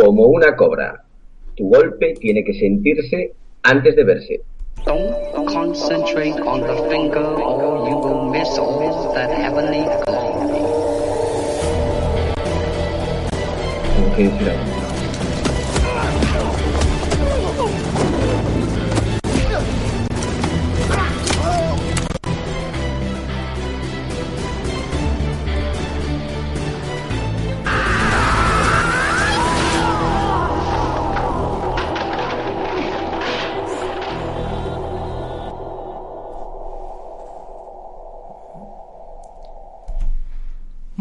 Como 0.00 0.28
una 0.28 0.56
cobra. 0.56 1.04
Tu 1.56 1.68
golpe 1.68 2.14
tiene 2.14 2.42
que 2.42 2.54
sentirse 2.54 3.34
antes 3.62 3.94
de 3.96 4.04
verse. 4.04 4.40
Don't 4.86 5.46
concentrate 5.46 6.40
on 6.40 6.62
the 6.62 6.88
finger 6.88 7.20
or 7.20 7.86
you 7.86 7.98
will 7.98 8.30
miss 8.30 8.58
all 8.58 9.12
that 9.12 9.30
heavenly 9.30 9.84
glory. 10.06 10.40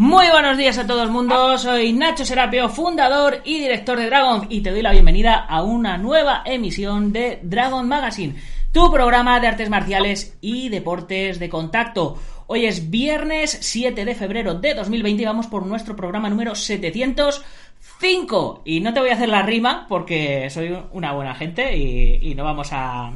Muy 0.10 0.26
buenos 0.32 0.58
días 0.58 0.80
a 0.80 0.88
todo 0.88 1.04
el 1.04 1.12
mundo, 1.12 1.56
soy 1.60 1.94
Nacho 1.94 2.26
Serapio, 2.26 2.68
fundador 2.70 3.42
y 3.46 3.60
director 3.60 4.00
de 4.00 4.08
Dragon 4.08 4.48
y 4.50 4.62
te 4.62 4.72
doy 4.72 4.82
la 4.82 4.92
bienvenida 4.92 5.36
a 5.36 5.62
una 5.62 6.00
nueva 6.00 6.42
emisión 6.46 7.14
de 7.14 7.38
Dragon 7.44 7.88
Magazine, 7.88 8.34
tu 8.72 8.92
programa 8.92 9.40
de 9.40 9.46
artes 9.46 9.70
marciales 9.70 10.36
y 10.42 10.70
deportes 10.70 11.38
de 11.38 11.48
contacto. 11.48 12.18
Hoy 12.48 12.66
es 12.66 12.90
viernes 12.90 13.56
7 13.62 14.04
de 14.04 14.16
febrero 14.16 14.56
de 14.56 14.74
2020 14.74 15.22
y 15.22 15.26
vamos 15.26 15.46
por 15.46 15.68
nuestro 15.68 15.96
programa 15.96 16.28
número 16.28 16.56
705 16.56 18.64
y 18.66 18.80
no 18.80 18.96
te 18.96 19.02
voy 19.02 19.12
a 19.12 19.14
hacer 19.14 19.30
la 19.30 19.44
rima 19.44 19.86
porque 19.88 20.50
soy 20.50 20.76
una 20.92 21.12
buena 21.12 21.36
gente 21.36 21.78
y, 21.78 22.32
y 22.32 22.34
no 22.34 22.46
vamos 22.46 22.70
a 22.72 23.12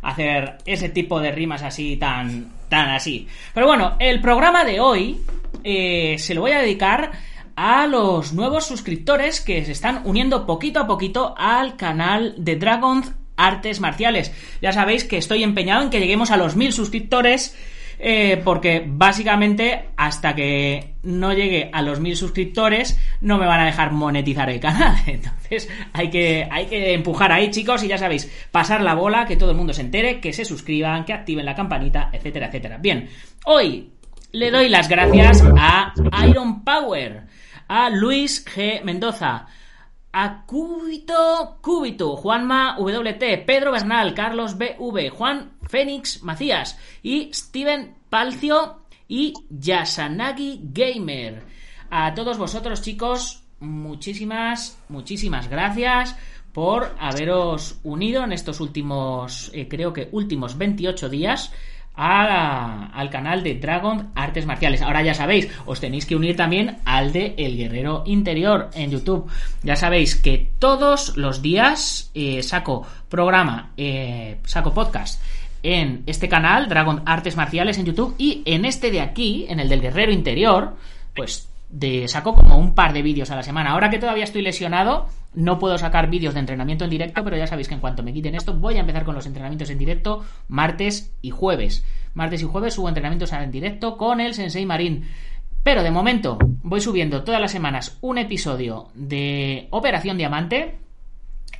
hacer 0.00 0.56
ese 0.64 0.88
tipo 0.88 1.20
de 1.20 1.30
rimas 1.30 1.62
así 1.62 1.98
tan 1.98 2.61
tan 2.72 2.88
así. 2.88 3.28
Pero 3.52 3.66
bueno, 3.66 3.96
el 3.98 4.22
programa 4.22 4.64
de 4.64 4.80
hoy 4.80 5.20
eh, 5.62 6.16
se 6.18 6.32
lo 6.32 6.40
voy 6.40 6.52
a 6.52 6.62
dedicar 6.62 7.12
a 7.54 7.86
los 7.86 8.32
nuevos 8.32 8.64
suscriptores 8.64 9.42
que 9.42 9.62
se 9.66 9.72
están 9.72 10.00
uniendo 10.06 10.46
poquito 10.46 10.80
a 10.80 10.86
poquito 10.86 11.34
al 11.36 11.76
canal 11.76 12.34
de 12.38 12.56
Dragons 12.56 13.12
Artes 13.36 13.78
Marciales. 13.78 14.32
Ya 14.62 14.72
sabéis 14.72 15.04
que 15.04 15.18
estoy 15.18 15.42
empeñado 15.42 15.82
en 15.82 15.90
que 15.90 16.00
lleguemos 16.00 16.30
a 16.30 16.38
los 16.38 16.56
mil 16.56 16.72
suscriptores. 16.72 17.54
Eh, 18.04 18.42
porque 18.42 18.82
básicamente 18.84 19.90
hasta 19.96 20.34
que 20.34 20.94
no 21.04 21.32
llegue 21.32 21.70
a 21.72 21.82
los 21.82 22.00
mil 22.00 22.16
suscriptores 22.16 22.98
no 23.20 23.38
me 23.38 23.46
van 23.46 23.60
a 23.60 23.66
dejar 23.66 23.92
monetizar 23.92 24.50
el 24.50 24.58
canal. 24.58 24.96
Entonces 25.06 25.68
hay 25.92 26.10
que, 26.10 26.48
hay 26.50 26.66
que 26.66 26.94
empujar 26.94 27.30
ahí, 27.30 27.52
chicos, 27.52 27.84
y 27.84 27.86
ya 27.86 27.98
sabéis, 27.98 28.28
pasar 28.50 28.80
la 28.80 28.94
bola, 28.94 29.24
que 29.24 29.36
todo 29.36 29.52
el 29.52 29.56
mundo 29.56 29.72
se 29.72 29.82
entere, 29.82 30.18
que 30.18 30.32
se 30.32 30.44
suscriban, 30.44 31.04
que 31.04 31.12
activen 31.12 31.46
la 31.46 31.54
campanita, 31.54 32.10
etcétera, 32.12 32.48
etcétera. 32.48 32.78
Bien, 32.78 33.08
hoy 33.44 33.92
le 34.32 34.50
doy 34.50 34.68
las 34.68 34.88
gracias 34.88 35.44
a 35.56 35.94
Iron 36.26 36.64
Power, 36.64 37.22
a 37.68 37.88
Luis 37.88 38.44
G. 38.44 38.82
Mendoza, 38.82 39.46
a 40.12 40.44
Cúbito 40.44 41.58
Cúbito, 41.62 42.16
Juanma 42.16 42.76
WT, 42.78 43.44
Pedro 43.46 43.72
Bernal, 43.72 44.14
Carlos 44.14 44.58
BV, 44.58 45.10
Juan 45.10 45.52
Fénix 45.62 46.22
Macías 46.22 46.78
y 47.02 47.32
Steven 47.32 47.94
Palcio 48.10 48.82
y 49.08 49.32
Yasanagi 49.50 50.60
Gamer. 50.64 51.44
A 51.90 52.14
todos 52.14 52.38
vosotros, 52.38 52.82
chicos, 52.82 53.42
muchísimas, 53.60 54.78
muchísimas 54.88 55.48
gracias 55.48 56.16
por 56.52 56.94
haberos 56.98 57.78
unido 57.82 58.24
en 58.24 58.32
estos 58.32 58.60
últimos, 58.60 59.50
eh, 59.54 59.68
creo 59.68 59.92
que 59.92 60.08
últimos 60.12 60.58
28 60.58 61.08
días 61.08 61.52
al 61.94 63.10
canal 63.10 63.42
de 63.42 63.54
Dragon 63.54 64.10
Artes 64.14 64.46
Marciales. 64.46 64.82
Ahora 64.82 65.02
ya 65.02 65.14
sabéis, 65.14 65.48
os 65.66 65.80
tenéis 65.80 66.06
que 66.06 66.16
unir 66.16 66.36
también 66.36 66.78
al 66.84 67.12
de 67.12 67.34
El 67.36 67.56
Guerrero 67.56 68.02
Interior 68.06 68.70
en 68.74 68.90
YouTube. 68.90 69.30
Ya 69.62 69.76
sabéis 69.76 70.16
que 70.16 70.50
todos 70.58 71.16
los 71.16 71.42
días 71.42 72.10
eh, 72.14 72.42
saco 72.42 72.86
programa, 73.08 73.72
eh, 73.76 74.38
saco 74.44 74.72
podcast 74.72 75.22
en 75.62 76.02
este 76.06 76.28
canal, 76.28 76.68
Dragon 76.68 77.02
Artes 77.06 77.36
Marciales 77.36 77.78
en 77.78 77.86
YouTube, 77.86 78.14
y 78.18 78.42
en 78.46 78.64
este 78.64 78.90
de 78.90 79.00
aquí, 79.00 79.46
en 79.48 79.60
el 79.60 79.68
del 79.68 79.80
Guerrero 79.80 80.12
Interior, 80.12 80.76
pues 81.14 81.51
de 81.72 82.06
saco 82.06 82.34
como 82.34 82.58
un 82.58 82.74
par 82.74 82.92
de 82.92 83.02
vídeos 83.02 83.30
a 83.30 83.36
la 83.36 83.42
semana. 83.42 83.70
Ahora 83.70 83.90
que 83.90 83.98
todavía 83.98 84.24
estoy 84.24 84.42
lesionado, 84.42 85.06
no 85.34 85.58
puedo 85.58 85.78
sacar 85.78 86.10
vídeos 86.10 86.34
de 86.34 86.40
entrenamiento 86.40 86.84
en 86.84 86.90
directo, 86.90 87.24
pero 87.24 87.36
ya 87.36 87.46
sabéis 87.46 87.66
que 87.66 87.74
en 87.74 87.80
cuanto 87.80 88.02
me 88.02 88.12
quiten 88.12 88.34
esto, 88.34 88.54
voy 88.54 88.76
a 88.76 88.80
empezar 88.80 89.04
con 89.04 89.14
los 89.14 89.26
entrenamientos 89.26 89.70
en 89.70 89.78
directo 89.78 90.22
martes 90.48 91.14
y 91.22 91.30
jueves. 91.30 91.84
Martes 92.14 92.42
y 92.42 92.44
jueves 92.44 92.74
subo 92.74 92.88
entrenamientos 92.88 93.32
en 93.32 93.50
directo 93.50 93.96
con 93.96 94.20
el 94.20 94.34
Sensei 94.34 94.66
Marín. 94.66 95.04
Pero 95.62 95.82
de 95.82 95.90
momento 95.90 96.38
voy 96.62 96.80
subiendo 96.80 97.24
todas 97.24 97.40
las 97.40 97.52
semanas 97.52 97.96
un 98.02 98.18
episodio 98.18 98.88
de 98.94 99.68
Operación 99.70 100.18
Diamante 100.18 100.78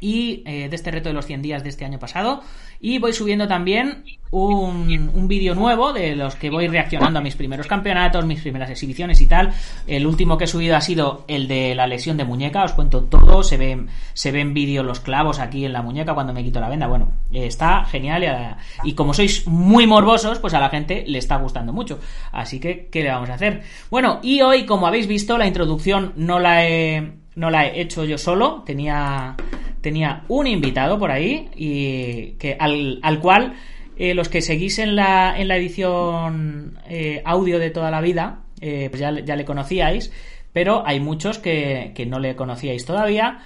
y 0.02 0.42
eh, 0.44 0.68
de 0.68 0.76
este 0.76 0.90
reto 0.90 1.08
de 1.08 1.14
los 1.14 1.26
100 1.26 1.40
días 1.40 1.62
de 1.62 1.68
este 1.68 1.84
año 1.84 1.98
pasado. 1.98 2.42
Y 2.80 2.98
voy 2.98 3.12
subiendo 3.12 3.46
también 3.46 4.02
un, 4.32 5.12
un 5.14 5.28
vídeo 5.28 5.54
nuevo 5.54 5.92
de 5.92 6.16
los 6.16 6.34
que 6.34 6.50
voy 6.50 6.66
reaccionando 6.66 7.20
a 7.20 7.22
mis 7.22 7.36
primeros 7.36 7.68
campeonatos, 7.68 8.26
mis 8.26 8.40
primeras 8.40 8.68
exhibiciones 8.68 9.20
y 9.20 9.28
tal. 9.28 9.52
El 9.86 10.04
último 10.04 10.36
que 10.36 10.44
he 10.44 10.48
subido 10.48 10.74
ha 10.74 10.80
sido 10.80 11.24
el 11.28 11.46
de 11.46 11.76
la 11.76 11.86
lesión 11.86 12.16
de 12.16 12.24
muñeca. 12.24 12.64
Os 12.64 12.72
cuento 12.72 13.04
todo. 13.04 13.44
Se 13.44 13.56
ven, 13.56 13.86
se 14.12 14.32
ven 14.32 14.52
vídeos 14.52 14.84
los 14.84 14.98
clavos 14.98 15.38
aquí 15.38 15.64
en 15.64 15.72
la 15.72 15.82
muñeca 15.82 16.14
cuando 16.14 16.32
me 16.32 16.42
quito 16.42 16.58
la 16.58 16.68
venda. 16.68 16.88
Bueno, 16.88 17.12
está 17.32 17.84
genial. 17.84 18.56
Y 18.82 18.94
como 18.94 19.14
sois 19.14 19.46
muy 19.46 19.86
morbosos, 19.86 20.40
pues 20.40 20.52
a 20.54 20.58
la 20.58 20.68
gente 20.68 21.04
le 21.06 21.18
está 21.18 21.36
gustando 21.36 21.72
mucho. 21.72 22.00
Así 22.32 22.58
que, 22.58 22.88
¿qué 22.90 23.04
le 23.04 23.10
vamos 23.10 23.30
a 23.30 23.34
hacer? 23.34 23.62
Bueno, 23.90 24.18
y 24.22 24.40
hoy, 24.40 24.66
como 24.66 24.88
habéis 24.88 25.06
visto, 25.06 25.38
la 25.38 25.46
introducción 25.46 26.14
no 26.16 26.40
la 26.40 26.66
he, 26.66 27.12
no 27.36 27.48
la 27.48 27.66
he 27.66 27.80
hecho 27.80 28.04
yo 28.04 28.18
solo. 28.18 28.64
Tenía 28.66 29.36
tenía 29.82 30.24
un 30.28 30.46
invitado 30.46 30.98
por 30.98 31.10
ahí 31.10 31.50
y 31.54 32.32
que 32.38 32.56
al, 32.58 33.00
al 33.02 33.20
cual 33.20 33.54
eh, 33.98 34.14
los 34.14 34.30
que 34.30 34.40
seguís 34.40 34.78
en 34.78 34.96
la, 34.96 35.38
en 35.38 35.48
la 35.48 35.56
edición 35.56 36.78
eh, 36.88 37.20
audio 37.26 37.58
de 37.58 37.70
toda 37.70 37.90
la 37.90 38.00
vida 38.00 38.40
eh, 38.60 38.88
pues 38.88 39.00
ya, 39.00 39.10
ya 39.20 39.36
le 39.36 39.44
conocíais 39.44 40.10
pero 40.52 40.86
hay 40.86 41.00
muchos 41.00 41.38
que, 41.38 41.92
que 41.94 42.06
no 42.06 42.18
le 42.18 42.34
conocíais 42.34 42.86
todavía 42.86 43.40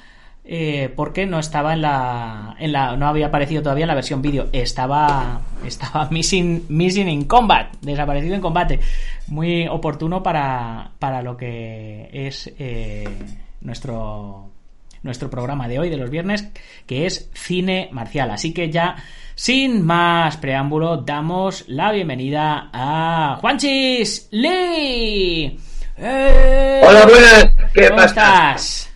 porque 0.94 1.26
no 1.26 1.40
estaba 1.40 1.72
en 1.72 1.82
la, 1.82 2.54
en 2.60 2.70
la 2.70 2.96
no 2.96 3.08
había 3.08 3.26
aparecido 3.26 3.62
todavía 3.62 3.82
en 3.82 3.88
la 3.88 3.96
versión 3.96 4.22
vídeo. 4.22 4.46
Estaba 4.52 5.40
estaba 5.64 6.08
missing 6.12 6.66
missing 6.68 7.08
in 7.08 7.24
combat 7.24 7.74
desaparecido 7.80 8.36
en 8.36 8.40
combate. 8.40 8.78
Muy 9.26 9.66
oportuno 9.66 10.22
para, 10.22 10.92
para 11.00 11.20
lo 11.22 11.36
que 11.36 12.08
es 12.12 12.54
nuestro 13.60 14.52
nuestro 15.02 15.30
programa 15.30 15.68
de 15.68 15.78
hoy, 15.78 15.90
de 15.90 15.96
los 15.96 16.10
viernes, 16.10 16.48
que 16.86 17.06
es 17.06 17.30
cine 17.34 17.88
marcial. 17.92 18.30
Así 18.30 18.52
que 18.52 18.70
ya, 18.70 18.96
sin 19.34 19.84
más 19.84 20.36
preámbulo, 20.36 20.98
damos 20.98 21.64
la 21.68 21.92
bienvenida 21.92 22.70
a 22.72 23.38
Juanchis 23.40 24.28
Lee. 24.30 25.58
¡Eh! 25.98 26.82
Hola, 26.84 27.06
buenas. 27.06 27.46
¿Qué 27.72 27.88
¿Cómo 27.88 27.96
pasa? 27.96 28.06
estás? 28.08 28.90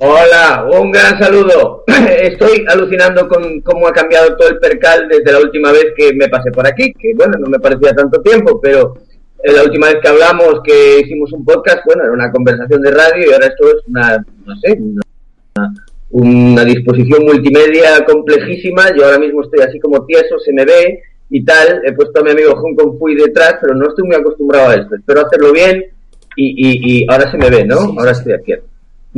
Hola, 0.00 0.64
un 0.72 0.92
gran 0.92 1.18
saludo. 1.18 1.82
Estoy 2.22 2.64
alucinando 2.68 3.26
con 3.28 3.60
cómo 3.62 3.88
ha 3.88 3.92
cambiado 3.92 4.36
todo 4.36 4.48
el 4.48 4.58
percal 4.58 5.08
desde 5.08 5.32
la 5.32 5.40
última 5.40 5.72
vez 5.72 5.86
que 5.96 6.12
me 6.14 6.28
pasé 6.28 6.52
por 6.52 6.64
aquí, 6.66 6.92
que 6.92 7.14
bueno, 7.16 7.36
no 7.38 7.48
me 7.48 7.58
parecía 7.58 7.92
tanto 7.94 8.20
tiempo, 8.22 8.60
pero 8.60 8.94
la 9.44 9.62
última 9.62 9.88
vez 9.88 9.98
que 10.02 10.08
hablamos, 10.08 10.60
que 10.64 11.00
hicimos 11.00 11.32
un 11.32 11.44
podcast, 11.44 11.84
bueno, 11.86 12.02
era 12.04 12.12
una 12.12 12.32
conversación 12.32 12.82
de 12.82 12.90
radio 12.90 13.28
y 13.28 13.32
ahora 13.32 13.46
esto 13.46 13.68
es 13.68 13.86
una, 13.86 14.24
no 14.44 14.56
sé, 14.56 14.78
una, 14.80 15.02
una 16.10 16.64
disposición 16.64 17.24
multimedia 17.24 18.04
complejísima. 18.04 18.94
Yo 18.96 19.04
ahora 19.04 19.18
mismo 19.18 19.42
estoy 19.42 19.60
así 19.60 19.78
como 19.78 20.04
tieso, 20.06 20.38
se 20.38 20.52
me 20.52 20.64
ve 20.64 21.02
y 21.30 21.44
tal. 21.44 21.82
He 21.84 21.92
puesto 21.92 22.20
a 22.20 22.24
mi 22.24 22.30
amigo 22.30 22.56
Hong 22.56 22.74
Kong 22.74 22.98
Fui 22.98 23.14
detrás, 23.14 23.56
pero 23.60 23.74
no 23.74 23.88
estoy 23.88 24.04
muy 24.04 24.16
acostumbrado 24.16 24.70
a 24.70 24.74
esto. 24.74 24.96
Espero 24.96 25.26
hacerlo 25.26 25.52
bien 25.52 25.84
y, 26.36 26.46
y, 26.46 27.02
y 27.02 27.06
ahora 27.08 27.30
se 27.30 27.38
me 27.38 27.50
ve, 27.50 27.64
¿no? 27.64 27.94
Ahora 27.98 28.12
estoy 28.12 28.32
aquí. 28.32 28.54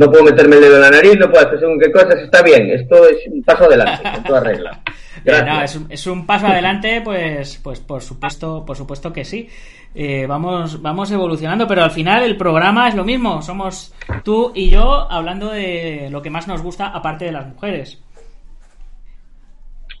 No 0.01 0.11
puedo 0.11 0.23
meterme 0.23 0.55
el 0.55 0.61
dedo 0.63 0.75
en 0.77 0.81
la 0.81 0.89
nariz, 0.89 1.17
no 1.19 1.29
puedo 1.29 1.45
hacer 1.45 1.59
según 1.59 1.79
qué 1.79 1.91
cosas, 1.91 2.15
está 2.15 2.41
bien, 2.41 2.71
esto 2.71 3.07
es 3.07 3.17
un 3.27 3.43
paso 3.43 3.65
adelante, 3.65 4.03
con 4.11 4.23
toda 4.23 4.39
regla. 4.41 4.81
Eh, 5.23 5.43
no, 5.45 5.61
es, 5.61 5.75
un, 5.75 5.85
es, 5.87 6.07
un, 6.07 6.25
paso 6.25 6.47
adelante, 6.47 6.99
pues, 7.01 7.59
pues 7.61 7.79
por 7.79 8.01
supuesto, 8.01 8.65
por 8.65 8.75
supuesto 8.75 9.13
que 9.13 9.23
sí. 9.23 9.47
Eh, 9.93 10.25
vamos, 10.25 10.81
vamos 10.81 11.11
evolucionando, 11.11 11.67
pero 11.67 11.83
al 11.83 11.91
final 11.91 12.23
el 12.23 12.37
programa 12.37 12.87
es 12.87 12.95
lo 12.95 13.03
mismo. 13.03 13.39
Somos 13.43 13.93
tú 14.23 14.51
y 14.55 14.71
yo 14.71 15.11
hablando 15.11 15.51
de 15.51 16.07
lo 16.09 16.23
que 16.23 16.31
más 16.31 16.47
nos 16.47 16.63
gusta, 16.63 16.87
aparte 16.87 17.25
de 17.25 17.33
las 17.33 17.45
mujeres. 17.45 18.01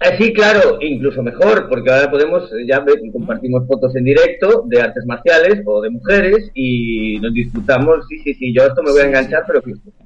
Eh, 0.01 0.15
sí, 0.17 0.33
claro, 0.33 0.79
incluso 0.81 1.21
mejor, 1.21 1.69
porque 1.69 1.91
ahora 1.91 2.09
podemos, 2.09 2.49
ya 2.67 2.83
compartimos 3.13 3.67
fotos 3.67 3.95
en 3.95 4.03
directo 4.03 4.63
de 4.65 4.81
artes 4.81 5.05
marciales 5.05 5.61
o 5.63 5.79
de 5.79 5.91
mujeres 5.91 6.49
y 6.55 7.19
nos 7.19 7.31
disfrutamos. 7.31 8.07
Sí, 8.09 8.17
sí, 8.19 8.33
sí, 8.33 8.51
yo 8.51 8.63
esto 8.65 8.81
me 8.81 8.91
voy 8.91 9.01
a 9.01 9.05
enganchar, 9.05 9.43
pero 9.45 9.61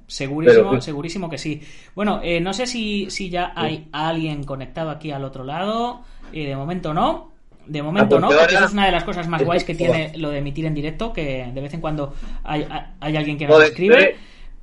Segurísimo, 0.07 0.81
segurísimo 0.81 1.30
que 1.30 1.38
sí. 1.38 1.62
Bueno, 1.95 2.19
eh, 2.21 2.42
no 2.42 2.53
sé 2.53 2.68
si, 2.68 3.09
si 3.09 3.30
ya 3.30 3.53
hay 3.56 3.88
alguien 3.94 4.44
conectado 4.44 4.89
aquí 4.89 5.12
al 5.12 5.24
otro 5.24 5.45
lado. 5.45 6.01
Eh, 6.33 6.45
de 6.45 6.56
momento 6.57 6.94
no. 6.94 7.31
De 7.65 7.81
momento 7.81 8.19
no, 8.19 8.27
porque 8.27 8.53
eso 8.53 8.65
es 8.65 8.74
una 8.74 8.86
de 8.88 8.92
las 8.92 9.06
cosas 9.06 9.27
más 9.30 9.44
guays 9.44 9.63
que 9.63 9.75
tiene 9.75 10.12
lo 10.18 10.30
de 10.30 10.39
emitir 10.39 10.65
en 10.65 10.75
directo, 10.75 11.13
que 11.13 11.50
de 11.51 11.62
vez 11.62 11.74
en 11.74 11.81
cuando 11.81 12.13
hay, 12.44 12.68
hay 13.00 13.15
alguien 13.15 13.38
que 13.38 13.47
nos 13.47 13.63
escribe. 13.63 14.18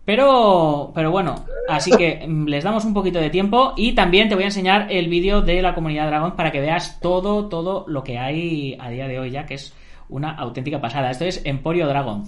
Pero, 0.05 0.91
pero 0.95 1.11
bueno, 1.13 1.45
así 1.69 1.93
que 1.93 2.27
mm, 2.27 2.47
les 2.47 2.65
damos 2.65 2.85
un 2.85 2.95
poquito 2.95 3.21
de 3.21 3.31
tiempo 3.31 3.73
y 3.77 3.95
también 3.95 4.29
te 4.29 4.35
voy 4.35 4.45
a 4.45 4.49
enseñar 4.49 4.89
el 4.91 5.09
vídeo 5.09 5.43
de 5.43 5.63
la 5.63 5.75
comunidad 5.75 6.09
Dragon 6.09 6.35
para 6.35 6.51
que 6.51 6.61
veas 6.61 6.99
todo, 7.01 7.49
todo 7.49 7.85
lo 7.87 8.03
que 8.03 8.19
hay 8.19 8.77
a 8.81 8.91
día 8.91 9.07
de 9.07 9.21
hoy 9.21 9.31
ya, 9.31 9.47
que 9.47 9.55
es 9.55 9.73
una 10.09 10.33
auténtica 10.33 10.81
pasada. 10.81 11.11
Esto 11.11 11.25
es 11.25 11.41
Emporio 11.45 11.87
Dragon. 11.87 12.25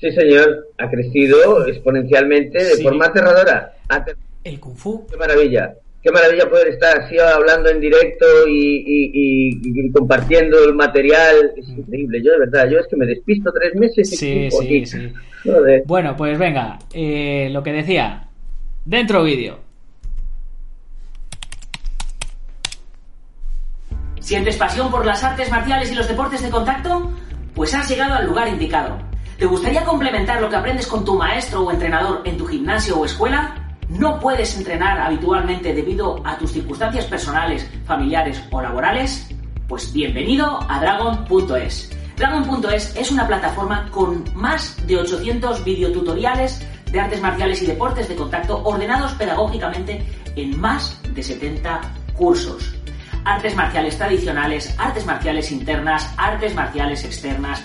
Sí, 0.00 0.12
señor, 0.12 0.68
ha 0.78 0.88
crecido 0.88 1.66
exponencialmente 1.66 2.62
de 2.62 2.82
forma 2.82 3.06
aterradora. 3.06 3.74
El 4.44 4.60
Kung 4.60 4.76
Fu. 4.76 5.06
Qué 5.06 5.16
maravilla. 5.16 5.74
Qué 6.02 6.12
maravilla 6.12 6.48
poder 6.48 6.68
estar 6.68 7.00
así 7.00 7.18
hablando 7.18 7.70
en 7.70 7.80
directo 7.80 8.24
y, 8.46 9.90
compartiendo 9.92 10.64
el 10.64 10.74
material. 10.74 11.52
Es 11.56 11.68
mm. 11.68 11.80
increíble. 11.80 12.22
Yo, 12.22 12.32
de 12.32 12.38
verdad, 12.38 12.68
yo 12.70 12.78
es 12.78 12.86
que 12.86 12.96
me 12.96 13.06
despisto 13.06 13.52
tres 13.52 13.74
meses. 13.74 14.10
Sí, 14.10 14.48
sí, 14.50 14.86
sí. 14.86 15.12
Bueno, 15.86 16.16
pues 16.16 16.38
venga, 16.38 16.78
eh, 16.92 17.48
lo 17.50 17.62
que 17.62 17.72
decía. 17.72 18.28
Dentro 18.84 19.22
vídeo. 19.24 19.58
¿Sientes 24.20 24.56
pasión 24.56 24.90
por 24.90 25.04
las 25.06 25.24
artes 25.24 25.50
marciales 25.50 25.90
y 25.90 25.94
los 25.94 26.06
deportes 26.06 26.42
de 26.42 26.50
contacto? 26.50 27.12
Pues 27.54 27.74
has 27.74 27.88
llegado 27.88 28.14
al 28.14 28.26
lugar 28.26 28.48
indicado. 28.48 28.98
¿Te 29.38 29.46
gustaría 29.46 29.84
complementar 29.84 30.40
lo 30.40 30.50
que 30.50 30.56
aprendes 30.56 30.86
con 30.86 31.04
tu 31.04 31.16
maestro 31.16 31.62
o 31.62 31.70
entrenador 31.70 32.22
en 32.24 32.36
tu 32.36 32.46
gimnasio 32.46 32.98
o 32.98 33.04
escuela? 33.04 33.67
¿No 33.88 34.20
puedes 34.20 34.54
entrenar 34.54 35.00
habitualmente 35.00 35.72
debido 35.72 36.20
a 36.26 36.36
tus 36.36 36.52
circunstancias 36.52 37.06
personales, 37.06 37.66
familiares 37.86 38.42
o 38.50 38.60
laborales? 38.60 39.26
Pues 39.66 39.90
bienvenido 39.94 40.58
a 40.68 40.78
Dragon.es. 40.78 41.90
Dragon.es 42.14 42.96
es 42.96 43.10
una 43.10 43.26
plataforma 43.26 43.88
con 43.90 44.24
más 44.34 44.76
de 44.86 44.98
800 44.98 45.64
videotutoriales 45.64 46.60
de 46.92 47.00
artes 47.00 47.22
marciales 47.22 47.62
y 47.62 47.66
deportes 47.66 48.10
de 48.10 48.16
contacto 48.16 48.62
ordenados 48.62 49.12
pedagógicamente 49.12 50.04
en 50.36 50.60
más 50.60 51.00
de 51.14 51.22
70 51.22 51.80
cursos. 52.14 52.74
Artes 53.24 53.56
marciales 53.56 53.96
tradicionales, 53.96 54.74
artes 54.78 55.06
marciales 55.06 55.50
internas, 55.50 56.12
artes 56.18 56.54
marciales 56.54 57.04
externas, 57.04 57.64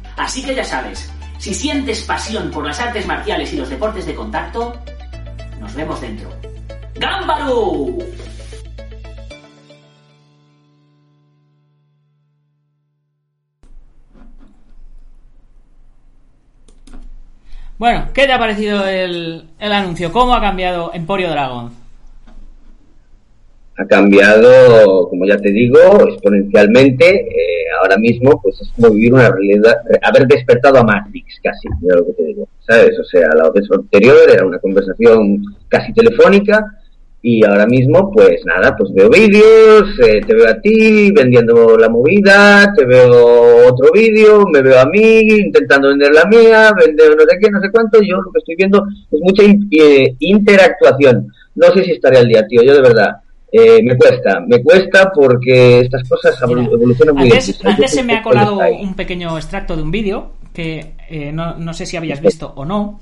Así 0.21 0.43
que 0.43 0.53
ya 0.53 0.63
sabes, 0.63 1.11
si 1.39 1.51
sientes 1.51 2.03
pasión 2.03 2.51
por 2.51 2.63
las 2.63 2.79
artes 2.79 3.07
marciales 3.07 3.51
y 3.53 3.57
los 3.57 3.67
deportes 3.67 4.05
de 4.05 4.13
contacto, 4.13 4.79
nos 5.59 5.73
vemos 5.73 5.99
dentro. 5.99 6.29
¡Gámbaro! 6.93 7.97
Bueno, 17.79 18.09
¿qué 18.13 18.27
te 18.27 18.33
ha 18.33 18.37
parecido 18.37 18.85
el, 18.85 19.49
el 19.57 19.73
anuncio? 19.73 20.11
¿Cómo 20.11 20.35
ha 20.35 20.39
cambiado 20.39 20.91
Emporio 20.93 21.31
Dragon? 21.31 21.80
Ha 23.77 23.85
cambiado, 23.85 25.07
como 25.09 25.25
ya 25.25 25.37
te 25.37 25.51
digo, 25.51 25.79
exponencialmente. 26.07 27.27
Eh, 27.27 27.61
ahora 27.81 27.97
mismo, 27.97 28.39
pues 28.41 28.59
es 28.61 28.71
como 28.75 28.93
vivir 28.93 29.13
una 29.13 29.29
realidad, 29.31 29.77
haber 30.01 30.27
despertado 30.27 30.79
a 30.79 30.83
Matrix 30.83 31.39
casi, 31.43 31.67
mira 31.81 31.95
lo 31.95 32.05
que 32.05 32.13
te 32.13 32.23
digo, 32.25 32.47
¿sabes? 32.67 32.99
O 32.99 33.03
sea, 33.03 33.27
la 33.35 33.49
vez 33.49 33.65
anterior 33.71 34.29
era 34.29 34.45
una 34.45 34.59
conversación 34.59 35.43
casi 35.67 35.93
telefónica 35.93 36.77
y 37.23 37.45
ahora 37.45 37.67
mismo, 37.67 38.11
pues 38.11 38.43
nada, 38.45 38.75
pues 38.75 38.91
veo 38.93 39.07
vídeos, 39.07 39.89
eh, 39.99 40.21
te 40.25 40.33
veo 40.33 40.49
a 40.49 40.59
ti 40.59 41.11
vendiendo 41.11 41.77
la 41.77 41.87
movida, 41.87 42.73
te 42.75 42.83
veo 42.83 43.67
otro 43.67 43.91
vídeo, 43.93 44.45
me 44.51 44.61
veo 44.61 44.79
a 44.79 44.85
mí 44.85 45.19
intentando 45.19 45.89
vender 45.89 46.13
la 46.13 46.25
mía, 46.25 46.73
vender 46.73 47.15
no 47.15 47.23
sé 47.23 47.37
qué, 47.39 47.51
no 47.51 47.61
sé 47.61 47.69
cuánto. 47.71 48.01
Yo 48.01 48.17
lo 48.17 48.31
que 48.31 48.39
estoy 48.39 48.55
viendo 48.55 48.83
es 49.11 49.19
mucha 49.21 49.43
eh, 49.43 50.15
interactuación. 50.17 51.27
No 51.53 51.67
sé 51.67 51.83
si 51.83 51.91
estaré 51.91 52.17
al 52.17 52.27
día, 52.27 52.47
tío, 52.47 52.63
yo 52.63 52.73
de 52.73 52.81
verdad 52.81 53.17
eh, 53.51 53.83
me 53.83 53.97
cuesta, 53.97 54.39
me 54.47 54.63
cuesta 54.63 55.11
porque 55.13 55.81
estas 55.81 56.07
cosas 56.07 56.41
evolucionan 56.41 57.15
muy 57.15 57.31
antes, 57.31 57.59
Antes 57.65 57.91
se 57.91 58.03
me 58.03 58.15
ha 58.15 58.23
colado 58.23 58.59
un 58.79 58.93
pequeño 58.95 59.37
extracto 59.37 59.75
de 59.75 59.83
un 59.83 59.91
vídeo 59.91 60.31
que 60.53 60.93
eh, 61.09 61.31
no, 61.33 61.55
no, 61.57 61.73
sé 61.73 61.85
si 61.85 61.97
habías 61.97 62.21
visto 62.21 62.53
o 62.55 62.63
no, 62.63 63.01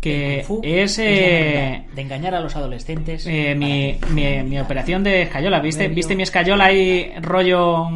que 0.00 0.44
es 0.62 0.98
eh, 1.00 1.86
de 1.92 2.02
engañar 2.02 2.36
a 2.36 2.40
los 2.40 2.54
adolescentes. 2.54 3.26
mi, 3.26 3.98
mi, 4.12 4.42
mi, 4.44 4.60
operación 4.60 5.02
de 5.02 5.22
escayola, 5.22 5.58
¿viste? 5.58 5.88
¿Viste 5.88 6.14
mi 6.14 6.22
escayola 6.22 6.66
ahí 6.66 7.12
rollo 7.20 7.90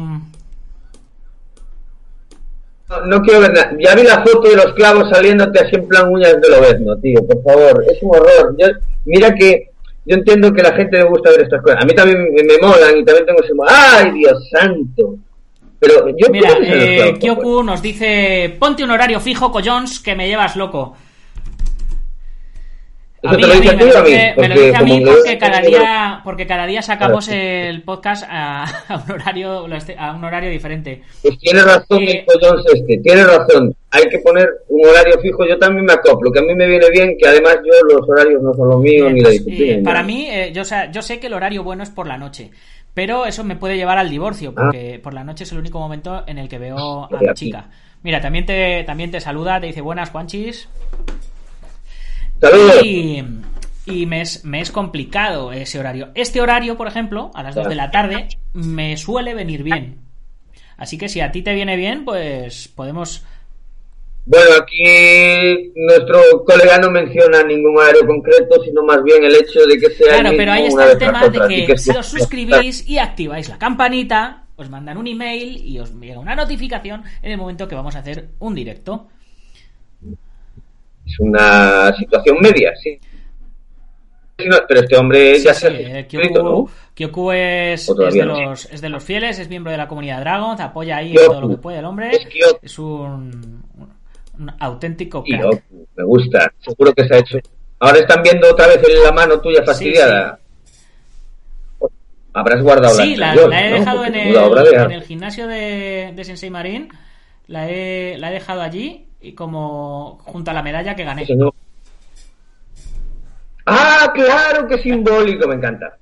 No, 2.89 3.05
no 3.05 3.21
quiero 3.21 3.39
ver 3.39 3.53
nada. 3.53 3.71
Ya 3.79 3.95
vi 3.95 4.03
la 4.03 4.21
foto 4.21 4.49
de 4.49 4.57
los 4.57 4.73
clavos 4.73 5.09
saliéndote 5.09 5.59
así 5.59 5.75
en 5.75 5.87
plan 5.87 6.11
uñas 6.11 6.39
de 6.41 6.49
lobezno, 6.49 6.97
tío, 6.97 7.25
por 7.25 7.41
favor. 7.41 7.85
Es 7.89 8.03
un 8.03 8.15
horror. 8.15 8.55
Yo, 8.57 8.67
mira 9.05 9.33
que 9.33 9.74
yo 10.05 10.15
entiendo 10.15 10.53
que 10.53 10.61
a 10.61 10.69
la 10.69 10.75
gente 10.75 10.97
le 10.97 11.03
gusta 11.05 11.31
ver 11.31 11.41
estas 11.41 11.61
cosas. 11.61 11.81
A 11.81 11.85
mí 11.85 11.93
también 11.93 12.23
me, 12.33 12.43
me 12.43 12.57
molan 12.61 12.97
y 12.97 13.03
también 13.03 13.25
tengo 13.25 13.43
ese... 13.43 13.53
¡Ay, 13.67 14.11
Dios 14.11 14.49
santo! 14.49 15.17
Pero 15.79 16.09
yo 16.09 16.27
Mira, 16.31 16.49
¿cómo 16.49 16.65
se 16.65 16.75
los 16.75 16.83
eh, 16.83 17.15
Kyoku 17.19 17.63
nos 17.63 17.81
dice: 17.81 18.55
Ponte 18.59 18.83
un 18.83 18.91
horario 18.91 19.19
fijo, 19.19 19.51
collons, 19.51 19.99
que 19.99 20.15
me 20.15 20.27
llevas 20.27 20.55
loco. 20.55 20.95
A 23.27 23.33
mí, 23.33 23.43
a 23.43 23.47
mí, 23.47 23.53
me 23.53 23.85
lo 23.85 24.03
dice, 24.03 24.33
me 24.37 24.47
lo 24.49 24.55
dice 24.55 24.75
a 24.75 24.81
mí 24.81 25.03
porque 25.05 25.37
cada 25.37 25.61
día, 25.61 26.21
porque 26.23 26.47
cada 26.47 26.65
día 26.67 26.81
sacamos 26.81 27.27
el 27.29 27.81
podcast 27.83 28.23
a, 28.29 28.63
a 28.87 28.95
un 28.97 29.11
horario 29.11 29.65
a 29.97 30.11
un 30.13 30.23
horario 30.23 30.49
diferente. 30.49 31.01
Pues 31.21 31.37
tiene 31.39 31.61
razón 31.63 32.01
Eh, 32.03 32.25
collón 32.25 32.63
este, 32.73 32.97
tiene 32.99 33.23
razón. 33.23 33.75
Hay 33.91 34.03
que 34.09 34.19
poner 34.19 34.49
un 34.67 34.85
horario 34.89 35.19
fijo. 35.21 35.45
Yo 35.47 35.57
también 35.57 35.85
me 35.85 35.93
acoplo, 35.93 36.31
que 36.31 36.39
a 36.39 36.41
mí 36.41 36.53
me 36.53 36.67
viene 36.67 36.89
bien, 36.91 37.15
que 37.17 37.27
además 37.27 37.57
yo 37.63 37.95
los 37.97 38.09
horarios 38.09 38.41
no 38.41 38.53
son 38.53 38.69
los 38.69 38.79
míos 38.81 39.11
ni 39.11 39.21
la 39.21 39.29
Pues, 39.29 39.45
disciplina. 39.45 39.77
eh, 39.79 39.83
para 39.83 40.03
mí, 40.03 40.27
eh, 40.29 40.51
yo, 40.53 40.63
o 40.63 40.65
sea, 40.65 40.91
yo 40.91 41.01
sé 41.01 41.19
que 41.19 41.27
el 41.27 41.33
horario 41.33 41.63
bueno 41.63 41.83
es 41.83 41.89
por 41.89 42.05
la 42.07 42.17
noche, 42.17 42.51
pero 42.93 43.25
eso 43.25 43.43
me 43.43 43.55
puede 43.55 43.77
llevar 43.77 43.97
al 43.97 44.09
divorcio, 44.09 44.49
Ah. 44.55 44.63
porque 44.65 44.99
por 45.01 45.13
la 45.13 45.23
noche 45.23 45.43
es 45.45 45.51
el 45.53 45.59
único 45.59 45.79
momento 45.79 46.23
en 46.27 46.37
el 46.39 46.49
que 46.49 46.57
veo 46.57 47.05
a 47.05 47.19
mi 47.19 47.33
chica. 47.33 47.69
Mira, 48.03 48.21
también 48.21 48.45
te, 48.45 48.83
también 48.83 49.09
te 49.11 49.19
saluda, 49.19 49.59
te 49.59 49.67
dice 49.67 49.81
buenas, 49.81 50.11
Juanchis. 50.11 50.69
Saludos. 52.41 52.83
Y, 52.83 53.23
y 53.85 54.05
me, 54.05 54.21
es, 54.21 54.43
me 54.45 54.61
es 54.61 54.71
complicado 54.71 55.51
ese 55.51 55.79
horario. 55.79 56.09
Este 56.15 56.41
horario, 56.41 56.77
por 56.77 56.87
ejemplo, 56.87 57.31
a 57.33 57.43
las 57.43 57.55
2 57.55 57.69
de 57.69 57.75
la 57.75 57.91
tarde, 57.91 58.27
me 58.53 58.97
suele 58.97 59.33
venir 59.33 59.63
bien. 59.63 59.99
Así 60.77 60.97
que 60.97 61.07
si 61.09 61.21
a 61.21 61.31
ti 61.31 61.41
te 61.41 61.53
viene 61.53 61.75
bien, 61.77 62.03
pues 62.05 62.67
podemos... 62.67 63.23
Bueno, 64.27 64.55
aquí 64.59 65.71
nuestro 65.75 66.19
colega 66.45 66.79
no 66.79 66.89
menciona 66.89 67.43
ningún 67.43 67.77
horario 67.77 68.07
concreto, 68.07 68.61
sino 68.63 68.81
más 68.83 69.03
bien 69.03 69.23
el 69.23 69.35
hecho 69.35 69.59
de 69.67 69.77
que 69.77 69.89
sea 69.91 70.19
Claro, 70.19 70.35
pero 70.35 70.51
ahí 70.51 70.65
está 70.65 70.91
el 70.91 70.97
tema 70.97 71.21
de 71.21 71.27
otra, 71.27 71.47
que 71.47 71.65
es 71.73 71.83
si 71.83 71.91
que- 71.91 71.97
os 71.99 72.07
suscribís 72.07 72.89
y 72.89 72.97
activáis 72.97 73.49
la 73.49 73.59
campanita, 73.59 74.45
os 74.55 74.67
mandan 74.69 74.97
un 74.97 75.05
email 75.05 75.57
y 75.63 75.77
os 75.77 75.93
llega 75.93 76.19
una 76.19 76.33
notificación 76.35 77.03
en 77.21 77.31
el 77.33 77.37
momento 77.37 77.67
que 77.67 77.75
vamos 77.75 77.95
a 77.95 77.99
hacer 77.99 78.29
un 78.39 78.55
directo. 78.55 79.09
Es 81.05 81.19
una 81.19 81.93
situación 81.95 82.37
media, 82.41 82.73
sí. 82.81 82.99
Pero 84.37 84.81
este 84.81 84.97
hombre 84.97 85.39
ya 85.39 85.53
Sí, 85.53 85.59
se 85.61 85.67
ha 85.67 85.99
eh, 85.99 86.07
Kyoku, 86.07 86.43
¿no? 86.43 86.69
Kyoku 86.93 87.31
es, 87.31 87.87
es 87.87 88.13
de 88.13 88.25
no. 88.25 88.49
los, 88.49 88.65
es 88.65 88.81
de 88.81 88.89
los 88.89 89.01
fieles, 89.03 89.39
es 89.39 89.47
miembro 89.47 89.71
de 89.71 89.77
la 89.77 89.87
comunidad 89.87 90.19
Dragon, 90.19 90.59
apoya 90.59 90.97
ahí 90.97 91.11
Kyoku. 91.13 91.25
todo 91.31 91.41
lo 91.41 91.49
que 91.49 91.57
puede 91.57 91.79
el 91.79 91.85
hombre. 91.85 92.09
Es 92.11 92.25
Kyoku. 92.27 92.59
Es 92.61 92.77
un, 92.79 93.63
un 94.37 94.51
auténtico 94.59 95.23
crack. 95.23 95.41
yo, 95.41 95.49
me 95.95 96.03
gusta, 96.03 96.51
seguro 96.59 96.93
que 96.93 97.07
se 97.07 97.15
ha 97.15 97.19
hecho. 97.19 97.37
Ahora 97.79 97.99
están 97.99 98.21
viendo 98.23 98.49
otra 98.51 98.67
vez 98.67 98.81
en 98.85 99.03
la 99.03 99.11
mano 99.13 99.39
tuya 99.39 99.63
fastidiada. 99.63 100.39
Habrás 102.33 102.61
guardado 102.61 102.95
Sí, 102.95 103.15
la, 103.15 103.29
anterior, 103.31 103.49
la 103.49 103.65
he 103.65 103.69
¿no? 103.69 103.79
dejado 103.79 104.05
en 104.05 104.11
de 104.13 104.95
el 104.95 105.03
gimnasio 105.03 105.47
de, 105.47 106.11
de 106.13 106.23
Sensei 106.25 106.49
Marín. 106.49 106.89
La 107.47 107.69
he, 107.69 108.17
la 108.17 108.31
he 108.31 108.33
dejado 108.33 108.61
allí 108.61 109.07
y 109.27 109.33
como 109.33 110.19
junto 110.23 110.51
a 110.51 110.53
la 110.53 110.63
medalla 110.63 110.95
que 110.95 111.03
gané. 111.03 111.25
Señor. 111.25 111.53
Ah, 113.65 114.11
claro, 114.13 114.67
qué 114.67 114.77
simbólico, 114.79 115.47
me 115.47 115.55
encanta. 115.55 115.97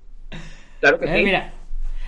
Claro 0.80 1.00
que 1.00 1.06
Eh, 1.06 1.18
sí. 1.18 1.24
Mira, 1.24 1.54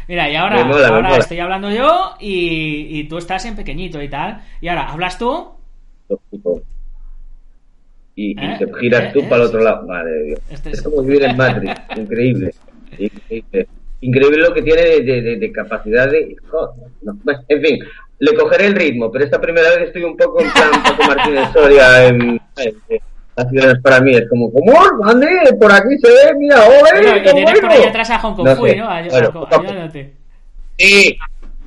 mira, 0.07 0.29
y 0.29 0.35
ahora, 0.35 0.65
mola, 0.65 0.87
ahora 0.89 1.17
estoy 1.17 1.39
hablando 1.39 1.71
yo 1.71 2.15
y, 2.19 2.99
y 2.99 3.03
tú 3.07 3.17
estás 3.17 3.45
en 3.45 3.55
pequeñito 3.55 4.01
y 4.01 4.09
tal. 4.09 4.41
Y 4.59 4.67
ahora, 4.67 4.89
¿hablas 4.91 5.17
tú? 5.17 5.51
Y, 8.15 8.31
y 8.31 8.45
¿Eh? 8.45 8.55
te 8.59 8.73
giras 8.79 9.03
¿Eh? 9.05 9.09
tú 9.13 9.19
¿Eh? 9.19 9.23
para 9.29 9.43
el 9.43 9.47
otro 9.49 9.61
lado. 9.61 9.87
Madre 9.87 10.11
de 10.11 10.23
Dios. 10.23 10.39
Este 10.49 10.69
es 10.71 10.77
es- 10.79 10.83
como 10.83 11.01
vivir 11.03 11.23
en 11.23 11.37
Matrix. 11.37 11.73
Increíble. 11.97 12.53
Increíble. 12.97 13.67
Increíble 14.01 14.37
lo 14.37 14.53
que 14.53 14.61
tiene 14.61 14.81
de, 14.81 15.01
de- 15.03 15.21
de- 15.21 15.35
de 15.37 15.51
capacidad 15.51 16.09
de. 16.09 16.35
No. 17.03 17.15
En 17.47 17.61
fin, 17.61 17.79
le 18.19 18.35
cogeré 18.35 18.67
el 18.67 18.75
ritmo, 18.75 19.11
pero 19.11 19.25
esta 19.25 19.39
primera 19.41 19.69
vez 19.71 19.87
estoy 19.87 20.03
un 20.03 20.15
poco 20.15 20.41
en 20.41 20.51
plan 20.51 20.71
Paco 20.83 21.03
Martínez 21.07 21.49
Soria 21.53 22.07
en. 22.07 22.21
en- 22.57 22.99
las 23.35 23.49
ciudades 23.49 23.81
para 23.83 23.99
mí 23.99 24.15
es 24.15 24.29
como, 24.29 24.49
¿cómo? 24.49 24.71
¿Dónde? 25.05 25.27
Por 25.59 25.69
aquí 25.69 25.97
se 26.01 26.09
ve, 26.09 26.39
mira. 26.39 26.55
Bueno, 26.65 27.17
y 27.17 27.21
qué 27.21 27.33
tienes 27.33 27.51
por 27.59 27.61
bueno! 27.65 27.83
ahí 27.83 27.89
atrás 27.89 28.09
a 28.11 28.19
Hong 28.19 28.33
Kong 28.33 28.45
No 28.47 28.55
Fui, 28.55 28.69
sé. 28.69 28.75
Bueno, 28.77 28.89
ayúdate. 28.89 30.13
Sí, 30.77 31.17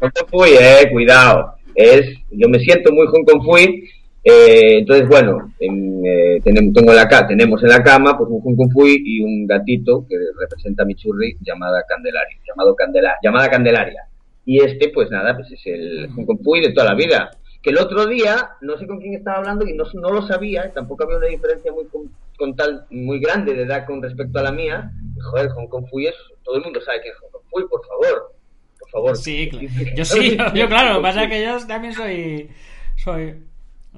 Hong 0.00 0.08
Kong 0.10 0.28
Fui, 0.30 0.50
eh, 0.58 0.88
cuidado. 0.90 1.54
Es, 1.74 2.06
yo 2.30 2.48
me 2.48 2.58
siento 2.60 2.90
muy 2.90 3.06
Hong 3.08 3.22
Kong 3.24 3.44
Fui. 3.44 3.86
Eh, 4.24 4.78
entonces, 4.78 5.06
bueno, 5.08 5.52
en, 5.60 6.02
eh, 6.06 6.40
tenemos, 6.42 6.72
tengo 6.72 6.90
en 6.92 6.96
la 6.96 7.26
tenemos 7.28 7.62
en 7.62 7.68
la 7.68 7.82
cama 7.82 8.16
pues 8.16 8.30
un 8.30 8.40
Hong 8.40 8.56
Kong 8.56 8.72
Fui 8.72 9.02
y 9.04 9.20
un 9.22 9.46
gatito 9.46 10.06
que 10.08 10.16
representa 10.40 10.84
a 10.84 10.86
mi 10.86 10.94
churri 10.94 11.36
llamada 11.42 11.82
Candelaria, 11.86 12.38
llamado 12.46 12.74
Candela, 12.74 13.14
llamada 13.22 13.50
Candelaria. 13.50 14.07
Y 14.48 14.64
este, 14.64 14.88
pues 14.88 15.10
nada, 15.10 15.36
pues 15.36 15.52
es 15.52 15.60
el 15.66 16.08
Hong 16.16 16.24
Kong 16.24 16.38
Fui 16.42 16.62
de 16.62 16.72
toda 16.72 16.86
la 16.86 16.94
vida. 16.94 17.30
Que 17.62 17.68
el 17.68 17.76
otro 17.76 18.06
día, 18.06 18.52
no 18.62 18.78
sé 18.78 18.86
con 18.86 18.98
quién 18.98 19.12
estaba 19.12 19.36
hablando 19.36 19.66
y 19.66 19.74
no, 19.74 19.84
no 19.92 20.10
lo 20.10 20.26
sabía, 20.26 20.72
tampoco 20.72 21.04
había 21.04 21.18
una 21.18 21.26
diferencia 21.26 21.70
muy 21.70 21.84
con, 21.88 22.10
con 22.38 22.56
tal, 22.56 22.86
muy 22.88 23.20
grande 23.20 23.52
de 23.52 23.64
edad 23.64 23.84
con 23.84 24.02
respecto 24.02 24.38
a 24.38 24.44
la 24.44 24.50
mía. 24.52 24.90
Joder, 25.20 25.50
Hong 25.50 25.66
Kong 25.66 25.84
Fui 25.90 26.06
es, 26.06 26.14
todo 26.42 26.56
el 26.56 26.62
mundo 26.62 26.80
sabe 26.80 27.02
que 27.02 27.10
es 27.10 27.14
Hong 27.16 27.30
Kong 27.30 27.42
Fui, 27.50 27.68
por 27.68 27.86
favor. 27.86 28.32
Por 28.80 28.90
favor. 28.90 29.16
Sí, 29.18 29.50
claro. 29.50 29.66
Yo 29.94 30.04
sí, 30.06 30.38
yo, 30.54 30.66
claro, 30.66 30.94
lo 30.94 30.96
que 31.00 31.02
pasa 31.02 31.24
es 31.24 31.30
que 31.30 31.44
yo 31.44 31.66
también 31.66 31.92
soy. 31.92 32.48
soy 32.96 33.34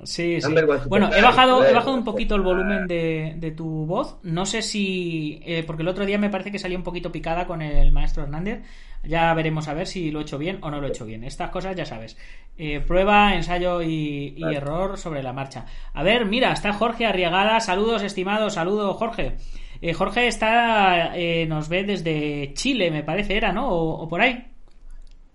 Sí, 0.02 0.40
sí. 0.40 0.54
Bueno, 0.88 1.10
he 1.14 1.20
bajado, 1.20 1.64
he 1.64 1.72
bajado 1.72 1.94
un 1.94 2.04
poquito 2.04 2.34
el 2.34 2.40
volumen 2.40 2.86
de, 2.86 3.34
de 3.36 3.50
tu 3.50 3.86
voz. 3.86 4.16
No 4.22 4.46
sé 4.46 4.62
si. 4.62 5.40
eh, 5.44 5.62
porque 5.66 5.82
el 5.82 5.88
otro 5.88 6.06
día 6.06 6.18
me 6.18 6.30
parece 6.30 6.50
que 6.50 6.58
salió 6.58 6.78
un 6.78 6.84
poquito 6.84 7.12
picada 7.12 7.46
con 7.46 7.60
el 7.60 7.92
maestro 7.92 8.22
Hernández. 8.22 8.62
Ya 9.02 9.32
veremos 9.34 9.66
a 9.68 9.74
ver 9.74 9.86
si 9.86 10.10
lo 10.10 10.18
he 10.20 10.22
hecho 10.22 10.36
bien 10.38 10.58
o 10.62 10.70
no 10.70 10.80
lo 10.80 10.86
he 10.86 10.90
hecho 10.90 11.06
bien. 11.06 11.24
Estas 11.24 11.50
cosas 11.50 11.74
ya 11.74 11.86
sabes. 11.86 12.16
Eh, 12.58 12.80
prueba, 12.80 13.34
ensayo 13.34 13.82
y, 13.82 14.34
error 14.54 14.98
sobre 14.98 15.22
la 15.22 15.32
marcha. 15.32 15.64
A 15.94 16.02
ver, 16.02 16.26
mira, 16.26 16.52
está 16.52 16.72
Jorge 16.74 17.06
Arriagada. 17.06 17.60
Saludos, 17.60 18.02
estimados. 18.02 18.54
Saludos, 18.54 18.96
Jorge. 18.96 19.36
Eh, 19.80 19.94
Jorge 19.94 20.26
está. 20.26 21.16
eh, 21.16 21.46
nos 21.46 21.68
ve 21.70 21.84
desde 21.84 22.52
Chile, 22.54 22.90
me 22.90 23.02
parece, 23.02 23.36
era, 23.36 23.52
¿no? 23.52 23.68
O- 23.70 24.02
o 24.02 24.08
por 24.08 24.20
ahí. 24.20 24.44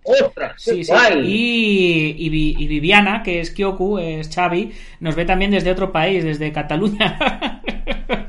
¡Ostras! 0.04 0.54
Sí, 0.58 0.84
sí. 0.84 0.94
Y, 1.24 2.16
y 2.20 2.64
y 2.64 2.68
Viviana, 2.68 3.24
que 3.24 3.40
es 3.40 3.50
Kyoku, 3.50 3.98
es 3.98 4.30
Xavi, 4.34 4.72
nos 5.00 5.16
ve 5.16 5.26
también 5.26 5.50
desde 5.50 5.72
otro 5.72 5.92
país, 5.92 6.24
desde 6.24 6.52
Cataluña. 6.52 7.18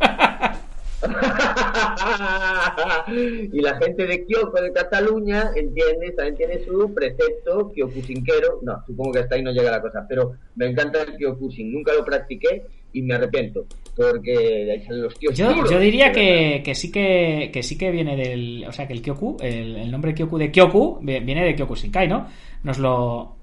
y 3.53 3.61
la 3.61 3.77
gente 3.79 4.07
de 4.07 4.25
Kioco, 4.27 4.61
de 4.61 4.73
Cataluña, 4.73 5.51
entiende, 5.55 6.13
también 6.17 6.37
tiene 6.37 6.65
su 6.65 6.93
precepto 6.95 7.71
kiokusinquero. 7.73 8.61
No, 8.63 8.83
supongo 8.87 9.13
que 9.13 9.19
hasta 9.21 9.35
ahí 9.37 9.43
no 9.43 9.53
llega 9.53 9.71
la 9.71 9.83
cosa, 9.83 10.05
pero 10.09 10.33
me 10.57 10.67
encanta 10.67 11.03
el 11.03 11.17
kiokusin. 11.17 11.73
Nunca 11.73 11.93
lo 11.95 12.05
practiqué 12.05 12.63
y 12.93 13.03
me 13.03 13.15
arrepiento, 13.15 13.67
porque 13.95 14.33
de 14.33 14.73
ahí 14.73 14.83
salen 14.85 15.03
los 15.03 15.19
tíos. 15.19 15.37
Yo, 15.37 15.51
yo 15.71 15.79
diría 15.79 16.13
que, 16.13 16.63
que 16.65 16.75
sí 16.75 16.91
que, 16.91 17.51
que 17.53 17.63
sí 17.63 17.77
que 17.77 17.91
viene 17.91 18.17
del. 18.17 18.65
O 18.67 18.73
sea, 18.73 18.87
que 18.87 18.95
el 18.95 19.03
Kyoku, 19.03 19.37
el, 19.41 19.77
el 19.77 19.91
nombre 19.91 20.15
Kyoku 20.15 20.39
de 20.39 20.51
Kyoku, 20.51 20.99
vi- 21.03 21.21
viene 21.21 21.45
de 21.45 21.55
Kyoku 21.55 21.75
Shinkai, 21.75 22.09
¿no? 22.09 22.27
Nos 22.63 22.79
lo. 22.79 23.36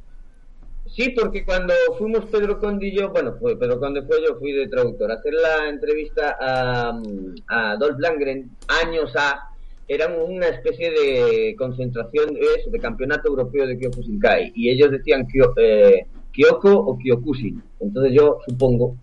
Sí, 0.96 1.10
porque 1.10 1.44
cuando 1.44 1.74
fuimos 1.98 2.26
Pedro 2.26 2.60
Conde 2.60 2.88
y 2.88 2.96
yo, 2.96 3.10
bueno, 3.10 3.36
fue 3.40 3.58
Pedro 3.58 3.80
Conde 3.80 4.04
fue 4.04 4.18
yo, 4.24 4.36
fui 4.38 4.52
de 4.52 4.68
traductor, 4.68 5.10
a 5.10 5.16
hacer 5.16 5.34
la 5.34 5.68
entrevista 5.68 6.38
a, 6.40 7.02
a 7.48 7.76
Dolph 7.78 7.98
Langren, 7.98 8.52
años 8.68 9.12
a, 9.16 9.50
eran 9.88 10.14
una 10.22 10.50
especie 10.50 10.92
de 10.92 11.56
concentración 11.58 12.36
de, 12.36 12.42
eso, 12.60 12.70
de 12.70 12.80
campeonato 12.80 13.28
europeo 13.28 13.66
de 13.66 13.80
Kyokushinkai, 13.80 14.52
y 14.54 14.70
ellos 14.70 14.92
decían 14.92 15.26
Kyo, 15.26 15.54
eh, 15.58 16.06
Kyoko 16.32 16.72
o 16.72 16.96
Kyokushin. 17.00 17.60
Entonces 17.80 18.14
yo 18.14 18.38
supongo, 18.48 18.96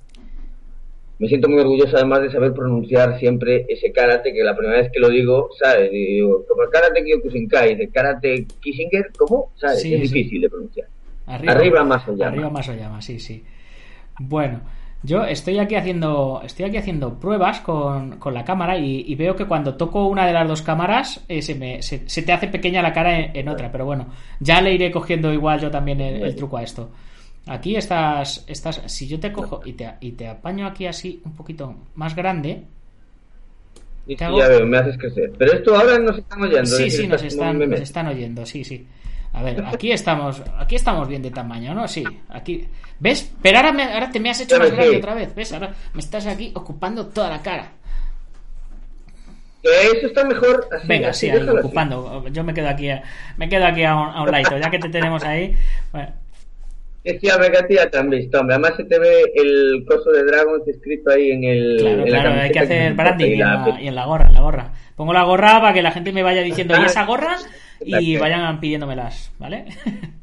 me 1.18 1.26
siento 1.26 1.49
muy 1.49 1.61
orgulloso 1.61 1.97
además 1.97 2.23
de 2.23 2.30
saber 2.30 2.52
pronunciar 2.52 3.18
siempre 3.18 3.66
ese 3.68 3.90
karate, 3.90 4.32
que 4.32 4.44
la 4.44 4.56
primera 4.56 4.80
vez 4.80 4.92
que 4.92 5.00
lo 5.00 5.09
digo, 5.09 5.50
¿sabes? 5.61 5.90
Digo, 5.90 6.47
como 6.47 6.62
el 6.62 6.70
karate 6.70 7.02
Kyokushinkai, 7.02 7.75
de 7.75 7.88
karate 7.88 8.47
Kishinger, 8.61 9.11
¿cómo? 9.18 9.50
¿Sabes? 9.56 9.82
Sí, 9.82 9.92
es 9.92 10.09
sí. 10.09 10.14
difícil 10.14 10.42
de 10.42 10.50
pronunciar. 10.50 10.87
Arriba, 11.34 11.52
Arriba 11.52 11.84
más 11.84 12.06
Oyama. 12.08 12.32
Arriba 12.32 12.50
más 12.50 12.68
Oyama, 12.68 13.02
sí, 13.02 13.18
sí. 13.18 13.44
Bueno, 14.18 14.60
yo 15.02 15.25
estoy 15.25 15.58
aquí 15.58 15.76
haciendo, 15.76 16.42
estoy 16.44 16.66
aquí 16.66 16.76
haciendo 16.76 17.18
pruebas 17.18 17.60
con, 17.60 18.18
con 18.18 18.34
la 18.34 18.44
cámara 18.44 18.76
y, 18.76 19.04
y 19.06 19.14
veo 19.14 19.34
que 19.34 19.46
cuando 19.46 19.75
toco 19.76 20.06
una 20.06 20.26
de 20.26 20.32
las 20.32 20.46
dos 20.46 20.62
cámaras 20.62 21.25
eh, 21.28 21.40
se, 21.40 21.54
me, 21.54 21.82
se, 21.82 22.08
se 22.08 22.22
te 22.22 22.32
hace 22.32 22.49
pequeña 22.49 22.82
la 22.82 22.92
cara 22.92 23.18
en, 23.18 23.37
en 23.37 23.49
otra, 23.49 23.72
pero 23.72 23.87
bueno, 23.87 24.08
ya 24.40 24.60
le 24.60 24.75
iré 24.75 24.90
cogiendo 24.90 25.32
igual 25.32 25.60
yo 25.60 25.70
también 25.70 26.00
el, 26.00 26.22
el 26.22 26.37
truco 26.37 26.58
a 26.58 26.62
esto. 26.62 26.90
Aquí 27.46 27.75
estás, 27.76 28.44
estás, 28.46 28.82
si 28.87 29.08
yo 29.08 29.18
te 29.18 29.32
cojo 29.32 29.62
y 29.64 29.72
te, 29.72 29.90
y 30.00 30.12
te 30.12 30.28
apaño 30.28 30.66
aquí 30.66 30.87
así 30.87 31.22
un 31.25 31.34
poquito 31.34 31.75
más 31.94 32.14
grande, 32.14 32.64
ya 34.16 34.49
veo, 34.49 34.66
me 34.66 34.78
haces 34.78 34.99
crecer. 34.99 35.32
Pero 35.38 35.52
esto 35.52 35.76
ahora 35.76 35.99
nos 35.99 36.18
están 36.18 36.42
oyendo. 36.42 36.66
sí, 36.66 36.90
sí, 36.90 37.06
nos 37.06 37.22
están, 37.22 37.58
nos 37.58 37.80
están 37.80 38.06
oyendo, 38.08 38.44
sí, 38.44 38.64
sí. 38.64 38.87
A 39.32 39.42
ver, 39.42 39.64
aquí 39.66 39.92
estamos, 39.92 40.42
aquí 40.58 40.75
estamos 40.76 41.06
bien 41.08 41.22
de 41.22 41.30
tamaño, 41.30 41.72
¿no? 41.75 41.87
Sí, 41.87 42.04
aquí. 42.30 42.66
¿Ves? 42.99 43.32
Pero 43.40 43.58
ahora, 43.58 43.72
me- 43.72 43.84
ahora 43.84 44.10
te 44.10 44.18
me 44.20 44.30
has 44.30 44.40
hecho 44.40 44.58
más 44.58 44.70
grande 44.72 44.96
otra 44.99 45.14
vez, 45.14 45.34
¿ves? 45.34 45.52
Ahora 45.52 45.72
me 45.94 46.00
estás 46.00 46.26
aquí 46.26 46.50
ocupando 46.54 47.06
toda 47.06 47.30
la 47.30 47.40
cara. 47.40 47.68
Que 49.62 49.68
eso 49.99 50.06
está 50.06 50.25
mejor 50.25 50.66
así. 50.75 50.87
Venga, 50.88 51.08
así, 51.10 51.20
sí, 51.26 51.30
ahí, 51.30 51.38
déjalo 51.38 51.58
así. 51.58 51.66
ocupando. 51.66 52.26
Yo 52.28 52.44
me 52.44 52.54
quedo 52.54 52.68
aquí, 52.68 52.88
a- 52.90 53.02
me 53.37 53.49
quedo 53.49 53.66
aquí 53.66 53.84
a 53.84 53.94
un, 53.94 54.08
a 54.08 54.22
un 54.22 54.30
ya 54.62 54.70
que 54.70 54.78
te 54.78 54.88
tenemos 54.88 55.22
ahí. 55.25 55.54
Bueno, 55.92 56.08
Decía 57.04 57.38
Mega 57.38 57.66
tía 57.66 57.90
también 57.90 58.22
visto, 58.22 58.40
hombre. 58.40 58.56
Además 58.56 58.75
se 58.76 58.84
te 58.84 58.99
ve 58.99 59.22
el 59.34 59.84
coso 59.88 60.10
de 60.10 60.22
Dragons 60.25 60.66
escrito 60.68 61.10
ahí 61.10 61.30
en 61.30 61.44
el. 61.44 61.76
claro, 61.80 62.02
en 62.04 62.12
la 62.12 62.20
claro, 62.20 62.40
hay 62.42 62.50
que 62.50 62.58
hacer 62.58 62.92
branding 62.94 63.26
y 63.26 63.28
y 63.28 63.32
en, 63.34 63.38
la- 63.40 63.66
la, 63.68 63.80
y 63.80 63.88
en 63.88 63.94
la 63.94 64.04
gorra, 64.04 64.26
en 64.26 64.32
la 64.34 64.40
gorra. 64.40 64.72
Pongo 64.96 65.12
la 65.14 65.22
gorra 65.25 65.60
para 65.60 65.72
que 65.72 65.80
la 65.82 65.92
gente 65.92 66.12
me 66.12 66.22
vaya 66.22 66.42
diciendo, 66.42 66.75
¿y 66.80 66.84
esa 66.84 67.04
gorra? 67.06 67.37
Y 67.84 68.16
vayan 68.16 68.60
pidiéndomelas, 68.60 69.32
¿vale? 69.38 69.66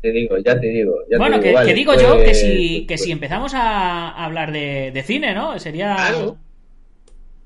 Te 0.00 0.12
digo, 0.12 0.38
ya 0.38 0.60
te 0.60 0.68
digo. 0.68 0.94
ya 1.10 1.16
te 1.16 1.18
bueno, 1.18 1.38
digo, 1.38 1.42
que, 1.42 1.52
vale, 1.54 1.68
que 1.68 1.74
digo 1.74 1.92
pues- 1.92 2.06
yo 2.06 2.18
que 2.18 2.32
si, 2.34 2.80
que 2.86 2.94
pues- 2.94 3.02
si 3.02 3.10
empezamos 3.10 3.52
a 3.54 4.10
hablar 4.24 4.52
de, 4.52 4.92
de 4.92 5.02
cine, 5.02 5.34
¿no? 5.34 5.58
Sería... 5.58 5.96
Claro. 5.96 6.36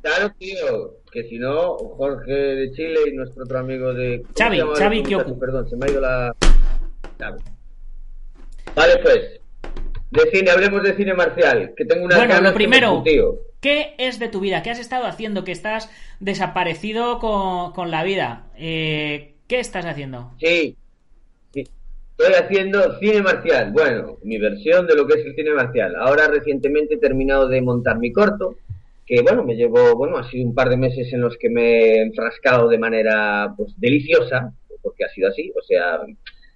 Claro, 0.02 0.34
tío. 0.38 0.96
Que 1.10 1.22
si 1.24 1.38
no, 1.38 1.76
Jorge 1.78 2.32
de 2.32 2.72
Chile 2.72 3.00
y 3.10 3.14
nuestro 3.16 3.44
otro 3.44 3.60
amigo 3.60 3.94
de. 3.94 4.22
¿cómo 4.22 4.34
Xavi, 4.36 4.60
Xavi? 4.76 5.02
Kyoku. 5.04 5.38
Perdón, 5.38 5.70
se 5.70 5.76
me 5.76 5.86
ha 5.86 5.90
ido 5.90 6.00
la. 6.00 6.34
Vale, 8.74 8.96
pues. 9.02 9.40
De 10.12 10.30
cine, 10.30 10.50
hablemos 10.50 10.82
de 10.82 10.94
cine 10.94 11.14
marcial. 11.14 11.72
Que 11.74 11.86
tengo 11.86 12.04
una 12.04 12.16
Bueno, 12.16 12.40
lo 12.42 12.52
primero. 12.52 13.02
¿qué 13.62 13.94
es 13.96 14.18
de 14.18 14.28
tu 14.28 14.40
vida? 14.40 14.62
¿Qué 14.62 14.70
has 14.70 14.78
estado 14.78 15.06
haciendo? 15.06 15.42
Que 15.42 15.52
estás 15.52 15.90
desaparecido 16.20 17.18
con, 17.18 17.72
con 17.72 17.90
la 17.90 18.04
vida. 18.04 18.44
Eh, 18.58 19.32
¿Qué 19.48 19.58
estás 19.58 19.86
haciendo? 19.86 20.32
Sí. 20.38 20.76
sí. 21.54 21.66
Estoy 22.18 22.34
haciendo 22.34 22.98
cine 22.98 23.22
marcial. 23.22 23.72
Bueno, 23.72 24.18
mi 24.22 24.36
versión 24.36 24.86
de 24.86 24.96
lo 24.96 25.06
que 25.06 25.18
es 25.18 25.24
el 25.24 25.34
cine 25.34 25.54
marcial. 25.54 25.96
Ahora 25.96 26.28
recientemente 26.28 26.96
he 26.96 26.98
terminado 26.98 27.48
de 27.48 27.62
montar 27.62 27.98
mi 27.98 28.12
corto. 28.12 28.56
Que 29.06 29.22
bueno, 29.22 29.42
me 29.42 29.54
llevo, 29.54 29.96
bueno, 29.96 30.18
ha 30.18 30.28
sido 30.30 30.46
un 30.46 30.54
par 30.54 30.68
de 30.68 30.76
meses 30.76 31.10
en 31.10 31.22
los 31.22 31.38
que 31.38 31.48
me 31.48 31.62
he 31.62 32.02
enfrascado 32.02 32.68
de 32.68 32.78
manera 32.78 33.54
pues 33.56 33.72
deliciosa, 33.78 34.52
porque 34.82 35.04
ha 35.04 35.08
sido 35.08 35.28
así. 35.28 35.50
O 35.58 35.62
sea, 35.62 36.00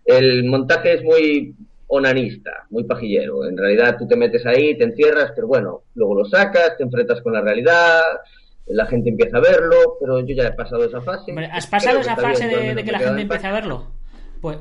el 0.05 0.45
montaje 0.45 0.93
es 0.95 1.03
muy 1.03 1.55
onanista, 1.88 2.66
muy 2.71 2.85
pajillero. 2.85 3.47
En 3.49 3.57
realidad 3.57 3.97
tú 3.99 4.07
te 4.09 4.16
metes 4.16 4.45
ahí, 4.47 4.76
te 4.76 4.85
encierras, 4.85 5.33
pero 5.35 5.47
bueno, 5.47 5.83
luego 5.95 6.16
lo 6.16 6.25
sacas, 6.25 6.76
te 6.76 6.83
enfrentas 6.83 7.21
con 7.23 7.33
la 7.33 7.40
realidad, 7.40 8.00
la 8.66 8.87
gente 8.87 9.11
empieza 9.11 9.37
a 9.37 9.40
verlo, 9.40 9.97
pero 10.00 10.21
yo 10.21 10.35
ya 10.35 10.49
he 10.49 10.52
pasado 10.52 10.85
esa 10.85 11.00
fase. 11.00 11.31
Hombre, 11.31 11.47
¿Has 11.52 11.66
pasado 11.66 11.99
esa 12.00 12.16
fase 12.16 12.47
de, 12.49 12.85
que 12.85 12.93
la 12.93 12.99
gente 12.99 13.23
empiece 13.23 13.47
a 13.47 13.52
verlo? 13.52 13.87
Pues 14.40 14.59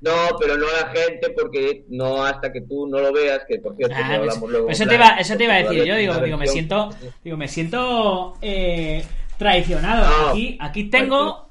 No, 0.00 0.12
pero 0.38 0.56
no 0.56 0.66
la 0.66 0.88
gente, 0.90 1.30
porque 1.30 1.84
no 1.88 2.24
hasta 2.24 2.52
que 2.52 2.60
tú 2.60 2.86
no 2.86 2.98
lo 3.00 3.12
veas, 3.12 3.40
que 3.48 3.58
por 3.58 3.74
cierto, 3.74 3.96
Ah, 3.98 4.06
si 4.06 4.12
hablamos 4.14 4.38
pues- 4.38 4.52
luego. 4.52 4.68
eso, 4.68 4.86
te 4.86 4.94
iba, 4.94 5.08
eso 5.18 5.36
te 5.36 5.44
iba 5.44 5.54
a 5.54 5.62
decir 5.62 5.84
yo, 5.84 5.96
digo, 5.96 6.14
digo, 6.18 6.36
me 6.36 6.46
siento, 6.46 6.90
digo, 7.24 7.36
me 7.36 7.48
siento 7.48 8.34
eh, 8.42 9.02
traicionado. 9.38 10.06
No. 10.08 10.28
Aquí, 10.30 10.56
aquí 10.60 10.84
tengo, 10.84 11.48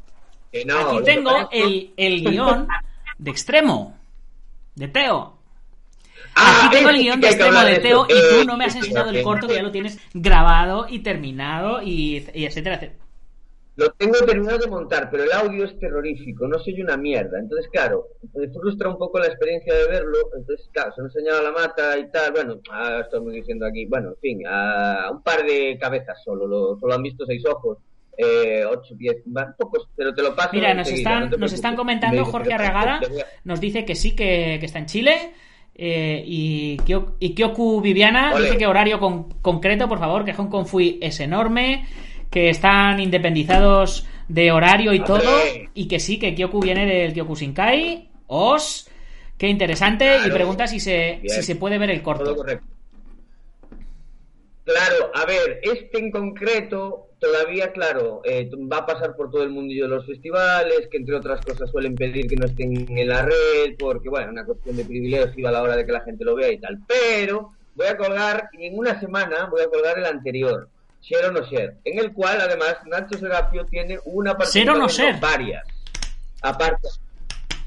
no, 0.65 0.79
aquí 0.79 1.03
tengo 1.03 1.49
el, 1.51 1.93
el 1.97 2.23
guion 2.23 2.67
de 3.17 3.31
extremo, 3.31 3.97
de 4.75 4.87
Teo. 4.87 5.37
Ah, 6.35 6.65
Aquí 6.67 6.77
tengo 6.77 6.89
el 6.89 6.97
guion 6.97 7.21
de 7.21 7.27
extremo 7.27 7.59
de 7.61 7.79
Teo 7.79 8.05
y 8.05 8.13
tú 8.13 8.41
Eh, 8.41 8.45
no 8.45 8.57
me 8.57 8.65
has 8.65 8.75
enseñado 8.75 9.09
el 9.11 9.21
corto 9.23 9.47
que 9.47 9.55
ya 9.55 9.63
lo 9.63 9.71
tienes 9.71 9.99
grabado 10.13 10.87
y 10.89 10.99
terminado 10.99 11.81
y, 11.81 12.25
y 12.33 12.45
etcétera, 12.45 12.75
etcétera. 12.75 12.99
Lo 13.75 13.89
tengo 13.93 14.13
terminado 14.25 14.59
de 14.59 14.67
montar, 14.67 15.09
pero 15.09 15.23
el 15.23 15.31
audio 15.31 15.65
es 15.65 15.77
terrorífico, 15.79 16.47
no 16.47 16.59
soy 16.59 16.79
una 16.81 16.95
mierda. 16.95 17.39
Entonces, 17.39 17.67
claro, 17.71 18.05
me 18.35 18.47
frustra 18.49 18.89
un 18.89 18.99
poco 18.99 19.17
la 19.17 19.25
experiencia 19.27 19.73
de 19.73 19.87
verlo. 19.87 20.17
Entonces, 20.37 20.69
claro, 20.71 20.91
se 20.93 21.01
me 21.01 21.05
ha 21.07 21.09
enseñado 21.09 21.41
la 21.41 21.51
mata 21.51 21.97
y 21.97 22.09
tal. 22.11 22.31
Bueno, 22.33 22.59
ah, 22.71 22.99
estamos 23.03 23.33
diciendo 23.33 23.65
aquí, 23.65 23.85
bueno, 23.87 24.09
en 24.09 24.17
fin, 24.17 24.43
a 24.47 25.09
un 25.11 25.23
par 25.23 25.43
de 25.43 25.75
cabezas 25.79 26.21
solo, 26.23 26.45
lo- 26.45 26.77
solo 26.79 26.93
han 26.93 27.01
visto 27.01 27.25
seis 27.25 27.43
ojos. 27.47 27.79
Eh, 28.17 28.63
ocho, 28.69 28.93
diez, 28.95 29.17
va, 29.35 29.55
pocos, 29.57 29.87
pero 29.95 30.13
te 30.13 30.21
lo 30.21 30.35
paso. 30.35 30.49
Mira, 30.53 30.73
nos 30.73 30.87
están, 30.89 31.29
no 31.31 31.37
nos 31.37 31.53
están 31.53 31.75
comentando 31.75 32.19
dice 32.19 32.31
Jorge 32.31 32.53
Arregada, 32.53 32.99
nos 33.43 33.59
dice 33.59 33.85
que 33.85 33.95
sí, 33.95 34.11
que, 34.15 34.57
que 34.59 34.65
está 34.65 34.79
en 34.79 34.85
Chile. 34.85 35.31
eh, 35.75 36.23
y, 36.25 36.77
Kyo- 36.85 37.15
y 37.19 37.33
Kyoku 37.33 37.81
Viviana 37.81 38.37
dice 38.37 38.57
que 38.57 38.67
horario 38.67 38.99
con- 38.99 39.31
concreto, 39.41 39.89
por 39.89 39.97
favor, 39.97 40.23
que 40.23 40.33
Hong 40.33 40.47
Kong 40.49 40.67
Fui 40.67 40.99
es 41.01 41.19
enorme, 41.19 41.87
que 42.29 42.49
están 42.49 42.99
independizados 42.99 44.05
de 44.27 44.51
horario 44.51 44.93
y 44.93 44.99
todo, 45.03 45.21
y 45.73 45.87
que 45.87 45.99
sí, 45.99 46.19
que 46.19 46.35
Kyoku 46.35 46.59
viene 46.59 46.85
del 46.85 47.13
Kyoku 47.13 47.35
Shinkai. 47.35 48.09
Os, 48.27 48.87
qué 49.37 49.47
interesante, 49.49 50.17
y 50.27 50.29
pregunta 50.29 50.67
si 50.67 50.79
se, 50.79 51.19
Bien. 51.23 51.35
si 51.35 51.41
se 51.41 51.55
puede 51.55 51.79
ver 51.79 51.89
el 51.89 52.01
Todo 52.03 52.17
corto. 52.17 52.35
correcto. 52.35 52.67
Claro, 54.65 55.11
a 55.13 55.25
ver, 55.25 55.59
este 55.63 55.99
en 55.99 56.11
concreto 56.11 57.09
todavía, 57.19 57.71
claro, 57.71 58.21
eh, 58.23 58.49
va 58.71 58.77
a 58.77 58.85
pasar 58.85 59.15
por 59.15 59.29
todo 59.29 59.43
el 59.43 59.49
mundillo 59.49 59.83
de 59.89 59.95
los 59.95 60.05
festivales, 60.05 60.87
que 60.89 60.97
entre 60.97 61.15
otras 61.15 61.43
cosas 61.45 61.69
suelen 61.69 61.95
pedir 61.95 62.27
que 62.27 62.35
no 62.35 62.45
estén 62.45 62.97
en 62.97 63.07
la 63.07 63.23
red, 63.23 63.75
porque, 63.77 64.09
bueno, 64.09 64.31
una 64.31 64.45
cuestión 64.45 64.75
de 64.77 64.85
privilegio 64.85 65.47
a 65.47 65.51
la 65.51 65.61
hora 65.61 65.75
de 65.75 65.85
que 65.85 65.91
la 65.91 66.01
gente 66.01 66.23
lo 66.25 66.35
vea 66.35 66.51
y 66.51 66.59
tal. 66.59 66.79
Pero 66.87 67.51
voy 67.75 67.87
a 67.87 67.97
colgar, 67.97 68.49
y 68.53 68.67
en 68.67 68.77
una 68.77 68.99
semana 68.99 69.47
voy 69.49 69.61
a 69.61 69.67
colgar 69.69 69.97
el 69.99 70.05
anterior, 70.05 70.69
Share 71.01 71.25
o 71.25 71.31
no 71.31 71.41
Share, 71.43 71.75
en 71.83 71.99
el 71.99 72.13
cual 72.13 72.39
además 72.39 72.77
Nacho 72.85 73.17
Serapio 73.17 73.65
tiene 73.65 73.99
una 74.05 74.31
Ser 74.45 74.65
no 74.65 74.73
participación, 74.73 75.11
ser. 75.11 75.19
varias. 75.19 75.67
Aparte, 76.41 76.87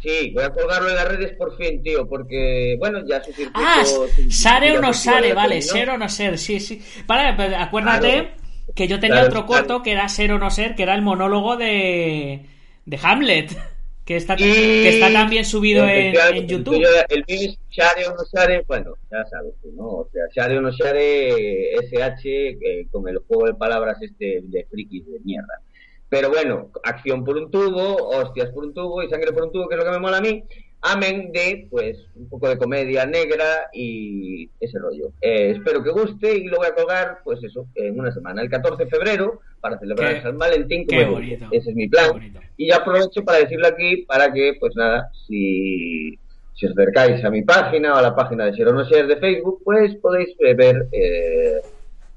Sí, 0.07 0.31
voy 0.31 0.45
a 0.45 0.51
colgarlo 0.51 0.89
en 0.89 0.95
las 0.95 1.09
redes 1.09 1.33
por 1.37 1.57
fin, 1.57 1.83
tío, 1.83 2.09
porque, 2.09 2.77
bueno, 2.79 3.01
ya 3.09 3.21
su 3.25 3.33
circuito... 3.33 3.59
Ah, 3.61 3.85
su- 3.85 4.31
Sare 4.31 4.79
o 4.79 4.81
no 4.81 4.93
Sare, 4.93 5.35
vale, 5.35 5.61
ser 5.61 5.91
o 5.91 5.99
no 5.99 6.09
ser, 6.09 6.39
sí, 6.39 6.61
sí. 6.61 6.81
Vale, 7.07 7.35
pero 7.37 7.57
acuérdate 7.57 8.09
Claro. 8.13 8.29
que 8.75 8.87
yo 8.87 9.01
tenía 9.01 9.17
Claro, 9.17 9.29
otro 9.29 9.47
claro. 9.47 9.67
corto 9.67 9.83
que 9.83 9.91
era 9.93 10.09
ser 10.09 10.31
o 10.33 10.39
no 10.39 10.49
ser, 10.51 10.77
que 10.77 10.85
era 10.85 10.95
el 10.95 11.03
monólogo 11.03 11.57
de, 11.57 12.41
de 12.85 12.99
Hamlet, 13.03 13.51
que 14.05 14.15
está, 14.17 14.35
Y- 14.35 14.39
que 14.39 14.89
está 14.91 15.13
también 15.13 15.45
subido 15.45 15.85
en, 15.89 16.15
en 16.15 16.47
YouTube. 16.47 16.81
yo- 16.81 16.89
el 17.09 17.25
mío 17.27 17.51
es 17.51 17.59
Share 17.71 18.07
o 18.07 18.15
no 18.15 18.23
Share, 18.33 18.65
bueno, 18.69 18.95
ya 19.11 19.25
sabes 19.27 19.55
tú, 19.61 19.73
¿no? 19.75 19.83
O 19.89 20.09
sea, 20.13 20.23
Share 20.35 20.59
o 20.59 20.61
no 20.61 20.71
Share, 20.71 21.75
SH, 21.83 22.23
eh, 22.61 22.87
con 22.93 23.09
el 23.09 23.19
juego 23.27 23.47
de 23.47 23.55
palabras 23.55 23.97
este 24.01 24.41
de 24.45 24.65
frikis 24.71 25.05
de 25.07 25.19
mierda. 25.25 25.61
Pero 26.09 26.29
bueno, 26.31 26.71
acción 26.85 27.25
por 27.25 27.37
un 27.37 27.51
tubo, 27.51 27.97
hostias 28.11 28.51
por 28.51 28.65
un 28.65 28.75
tubo 28.75 29.03
y 29.03 29.09
sangre 29.11 29.33
por 29.33 29.45
un 29.45 29.53
tubo, 29.53 29.69
que 29.69 29.75
es 29.75 29.79
lo 29.79 29.85
que 29.85 29.91
me 29.91 29.99
mola 29.99 30.19
a 30.19 30.21
mí. 30.21 30.45
Amén 30.83 31.33
de, 31.33 31.67
pues, 31.71 31.99
un 32.15 32.29
poco 32.29 32.49
de 32.49 32.59
comedia 32.59 33.05
negra 33.07 33.69
y 33.73 34.49
ese 34.61 34.79
rollo. 34.79 35.09
Eh, 35.21 35.55
espero 35.57 35.83
que 35.83 35.91
guste 35.91 36.33
y 36.37 36.45
lo 36.45 36.59
voy 36.59 36.69
a 36.69 36.75
colgar, 36.75 37.19
pues 37.25 37.43
eso, 37.43 37.67
en 37.75 37.99
una 37.99 38.13
semana, 38.13 38.41
el 38.43 38.49
14 38.51 38.85
de 38.85 38.91
febrero, 38.91 39.41
para 39.61 39.79
celebrar 39.81 40.15
Qué- 40.17 40.23
San 40.23 40.39
Valentín. 40.39 40.87
qué 40.87 41.05
bonito, 41.07 41.47
Ese 41.51 41.71
es 41.71 41.77
mi 41.77 41.89
plan. 41.89 42.11
Y 42.57 42.69
ya 42.69 42.77
aprovecho 42.77 43.25
para 43.25 43.39
decirlo 43.39 43.67
aquí, 43.67 44.05
para 44.07 44.33
que, 44.33 44.53
pues 44.61 44.77
nada, 44.77 45.11
si, 45.27 46.17
si 46.55 46.67
os 46.67 46.73
acercáis 46.73 47.25
a 47.25 47.31
mi 47.31 47.43
página 47.43 47.95
o 47.95 47.97
a 47.97 48.03
la 48.03 48.15
página 48.15 48.45
de 48.45 48.53
Share 48.53 48.69
o 48.69 48.73
no 48.75 48.85
Share 48.85 49.09
de 49.09 49.17
Facebook, 49.17 49.63
pues 49.65 49.97
podéis 49.97 50.37
ver 50.39 50.87
eh, 50.93 51.63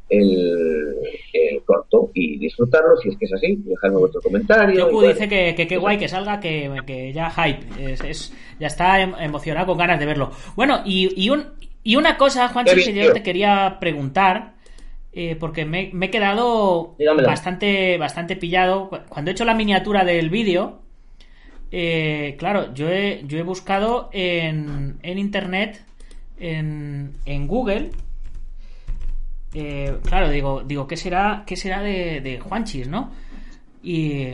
el, 0.09 0.95
el 1.33 1.61
corto 1.63 2.09
y 2.13 2.37
disfrutarlo, 2.39 2.97
si 2.97 3.09
es 3.09 3.17
que 3.17 3.25
es 3.25 3.33
así. 3.33 3.55
Dejadme 3.63 3.97
vuestro 3.97 4.21
comentario. 4.21 4.75
Yoku 4.79 4.95
bueno, 4.95 5.13
dice 5.13 5.29
que, 5.29 5.55
que 5.55 5.67
qué 5.67 5.77
guay 5.77 5.97
que 5.97 6.07
salga, 6.07 6.39
que, 6.39 6.71
que 6.85 7.13
ya 7.13 7.29
hype, 7.29 7.91
es, 7.93 8.01
es- 8.01 8.33
ya 8.59 8.67
está 8.67 8.99
em- 9.01 9.13
emocionado 9.19 9.67
con 9.67 9.77
ganas 9.77 9.99
de 9.99 10.05
verlo. 10.05 10.31
Bueno, 10.55 10.81
y, 10.85 11.11
y, 11.15 11.29
un, 11.29 11.45
y 11.83 11.95
una 11.95 12.17
cosa, 12.17 12.49
Juan, 12.49 12.65
Qué 12.65 12.71
que 12.75 12.93
yo 12.93 13.13
te 13.13 13.23
quería 13.23 13.77
preguntar, 13.79 14.53
eh, 15.13 15.35
porque 15.39 15.63
me, 15.65 15.89
me 15.93 16.07
he 16.07 16.09
quedado 16.11 16.95
bastante, 17.25 17.97
bastante 17.97 18.35
pillado. 18.35 18.89
Cu- 18.89 18.97
Cuando 19.09 19.31
he 19.31 19.33
hecho 19.33 19.45
la 19.45 19.53
miniatura 19.55 20.03
del 20.03 20.29
vídeo, 20.29 20.79
eh, 21.71 22.35
claro, 22.39 22.73
yo 22.73 22.89
he, 22.89 23.23
yo 23.27 23.37
he 23.37 23.43
buscado 23.43 24.09
en, 24.11 24.97
en 25.03 25.17
internet, 25.19 25.81
en, 26.39 27.13
en 27.25 27.47
Google, 27.47 27.91
eh, 29.53 29.97
claro, 30.05 30.29
digo, 30.29 30.63
digo, 30.65 30.87
¿qué 30.87 30.97
será, 30.97 31.43
qué 31.47 31.55
será 31.55 31.81
de, 31.81 32.21
de 32.21 32.39
Juanchis, 32.39 32.87
no? 32.87 33.11
Y, 33.81 34.29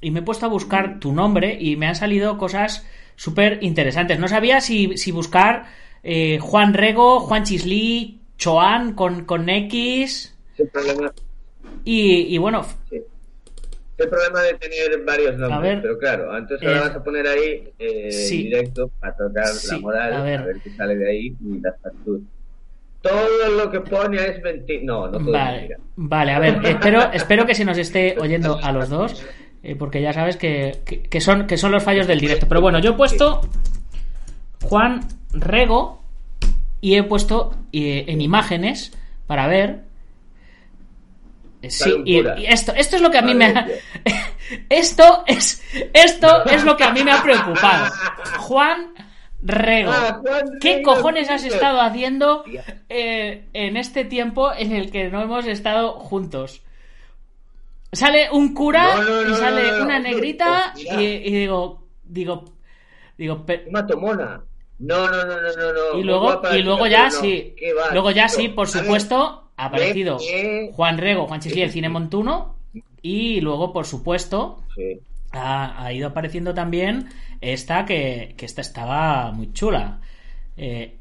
y 0.00 0.10
me 0.10 0.20
he 0.20 0.22
puesto 0.22 0.46
a 0.46 0.48
buscar 0.48 1.00
tu 1.00 1.12
nombre 1.12 1.56
y 1.60 1.76
me 1.76 1.86
han 1.86 1.96
salido 1.96 2.38
cosas 2.38 2.86
súper 3.16 3.58
interesantes. 3.62 4.18
No 4.18 4.28
sabía 4.28 4.60
si, 4.60 4.96
si 4.96 5.12
buscar 5.12 5.66
eh, 6.02 6.38
Juan 6.40 6.74
Rego, 6.74 7.20
Juan 7.20 7.44
Chisli, 7.44 8.20
Choan 8.38 8.94
con, 8.94 9.24
con 9.24 9.48
X. 9.48 10.34
el 10.58 10.68
problema, 10.68 11.12
Y, 11.84 12.34
y 12.34 12.38
bueno, 12.38 12.64
sí. 12.90 13.00
El 13.98 14.08
problema 14.10 14.42
de 14.42 14.54
tener 14.54 15.02
varios 15.04 15.36
nombres, 15.38 15.76
ver, 15.76 15.82
pero 15.82 15.98
claro, 15.98 16.36
entonces 16.36 16.66
eh, 16.66 16.68
ahora 16.68 16.80
vas 16.88 16.96
a 16.96 17.02
poner 17.04 17.26
ahí 17.26 17.72
eh, 17.78 18.10
sí. 18.10 18.44
directo 18.44 18.90
para 19.00 19.16
tocar 19.16 19.46
Sí, 19.46 19.66
la 19.66 19.78
moral, 19.78 20.12
a 20.12 20.18
a 20.18 20.22
ver. 20.22 20.42
ver. 20.44 20.60
qué 20.62 20.70
sale 20.70 20.96
de 20.96 21.10
ahí 21.10 21.26
y 21.40 21.60
las 21.60 21.80
facturas. 21.80 22.22
Todo 23.02 23.48
lo 23.56 23.70
que 23.70 23.80
pone 23.80 24.16
es 24.24 24.42
mentira. 24.42 24.80
No, 24.84 25.06
no 25.08 25.18
todo 25.18 25.30
vale, 25.32 25.58
mentira. 25.58 25.78
vale, 25.96 26.32
a 26.32 26.38
ver, 26.40 26.60
espero, 26.64 27.12
espero 27.12 27.46
que 27.46 27.54
se 27.54 27.64
nos 27.64 27.78
esté 27.78 28.16
oyendo 28.18 28.58
a 28.62 28.72
los 28.72 28.88
dos. 28.88 29.22
eh, 29.62 29.74
porque 29.76 30.00
ya 30.02 30.12
sabes 30.12 30.36
que, 30.36 30.80
que- 30.84 31.02
que 31.02 31.20
son, 31.20 31.46
que 31.46 31.56
son 31.56 31.72
los 31.72 31.82
fallos 31.82 32.06
del 32.06 32.20
directo. 32.20 32.46
Pero 32.48 32.60
bueno, 32.60 32.78
yo 32.80 32.90
he 32.90 32.94
puesto 32.94 33.40
Juan 34.62 35.00
Rego 35.32 36.02
y 36.80 36.94
he 36.96 37.02
puesto 37.02 37.54
eh, 37.72 38.04
en 38.08 38.20
imágenes 38.20 38.92
para 39.26 39.46
ver. 39.46 39.80
Eh, 41.62 41.70
Sí, 41.70 41.90
y, 42.04 42.18
esto, 42.46 42.72
esto 42.76 42.96
es 42.96 43.02
lo 43.02 43.10
que 43.10 43.18
a 43.18 43.22
mí 43.22 43.34
me 43.34 43.46
ha... 43.46 43.66
Esto 44.68 45.24
es, 45.26 45.60
esto 45.92 46.44
es 46.46 46.62
lo 46.62 46.76
que 46.76 46.84
a 46.84 46.92
mí 46.92 47.02
me 47.02 47.10
ha 47.10 47.20
preocupado. 47.20 47.86
Juan 48.38 48.92
Rego. 49.42 49.90
Ah, 49.92 50.20
¿Qué 50.60 50.82
cojones 50.82 51.30
has 51.30 51.42
tío. 51.42 51.52
estado 51.54 51.80
haciendo 51.80 52.44
eh, 52.88 53.44
en 53.52 53.76
este 53.76 54.04
tiempo 54.04 54.52
en 54.52 54.72
el 54.72 54.90
que 54.90 55.08
no 55.10 55.22
hemos 55.22 55.46
estado 55.46 55.92
juntos? 56.00 56.62
Sale 57.92 58.28
un 58.30 58.52
cura 58.54 58.96
No, 58.96 59.02
no, 59.02 59.22
no, 59.22 59.30
y 59.30 59.34
sale 59.34 59.62
no, 59.62 59.70
no, 59.72 59.78
no. 59.78 59.84
una 59.84 59.98
negrita 60.00 60.74
y, 60.76 61.04
y 61.04 61.30
digo, 61.34 61.82
digo, 62.04 62.44
digo, 63.16 63.44
Una 63.68 63.86
tomona. 63.86 64.40
No, 64.78 65.06
no, 65.08 65.24
no, 65.24 65.40
no, 65.40 65.52
no. 65.56 65.72
no. 65.94 65.98
y 65.98 66.02
luego, 66.02 66.42
y 66.52 66.62
luego 66.62 66.86
ya 66.86 67.10
sí, 67.10 67.54
¿Qué 67.56 67.72
va, 67.72 67.90
luego 67.92 68.10
ya 68.10 68.26
tío? 68.26 68.36
sí, 68.36 68.48
por 68.48 68.68
supuesto, 68.68 69.50
ha 69.56 69.66
aparecido. 69.66 70.18
Juan 70.72 70.98
Rego, 70.98 71.26
Juan 71.26 71.40
Chisli 71.40 71.60
del 71.62 71.70
Cine 71.70 71.88
Montuno 71.88 72.56
y 73.00 73.40
luego, 73.40 73.72
por 73.72 73.86
supuesto, 73.86 74.58
Sí. 74.74 74.98
ha, 75.32 75.82
ha 75.82 75.92
ido 75.94 76.08
apareciendo 76.08 76.52
también 76.52 77.08
esta 77.40 77.84
que, 77.84 78.34
que 78.36 78.46
esta 78.46 78.60
estaba 78.60 79.32
muy 79.32 79.52
chula. 79.52 80.00
Eh, 80.56 80.96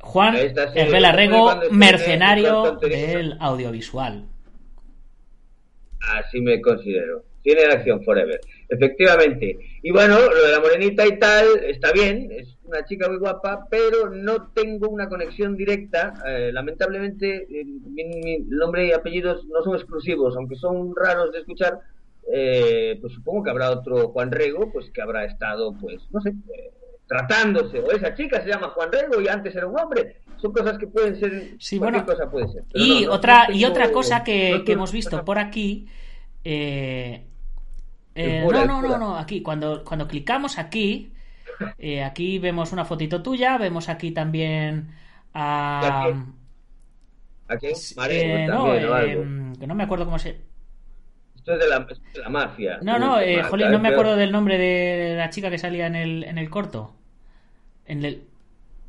Juan 0.00 0.34
sí, 0.36 0.40
Herrera 0.40 0.66
esta 0.66 0.72
fue 0.72 1.12
Rego, 1.12 1.42
cuando 1.44 1.62
estuve 1.64 1.78
mercenario 1.78 2.78
del 2.80 3.36
audiovisual. 3.40 4.24
Así 6.00 6.40
me 6.40 6.60
considero. 6.60 7.22
Tiene 7.42 7.64
acción 7.64 8.02
forever. 8.04 8.40
Efectivamente. 8.68 9.58
Y 9.82 9.90
bueno, 9.90 10.18
lo 10.18 10.46
de 10.46 10.52
la 10.52 10.60
morenita 10.60 11.06
y 11.06 11.18
tal 11.18 11.46
está 11.64 11.92
bien. 11.92 12.28
Es 12.30 12.56
una 12.64 12.84
chica 12.84 13.08
muy 13.08 13.18
guapa, 13.18 13.66
pero 13.70 14.10
no 14.10 14.50
tengo 14.52 14.88
una 14.88 15.08
conexión 15.08 15.56
directa. 15.56 16.14
Eh, 16.26 16.50
lamentablemente, 16.52 17.46
eh, 17.50 17.64
mi, 17.64 18.04
mi 18.04 18.38
nombre 18.48 18.86
y 18.86 18.92
apellidos 18.92 19.44
no 19.46 19.62
son 19.62 19.74
exclusivos, 19.74 20.36
aunque 20.36 20.56
son 20.56 20.94
raros 20.94 21.32
de 21.32 21.40
escuchar. 21.40 21.80
Eh, 22.30 22.98
pues 23.00 23.12
supongo 23.14 23.42
que 23.44 23.50
habrá 23.50 23.70
otro 23.70 24.08
Juan 24.08 24.30
Rego, 24.30 24.70
pues 24.72 24.90
que 24.90 25.02
habrá 25.02 25.24
estado, 25.24 25.74
pues, 25.80 26.02
no 26.10 26.20
sé, 26.20 26.30
eh, 26.30 26.70
tratándose. 27.06 27.80
O 27.80 27.90
esa 27.90 28.14
chica 28.14 28.42
se 28.42 28.48
llama 28.48 28.68
Juan 28.68 28.92
Rego 28.92 29.20
y 29.20 29.28
antes 29.28 29.54
era 29.54 29.66
un 29.66 29.78
hombre. 29.78 30.16
Son 30.40 30.52
cosas 30.52 30.76
que 30.78 30.86
pueden 30.86 31.18
ser. 31.18 31.54
Sí, 31.58 31.78
bueno, 31.78 32.04
cosa 32.04 32.30
puede 32.30 32.48
ser. 32.48 32.64
Pero 32.72 32.84
Y 32.84 33.00
no, 33.02 33.06
no, 33.06 33.12
otra, 33.12 33.48
no 33.48 33.54
y 33.54 33.64
otra 33.64 33.92
cosa 33.92 34.24
que, 34.24 34.62
no 34.66 34.72
hemos 34.72 34.92
visto 34.92 35.24
por 35.24 35.38
aquí. 35.38 35.88
eh, 36.44 37.26
eh, 38.14 38.44
no, 38.44 38.66
no, 38.66 38.82
no, 38.82 38.98
no, 38.98 39.16
aquí, 39.16 39.42
cuando, 39.42 39.84
cuando 39.84 40.06
clicamos 40.06 40.58
aquí, 40.58 41.12
eh, 41.78 42.02
aquí 42.02 42.38
vemos 42.38 42.72
una 42.72 42.84
fotito 42.84 43.22
tuya, 43.22 43.58
vemos 43.58 43.88
aquí 43.88 44.10
también 44.10 44.94
a. 45.34 46.10
¿Y 46.10 47.52
¿A 47.52 47.56
quién? 47.58 47.74
Marengo 47.96 48.34
eh, 48.36 48.46
no, 48.46 48.64
también, 48.64 48.88
o 48.88 48.94
algo. 48.94 49.58
que 49.58 49.66
no 49.66 49.74
me 49.74 49.84
acuerdo 49.84 50.04
cómo 50.04 50.18
se. 50.18 50.51
Esto 51.42 51.54
es 51.54 51.58
de 51.58 51.68
la, 51.68 51.86
es 51.90 52.00
de 52.14 52.20
la 52.20 52.28
mafia. 52.28 52.78
No, 52.82 52.98
no, 53.00 53.18
eh, 53.18 53.42
jolín, 53.42 53.72
no 53.72 53.80
me 53.80 53.88
acuerdo 53.88 54.14
del 54.16 54.30
nombre 54.30 54.58
de 54.58 55.16
la 55.16 55.28
chica 55.30 55.50
que 55.50 55.58
salía 55.58 55.88
en 55.88 55.96
el, 55.96 56.22
en 56.22 56.38
el 56.38 56.48
corto. 56.48 56.92
En 57.84 58.04
el. 58.04 58.22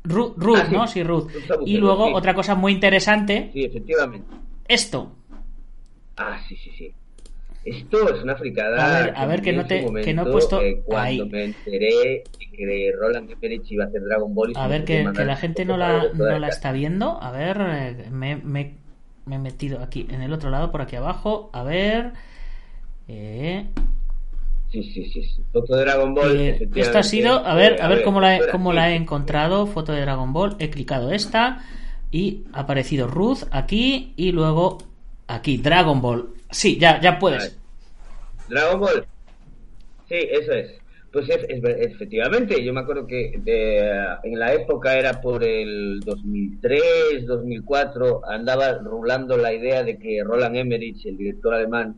Ruth, 0.04 0.34
Ruth, 0.36 0.58
Ah, 0.60 0.66
sí. 0.68 0.74
¿no? 0.74 0.86
Sí, 0.86 1.02
Ruth. 1.02 1.30
Y 1.66 1.78
luego 1.78 2.06
sí. 2.06 2.12
otra 2.14 2.32
cosa 2.34 2.54
muy 2.54 2.72
interesante, 2.72 3.50
Sí, 3.52 3.64
efectivamente. 3.64 4.28
esto. 4.68 5.16
Ah, 6.16 6.38
sí, 6.46 6.56
sí, 6.56 6.70
sí. 6.78 6.94
Esto 7.64 8.14
es 8.14 8.22
una 8.22 8.36
fricada. 8.36 8.86
A 8.98 9.00
ver, 9.02 9.14
a 9.16 9.26
ver, 9.26 9.42
que 9.42 9.52
no 9.52 9.66
te- 9.66 9.82
su 9.82 9.92
que 9.94 10.14
no 10.14 10.22
he 10.22 10.24
momento, 10.26 10.30
puesto 10.30 10.60
eh, 10.60 10.80
cuando 10.84 11.24
ahí. 11.24 11.30
me 11.30 11.44
enteré 11.44 12.24
de 12.38 12.50
que 12.56 12.92
Roland 12.96 13.30
Emmerich 13.30 13.68
iba 13.72 13.84
a 13.84 13.88
hacer 13.88 14.02
Dragon 14.02 14.32
Ball. 14.32 14.50
y 14.50 14.54
A 14.56 14.68
ver, 14.68 14.84
que, 14.84 15.04
que 15.16 15.24
la 15.24 15.36
gente 15.36 15.64
no 15.64 15.76
la, 15.76 16.04
no 16.14 16.38
la 16.38 16.48
está 16.48 16.70
viendo. 16.70 17.20
A 17.20 17.32
ver, 17.32 17.56
eh, 17.60 18.08
me, 18.12 18.36
me- 18.36 18.74
me 19.26 19.36
he 19.36 19.38
metido 19.38 19.80
aquí 19.80 20.06
en 20.10 20.20
el 20.22 20.32
otro 20.32 20.50
lado, 20.50 20.70
por 20.70 20.82
aquí 20.82 20.94
abajo. 20.94 21.50
A 21.52 21.64
ver. 21.64 22.12
Eh, 23.08 23.66
Sí, 24.70 24.82
sí, 24.82 25.04
sí. 25.08 25.22
sí. 25.22 25.42
Foto 25.52 25.76
de 25.76 25.82
Dragon 25.84 26.14
Ball. 26.14 26.36
eh, 26.40 26.68
esto 26.74 26.98
ha 26.98 27.02
sido. 27.04 27.46
A 27.46 27.54
ver, 27.54 27.80
a 27.80 27.86
ver 27.86 28.02
cómo 28.02 28.20
la, 28.20 28.36
he- 28.36 28.48
cómo 28.50 28.72
la 28.72 28.90
he 28.90 28.96
encontrado. 28.96 29.66
Foto 29.68 29.92
de 29.92 30.00
Dragon 30.00 30.32
Ball. 30.32 30.56
He 30.58 30.68
clicado 30.70 31.12
esta. 31.12 31.60
Y 32.10 32.44
ha 32.52 32.60
aparecido 32.60 33.06
Ruth 33.06 33.44
aquí. 33.52 34.14
Y 34.16 34.32
luego 34.32 34.78
aquí, 35.28 35.58
Dragon 35.58 36.00
Ball. 36.00 36.28
Sí, 36.50 36.76
ya, 36.76 37.00
ya 37.00 37.18
puedes. 37.20 37.56
Dragon 38.48 38.80
Ball. 38.80 39.06
Sí, 40.08 40.16
eso 40.16 40.52
es. 40.52 40.72
Pues 41.12 41.28
es, 41.28 41.44
es- 41.48 41.62
efectivamente, 41.92 42.64
yo 42.64 42.72
me 42.72 42.80
acuerdo 42.80 43.06
que 43.06 43.34
de- 43.44 44.16
en 44.24 44.38
la 44.40 44.54
época 44.54 44.98
era 44.98 45.20
por 45.20 45.44
el 45.44 46.00
2003, 46.00 47.26
2004, 47.26 48.22
andaba 48.28 48.72
rulando 48.78 49.36
la 49.36 49.52
idea 49.52 49.84
de 49.84 49.96
que 49.98 50.20
Roland 50.24 50.56
Emmerich, 50.56 51.06
el 51.06 51.16
director 51.16 51.54
alemán 51.54 51.94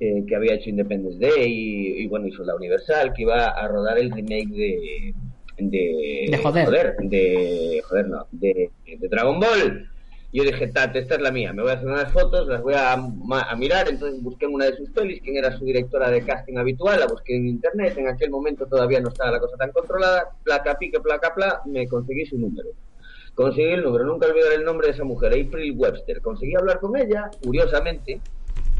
eh, 0.00 0.24
que 0.26 0.36
había 0.36 0.54
hecho 0.54 0.70
Independence 0.70 1.18
Day 1.18 1.44
y, 1.44 2.02
y, 2.02 2.06
bueno, 2.06 2.26
hizo 2.26 2.44
la 2.44 2.54
Universal, 2.54 3.12
que 3.14 3.22
iba 3.22 3.48
a 3.48 3.68
rodar 3.68 3.98
el 3.98 4.10
remake 4.10 4.48
de... 4.48 5.14
De, 5.60 6.28
De 6.30 6.38
joder. 6.38 6.96
de, 7.00 7.82
joder, 7.84 8.08
no, 8.08 8.26
de, 8.30 8.70
de 8.86 9.08
Dragon 9.08 9.40
Ball. 9.40 9.88
Yo 10.30 10.44
dije, 10.44 10.68
Tate, 10.68 10.98
esta 10.98 11.14
es 11.14 11.22
la 11.22 11.32
mía, 11.32 11.54
me 11.54 11.62
voy 11.62 11.70
a 11.70 11.74
hacer 11.74 11.88
unas 11.88 12.12
fotos, 12.12 12.46
las 12.48 12.60
voy 12.62 12.74
a, 12.76 12.96
mirar, 13.56 13.88
entonces 13.88 14.22
busqué 14.22 14.44
en 14.44 14.54
una 14.54 14.66
de 14.66 14.76
sus 14.76 14.90
pelis, 14.90 15.22
quién 15.22 15.36
era 15.36 15.56
su 15.56 15.64
directora 15.64 16.10
de 16.10 16.22
casting 16.22 16.58
habitual, 16.58 17.00
la 17.00 17.06
busqué 17.06 17.34
en 17.34 17.48
internet, 17.48 17.96
en 17.96 18.08
aquel 18.08 18.28
momento 18.28 18.66
todavía 18.66 19.00
no 19.00 19.08
estaba 19.08 19.30
la 19.30 19.40
cosa 19.40 19.56
tan 19.56 19.72
controlada, 19.72 20.28
placa 20.44 20.78
pique, 20.78 21.00
placa 21.00 21.34
pla, 21.34 21.62
me 21.64 21.88
conseguí 21.88 22.26
su 22.26 22.36
número. 22.36 22.68
Conseguí 23.34 23.72
el 23.72 23.82
número, 23.82 24.04
nunca 24.04 24.26
olvidaré 24.26 24.56
el 24.56 24.64
nombre 24.64 24.88
de 24.88 24.92
esa 24.92 25.04
mujer, 25.04 25.32
April 25.32 25.72
Webster. 25.76 26.20
Conseguí 26.20 26.54
hablar 26.56 26.78
con 26.78 26.94
ella, 26.96 27.30
curiosamente, 27.42 28.20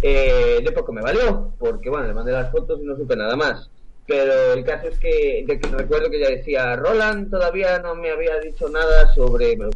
eh, 0.03 0.61
de 0.65 0.73
poco 0.73 0.93
me 0.93 1.03
valió, 1.03 1.53
porque 1.59 1.91
bueno, 1.91 2.07
le 2.07 2.15
mandé 2.15 2.33
las 2.33 2.51
fotos 2.51 2.81
y 2.83 2.87
no 2.87 2.97
supe 2.97 3.17
nada 3.17 3.37
más. 3.37 3.71
Pero 4.07 4.55
el 4.55 4.65
caso 4.65 4.89
es 4.89 4.99
que, 4.99 5.45
de 5.47 5.61
que 5.61 5.69
recuerdo 5.69 6.11
que 6.11 6.17
ella 6.17 6.31
decía, 6.31 6.77
Roland 6.77 7.31
todavía 7.31 7.79
no 7.79 7.95
me 7.95 8.11
había 8.11 8.39
dicho 8.41 8.69
nada 8.69 9.13
sobre, 9.15 9.57
me 9.57 9.67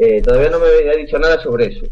eh, 0.00 0.20
todavía 0.22 0.50
no 0.50 0.58
me 0.58 0.66
había 0.66 0.92
dicho 0.94 1.18
nada 1.18 1.40
sobre 1.40 1.66
eso. 1.66 1.86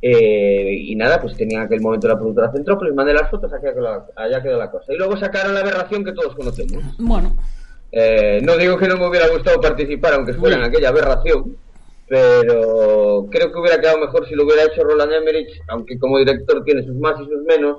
Eh, 0.00 0.72
y 0.72 0.94
nada, 0.94 1.20
pues 1.20 1.36
tenía 1.36 1.58
en 1.58 1.64
aquel 1.64 1.80
momento 1.80 2.06
la 2.06 2.16
productora 2.16 2.52
Centrópolis, 2.52 2.94
mandé 2.94 3.12
las 3.12 3.28
fotos, 3.28 3.52
allá 3.52 3.72
quedó, 3.72 3.80
la, 3.80 4.06
allá 4.14 4.40
quedó 4.40 4.56
la 4.56 4.70
cosa. 4.70 4.92
Y 4.92 4.96
luego 4.96 5.16
sacaron 5.16 5.54
la 5.54 5.60
aberración 5.60 6.04
que 6.04 6.12
todos 6.12 6.36
conocemos. 6.36 6.84
Bueno, 6.98 7.36
Eh, 7.90 8.40
no 8.42 8.56
digo 8.58 8.76
que 8.76 8.86
no 8.86 8.98
me 8.98 9.08
hubiera 9.08 9.28
gustado 9.28 9.60
participar, 9.60 10.12
aunque 10.12 10.34
fuera 10.34 10.56
en 10.56 10.62
aquella 10.62 10.90
aberración, 10.90 11.56
pero 12.08 13.26
creo 13.30 13.52
que 13.52 13.58
hubiera 13.58 13.80
quedado 13.80 13.98
mejor 13.98 14.28
si 14.28 14.34
lo 14.34 14.44
hubiera 14.44 14.64
hecho 14.64 14.82
Roland 14.84 15.12
Emmerich, 15.12 15.48
aunque 15.68 15.98
como 15.98 16.18
director 16.18 16.62
tiene 16.64 16.82
sus 16.82 16.94
más 16.96 17.14
y 17.20 17.24
sus 17.24 17.42
menos, 17.46 17.78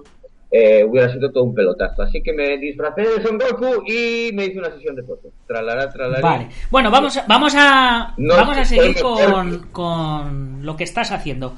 eh, 0.51 0.83
hubiera 0.83 1.11
sido 1.13 1.31
todo 1.31 1.43
un 1.43 1.53
pelotazo. 1.53 2.01
Así 2.01 2.21
que 2.23 2.33
me 2.33 2.57
disfracé 2.57 3.01
de 3.01 3.21
Son 3.23 3.37
Goku 3.37 3.83
y 3.85 4.31
me 4.33 4.45
hice 4.45 4.57
una 4.59 4.71
sesión 4.71 4.95
de 4.95 5.03
fotos. 5.03 5.31
Tralará, 5.47 5.89
tralará. 5.91 6.21
vale. 6.21 6.49
Bueno, 6.71 6.89
vamos, 6.89 7.17
a- 7.17 7.25
vamos 7.27 7.53
a, 7.55 8.13
No 8.17 8.35
vamos 8.35 8.57
a 8.57 8.65
seguir 8.65 8.95
con, 8.99 9.67
con 9.71 10.59
lo 10.65 10.75
que 10.75 10.83
estás 10.85 11.11
haciendo. 11.11 11.53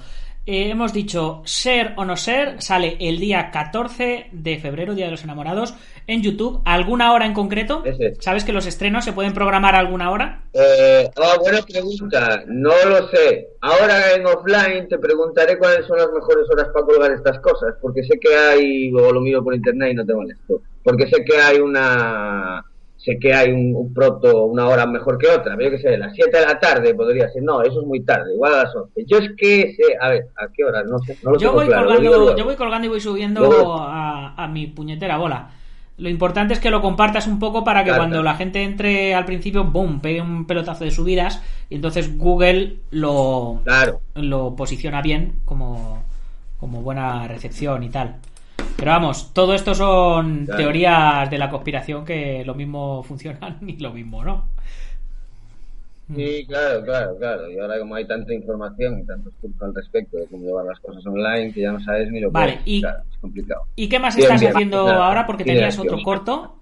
Eh, 0.47 0.71
hemos 0.71 0.91
dicho 0.91 1.43
ser 1.45 1.93
o 1.97 2.06
no 2.06 2.17
ser, 2.17 2.62
sale 2.63 2.97
el 2.99 3.19
día 3.19 3.51
14 3.51 4.30
de 4.32 4.58
febrero, 4.58 4.95
Día 4.95 5.06
de 5.06 5.12
los 5.12 5.23
Enamorados, 5.23 5.75
en 6.08 6.23
YouTube. 6.23 6.62
¿Alguna 6.65 7.13
hora 7.13 7.27
en 7.27 7.34
concreto? 7.34 7.84
Ese. 7.86 8.15
¿Sabes 8.19 8.43
que 8.43 8.51
los 8.51 8.65
estrenos 8.65 9.06
se 9.06 9.13
pueden 9.13 9.34
programar 9.34 9.75
a 9.75 9.80
alguna 9.80 10.10
hora? 10.10 10.45
Eh, 10.54 11.08
ah, 11.15 11.38
buena 11.39 11.62
pregunta. 11.62 12.43
No 12.47 12.73
lo 12.86 13.08
sé. 13.10 13.49
Ahora 13.62 14.13
en 14.15 14.25
offline 14.25 14.88
te 14.88 14.97
preguntaré 14.97 15.60
cuáles 15.60 15.86
son 15.86 15.99
las 15.99 16.12
mejores 16.12 16.49
horas 16.49 16.69
para 16.73 16.86
colgar 16.86 17.12
estas 17.12 17.39
cosas, 17.39 17.75
porque 17.80 18.04
sé 18.04 18.19
que 18.19 18.36
hay, 18.36 18.91
o 18.93 19.13
lo 19.13 19.21
miro 19.21 19.43
por 19.43 19.54
internet 19.54 19.91
y 19.91 19.95
no 19.95 20.06
tengo 20.06 20.23
esto, 20.23 20.62
porque 20.84 21.08
sé 21.08 21.23
que 21.23 21.38
hay 21.38 21.60
una, 21.60 22.65
sé 23.03 23.17
que 23.19 23.33
hay 23.33 23.51
un, 23.51 23.75
un 23.75 23.93
proto, 23.93 24.45
una 24.45 24.67
hora 24.67 24.85
mejor 24.85 25.17
que 25.17 25.27
otra. 25.27 25.57
Yo 25.59 25.69
que 25.71 25.79
sé, 25.79 25.97
las 25.97 26.13
7 26.13 26.37
de 26.37 26.45
la 26.45 26.59
tarde 26.59 26.93
podría 26.93 27.29
ser. 27.29 27.43
No, 27.43 27.61
eso 27.61 27.81
es 27.81 27.87
muy 27.87 28.01
tarde, 28.03 28.33
igual 28.33 28.53
a 28.53 28.63
las 28.63 28.75
11. 28.75 29.05
Yo 29.05 29.17
es 29.17 29.29
que 29.37 29.73
sé, 29.75 29.97
a 29.99 30.09
ver, 30.09 30.27
¿a 30.37 30.47
qué 30.55 30.63
hora? 30.63 30.83
No 30.83 30.99
sé, 30.99 31.17
no 31.23 31.31
lo 31.31 31.39
Yo 31.39 31.51
voy, 31.53 31.65
claro, 31.67 31.87
colgando, 31.87 32.37
yo 32.37 32.45
voy 32.45 32.55
colgando 32.55 32.85
y 32.85 32.89
voy 32.89 33.01
subiendo 33.01 33.41
Luego. 33.41 33.77
a, 33.79 34.35
a 34.35 34.47
mi 34.47 34.67
puñetera 34.67 35.17
bola. 35.17 35.49
Lo 35.97 36.09
importante 36.09 36.53
es 36.55 36.59
que 36.59 36.71
lo 36.71 36.81
compartas 36.81 37.27
un 37.27 37.37
poco 37.37 37.63
para 37.63 37.81
que 37.83 37.89
Claro. 37.89 38.01
cuando 38.01 38.23
la 38.23 38.33
gente 38.35 38.63
entre 38.63 39.13
al 39.13 39.25
principio, 39.25 39.63
boom, 39.65 39.99
pegue 40.01 40.19
un 40.21 40.45
pelotazo 40.47 40.83
de 40.83 40.89
subidas 40.91 41.43
y 41.69 41.75
entonces 41.75 42.17
Google 42.17 42.77
lo, 42.89 43.61
Claro. 43.63 44.01
lo 44.15 44.55
posiciona 44.55 45.01
bien 45.03 45.33
como, 45.45 46.03
como 46.59 46.81
buena 46.81 47.27
recepción 47.27 47.83
y 47.83 47.89
tal. 47.89 48.15
Pero 48.82 48.91
vamos, 48.91 49.34
todo 49.34 49.54
esto 49.54 49.76
son 49.76 50.46
Claro. 50.46 50.58
teorías 50.63 51.30
de 51.30 51.38
la 51.38 51.50
conspiración 51.50 52.04
que 52.04 52.44
lo 52.46 52.56
mismo 52.56 53.04
funcionan 53.04 53.60
y 53.67 53.78
lo 53.78 53.91
mismo 53.94 54.24
no. 54.24 54.46
Sí, 56.13 56.46
claro, 56.46 56.84
claro, 56.84 57.17
claro. 57.17 57.50
Y 57.50 57.58
ahora 57.58 57.80
como 57.80 57.96
hay 57.96 58.06
tanta 58.06 58.34
información 58.34 59.00
y 59.00 59.06
tantos 59.06 59.34
cursos 59.39 59.62
al 59.62 59.74
respecto 59.74 60.17
de 60.17 60.28
cómo 60.28 60.44
llevar 60.44 60.65
las 60.65 60.80
cosas 60.82 61.06
online 61.06 61.54
que 61.54 61.62
ya 61.62 61.72
no 61.72 61.80
sabes 61.80 62.12
ni 62.12 62.20
lo 62.20 62.32
Vale, 62.32 62.54
que 62.56 62.60
es. 62.60 62.67
y- 62.67 62.82
Claro, 62.82 63.04
es 63.10 63.17
complicado. 63.20 63.62
¿Y 63.78 63.88
qué 63.88 64.00
más 64.00 64.15
Bien, 64.15 64.26
estás 64.26 64.41
bien, 64.41 64.52
haciendo 64.54 64.86
nada, 64.88 65.08
ahora? 65.08 65.26
Porque 65.26 65.46
tenías 65.46 65.80
otro 65.80 66.02
corto. 66.04 66.61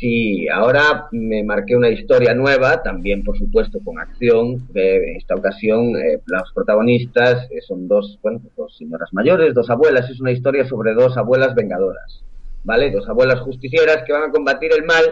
Sí, 0.00 0.48
ahora 0.48 1.08
me 1.12 1.44
marqué 1.44 1.76
una 1.76 1.90
historia 1.90 2.32
nueva, 2.32 2.82
también 2.82 3.22
por 3.22 3.36
supuesto 3.36 3.80
con 3.84 3.98
acción. 3.98 4.66
Eh, 4.74 5.10
en 5.10 5.16
esta 5.16 5.34
ocasión 5.34 5.94
eh, 5.94 6.18
los 6.24 6.50
protagonistas 6.54 7.46
eh, 7.50 7.60
son 7.60 7.86
dos, 7.86 8.18
bueno, 8.22 8.40
dos 8.56 8.74
señoras 8.78 9.10
mayores, 9.12 9.52
dos 9.52 9.68
abuelas. 9.68 10.08
Es 10.08 10.18
una 10.18 10.32
historia 10.32 10.64
sobre 10.64 10.94
dos 10.94 11.18
abuelas 11.18 11.54
vengadoras, 11.54 12.24
¿vale? 12.64 12.90
Dos 12.90 13.06
abuelas 13.10 13.40
justicieras 13.40 14.02
que 14.06 14.14
van 14.14 14.30
a 14.30 14.32
combatir 14.32 14.72
el 14.72 14.84
mal, 14.84 15.04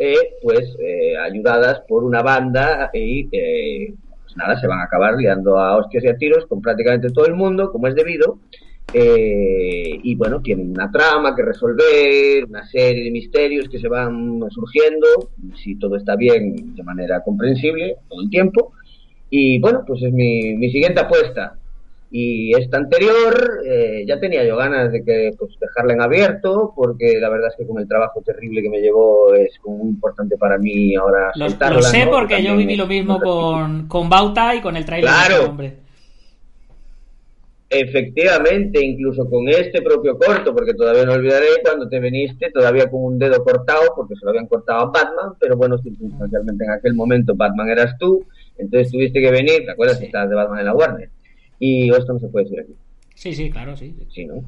eh, 0.00 0.16
pues 0.42 0.78
ayudadas 1.22 1.80
por 1.86 2.02
una 2.02 2.22
banda 2.22 2.88
y 2.94 3.24
pues 3.24 4.36
nada, 4.36 4.58
se 4.58 4.66
van 4.66 4.80
a 4.80 4.84
acabar 4.84 5.14
liando 5.14 5.58
a 5.58 5.76
hostias 5.76 6.04
y 6.04 6.08
a 6.08 6.16
tiros 6.16 6.46
con 6.46 6.62
prácticamente 6.62 7.10
todo 7.10 7.26
el 7.26 7.34
mundo, 7.34 7.70
como 7.70 7.86
es 7.86 7.94
debido. 7.94 8.38
Eh, 8.94 9.98
y 10.02 10.14
bueno, 10.16 10.40
tienen 10.42 10.70
una 10.70 10.90
trama 10.90 11.34
que 11.34 11.42
resolver, 11.42 12.44
una 12.48 12.66
serie 12.66 13.04
de 13.04 13.10
misterios 13.10 13.68
que 13.68 13.78
se 13.78 13.88
van 13.88 14.40
surgiendo, 14.50 15.06
si 15.62 15.76
todo 15.78 15.96
está 15.96 16.14
bien 16.16 16.74
de 16.74 16.82
manera 16.82 17.22
comprensible 17.22 17.96
todo 18.08 18.20
el 18.22 18.30
tiempo. 18.30 18.72
Y 19.30 19.58
bueno, 19.60 19.82
pues 19.86 20.02
es 20.02 20.12
mi, 20.12 20.54
mi 20.56 20.70
siguiente 20.70 21.00
apuesta. 21.00 21.54
Y 22.14 22.52
esta 22.54 22.76
anterior 22.76 23.62
eh, 23.66 24.04
ya 24.06 24.20
tenía 24.20 24.44
yo 24.44 24.58
ganas 24.58 24.92
de 24.92 25.02
que 25.02 25.30
pues 25.38 25.52
dejarla 25.58 25.94
en 25.94 26.02
abierto, 26.02 26.74
porque 26.76 27.18
la 27.18 27.30
verdad 27.30 27.48
es 27.48 27.56
que 27.56 27.66
con 27.66 27.80
el 27.80 27.88
trabajo 27.88 28.20
terrible 28.20 28.60
que 28.60 28.68
me 28.68 28.82
llevó 28.82 29.32
es 29.34 29.58
muy 29.64 29.88
importante 29.88 30.36
para 30.36 30.58
mí 30.58 30.94
ahora 30.94 31.32
Lo, 31.36 31.46
lo 31.70 31.80
sé 31.80 32.04
¿no? 32.04 32.10
porque 32.10 32.42
yo 32.42 32.54
viví 32.54 32.76
lo 32.76 32.86
mismo 32.86 33.18
con, 33.18 33.88
con 33.88 34.10
Bauta 34.10 34.54
y 34.54 34.60
con 34.60 34.76
el 34.76 34.84
trailer 34.84 35.08
Claro. 35.08 35.28
de 35.34 35.34
este 35.40 35.50
hombre. 35.50 35.76
Efectivamente, 37.74 38.84
incluso 38.84 39.26
con 39.30 39.48
este 39.48 39.80
propio 39.80 40.18
corto, 40.18 40.54
porque 40.54 40.74
todavía 40.74 41.06
no 41.06 41.14
olvidaré 41.14 41.46
cuando 41.62 41.88
te 41.88 42.00
viniste 42.00 42.50
todavía 42.50 42.90
con 42.90 43.02
un 43.02 43.18
dedo 43.18 43.42
cortado, 43.42 43.94
porque 43.96 44.14
se 44.14 44.26
lo 44.26 44.30
habían 44.30 44.46
cortado 44.46 44.80
a 44.80 44.90
Batman, 44.90 45.32
pero 45.40 45.56
bueno, 45.56 45.78
circunstancialmente 45.78 46.64
en 46.64 46.70
aquel 46.70 46.92
momento 46.92 47.34
Batman 47.34 47.70
eras 47.70 47.96
tú, 47.98 48.26
entonces 48.58 48.92
tuviste 48.92 49.22
que 49.22 49.30
venir, 49.30 49.64
¿te 49.64 49.70
acuerdas 49.70 49.98
que 49.98 50.04
estabas 50.04 50.28
de 50.28 50.36
Batman 50.36 50.58
en 50.58 50.66
la 50.66 50.74
Warner? 50.74 51.10
Y 51.58 51.90
esto 51.90 52.12
no 52.12 52.18
se 52.18 52.28
puede 52.28 52.44
decir 52.44 52.60
aquí, 52.60 52.74
Sí, 53.14 53.32
sí, 53.32 53.50
claro, 53.50 53.74
sí. 53.74 53.96
¿sí, 54.10 54.26
no? 54.26 54.44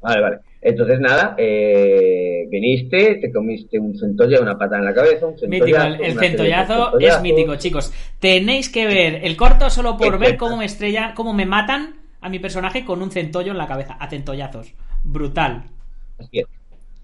Vale, 0.00 0.22
vale. 0.22 0.38
Entonces 0.62 1.00
nada, 1.00 1.34
eh, 1.38 2.46
viniste, 2.50 3.16
te 3.16 3.32
comiste 3.32 3.78
un 3.78 3.98
centolla, 3.98 4.40
una 4.40 4.58
pata 4.58 4.76
en 4.76 4.84
la 4.84 4.92
cabeza, 4.92 5.26
un 5.26 5.36
Mítico, 5.48 5.78
centollazo, 5.78 5.94
el, 5.94 6.04
el 6.04 6.18
centollazo 6.18 6.98
es 6.98 7.22
mítico, 7.22 7.56
chicos. 7.56 7.92
Tenéis 8.18 8.68
que 8.68 8.86
ver 8.86 9.20
el 9.24 9.36
corto 9.36 9.70
solo 9.70 9.96
por 9.96 10.18
ver 10.18 10.36
cómo 10.36 10.58
me 10.58 10.66
estrellan, 10.66 11.14
cómo 11.14 11.32
me 11.32 11.46
matan 11.46 12.00
a 12.20 12.28
mi 12.28 12.38
personaje 12.38 12.84
con 12.84 13.00
un 13.00 13.10
centollo 13.10 13.52
en 13.52 13.58
la 13.58 13.66
cabeza, 13.66 13.94
a 13.94 14.10
centollazos. 14.10 14.74
Brutal. 15.02 15.64
Así 16.18 16.40
es. 16.40 16.46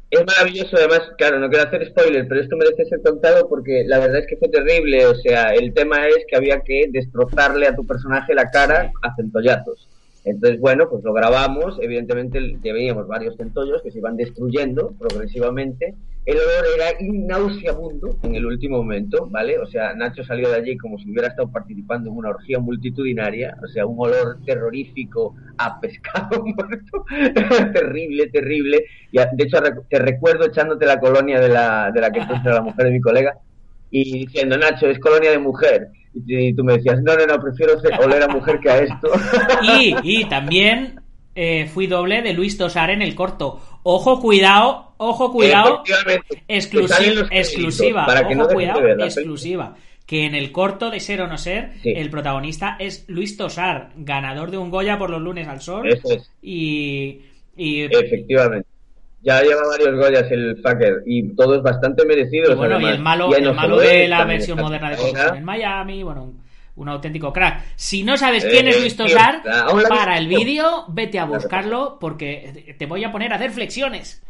Es 0.09 0.25
maravilloso, 0.25 0.77
además, 0.77 1.03
claro, 1.19 1.41
no 1.41 1.49
quiero 1.49 1.67
hacer 1.67 1.89
spoiler, 1.89 2.29
pero 2.29 2.41
esto 2.41 2.57
merece 2.57 2.85
ser 2.85 3.03
contado 3.03 3.49
porque 3.49 3.85
la 3.87 3.99
verdad 3.99 4.19
es 4.19 4.27
que 4.29 4.37
fue 4.37 4.49
terrible. 4.49 5.05
O 5.07 5.15
sea, 5.17 5.53
el 5.55 5.73
tema 5.75 6.07
es 6.07 6.25
que 6.29 6.37
había 6.37 6.61
que 6.61 6.87
destrozarle 6.91 7.67
a 7.67 7.75
tu 7.75 7.85
personaje 7.85 8.35
la 8.35 8.51
cara 8.51 8.93
a 9.03 9.17
centollazos. 9.17 9.89
Entonces, 10.27 10.59
bueno, 10.59 10.89
pues 10.91 11.05
lo 11.05 11.13
grabamos. 11.13 11.79
Evidentemente, 11.81 12.41
veíamos 12.61 13.07
varios 13.07 13.37
centollos 13.37 13.81
que 13.81 13.93
se 13.93 13.99
iban 13.99 14.17
destruyendo 14.17 14.93
progresivamente. 14.99 15.95
El 16.25 16.37
olor 16.39 16.65
era 16.75 16.99
nauseabundo 17.01 18.19
en 18.25 18.35
el 18.35 18.45
último 18.45 18.79
momento, 18.79 19.29
¿vale? 19.31 19.57
O 19.61 19.67
sea, 19.67 19.95
Nacho 19.95 20.25
salió 20.25 20.49
de 20.51 20.57
allí 20.57 20.77
como 20.77 20.99
si 20.99 21.09
hubiera 21.09 21.29
estado 21.29 21.53
participando 21.53 22.11
en 22.11 22.17
una 22.17 22.31
orgía 22.31 22.59
multitudinaria. 22.59 23.57
O 23.63 23.69
sea, 23.69 23.87
un 23.87 23.97
olor 24.01 24.39
terrorífico 24.45 25.37
a 25.59 25.81
pescado 25.81 26.45
muerto. 26.45 27.05
terrible, 27.73 28.27
terrible. 28.27 28.85
Y 29.13 29.19
de 29.19 29.45
hecho, 29.45 29.59
te 29.89 29.99
recuerdo 30.01 30.47
echándote 30.47 30.87
la 30.87 30.99
colonia 30.99 31.39
de 31.39 31.51
la, 31.51 31.93
de 31.93 32.01
la 32.01 32.11
que 32.11 32.23
puso 32.23 32.51
la 32.51 32.63
mujer 32.63 32.87
de 32.87 32.93
mi 32.93 33.01
colega 33.01 33.39
y 33.93 34.27
diciendo, 34.27 34.59
Nacho, 34.59 34.89
es 34.89 34.99
colonia 34.99 35.31
de 35.31 35.39
mujer. 35.39 35.89
Y, 36.27 36.55
tú- 36.55 36.65
me 36.65 36.75
decías, 36.75 37.03
no, 37.03 37.15
no, 37.17 37.27
no, 37.27 37.41
prefiero 37.41 37.79
ser- 37.81 37.99
oler 38.01 38.23
a 38.23 38.29
mujer 38.29 38.59
que 38.61 38.71
a 38.71 38.79
esto. 38.79 39.11
Y, 39.63 39.95
y 40.03 40.25
también 40.27 41.01
eh, 41.35 41.69
fui 41.73 41.87
doble 41.87 42.23
de 42.23 42.33
Luis 42.33 42.57
Tosar 42.57 42.91
en 42.91 43.03
el 43.03 43.15
corto. 43.15 43.61
Ojo, 43.83 44.21
cuidado, 44.21 44.93
ojo, 44.97 45.31
cuidado. 45.33 45.83
Efectivamente, 45.87 46.43
Exclusi- 46.49 46.87
te 46.87 46.89
salen 46.95 47.15
los 47.17 47.29
créditos, 47.29 47.49
exclusiva, 47.53 48.07
para 48.07 48.21
que 48.27 48.35
ojo, 48.35 48.43
no 48.43 48.47
dejes 48.49 48.49
de 48.49 48.55
cuidado, 48.73 48.97
la 48.97 49.05
exclusiva. 49.05 49.77
Que 50.07 50.25
en 50.25 50.35
el 50.37 50.53
corto 50.53 50.91
de 50.91 51.01
Ser 51.01 51.21
o 51.23 51.27
No 51.27 51.37
Ser, 51.37 51.73
Sí. 51.83 51.91
el 51.97 52.11
protagonista 52.11 52.77
es 52.79 53.05
Luis 53.09 53.37
Tosar, 53.37 53.91
ganador 53.97 54.51
de 54.53 54.59
un 54.59 54.71
Goya 54.71 54.97
por 54.99 55.11
los 55.11 55.21
lunes 55.21 55.49
al 55.49 55.61
sol. 55.61 55.89
Eso 55.89 56.13
es. 56.13 56.31
Y, 56.41 57.23
y, 57.57 57.83
Efectivamente. 57.83 58.69
Ya 59.27 59.43
lleva 59.43 59.67
varios 59.67 59.97
Goyas 59.97 60.31
el 60.31 60.57
fucker 60.63 61.03
y 61.05 61.35
todos 61.35 61.61
bastante 61.61 62.07
merecidos. 62.07 62.53
y 62.53 62.55
bueno, 62.55 62.81
y 62.81 62.85
el 62.85 63.01
malo, 63.01 63.35
el 63.35 63.53
malo 63.53 63.79
de 63.79 64.07
la 64.07 64.25
versión 64.25 64.57
moderna 64.57 64.91
de. 64.91 64.97
Corrupción 64.97 65.37
en 65.37 65.45
Miami, 65.45 66.05
bueno, 66.05 66.33
un, 66.77 66.89
auténtico 66.89 67.33
crack. 67.33 67.65
Si 67.75 68.05
no 68.05 68.17
sabes 68.17 68.45
Eh, 68.45 68.49
quién 68.53 68.69
es 68.69 68.81
Luis 68.81 68.97
Tosar, 68.97 69.43
para 69.89 70.17
el 70.17 70.29
vídeo, 70.29 70.85
vete 70.87 71.19
a 71.19 71.25
buscarlo 71.25 71.99
porque 72.01 72.77
te 72.79 72.87
voy 72.87 73.03
a 73.03 73.11
poner 73.11 73.33
a 73.33 73.37
hacer 73.37 73.51
flexiones. 73.51 74.23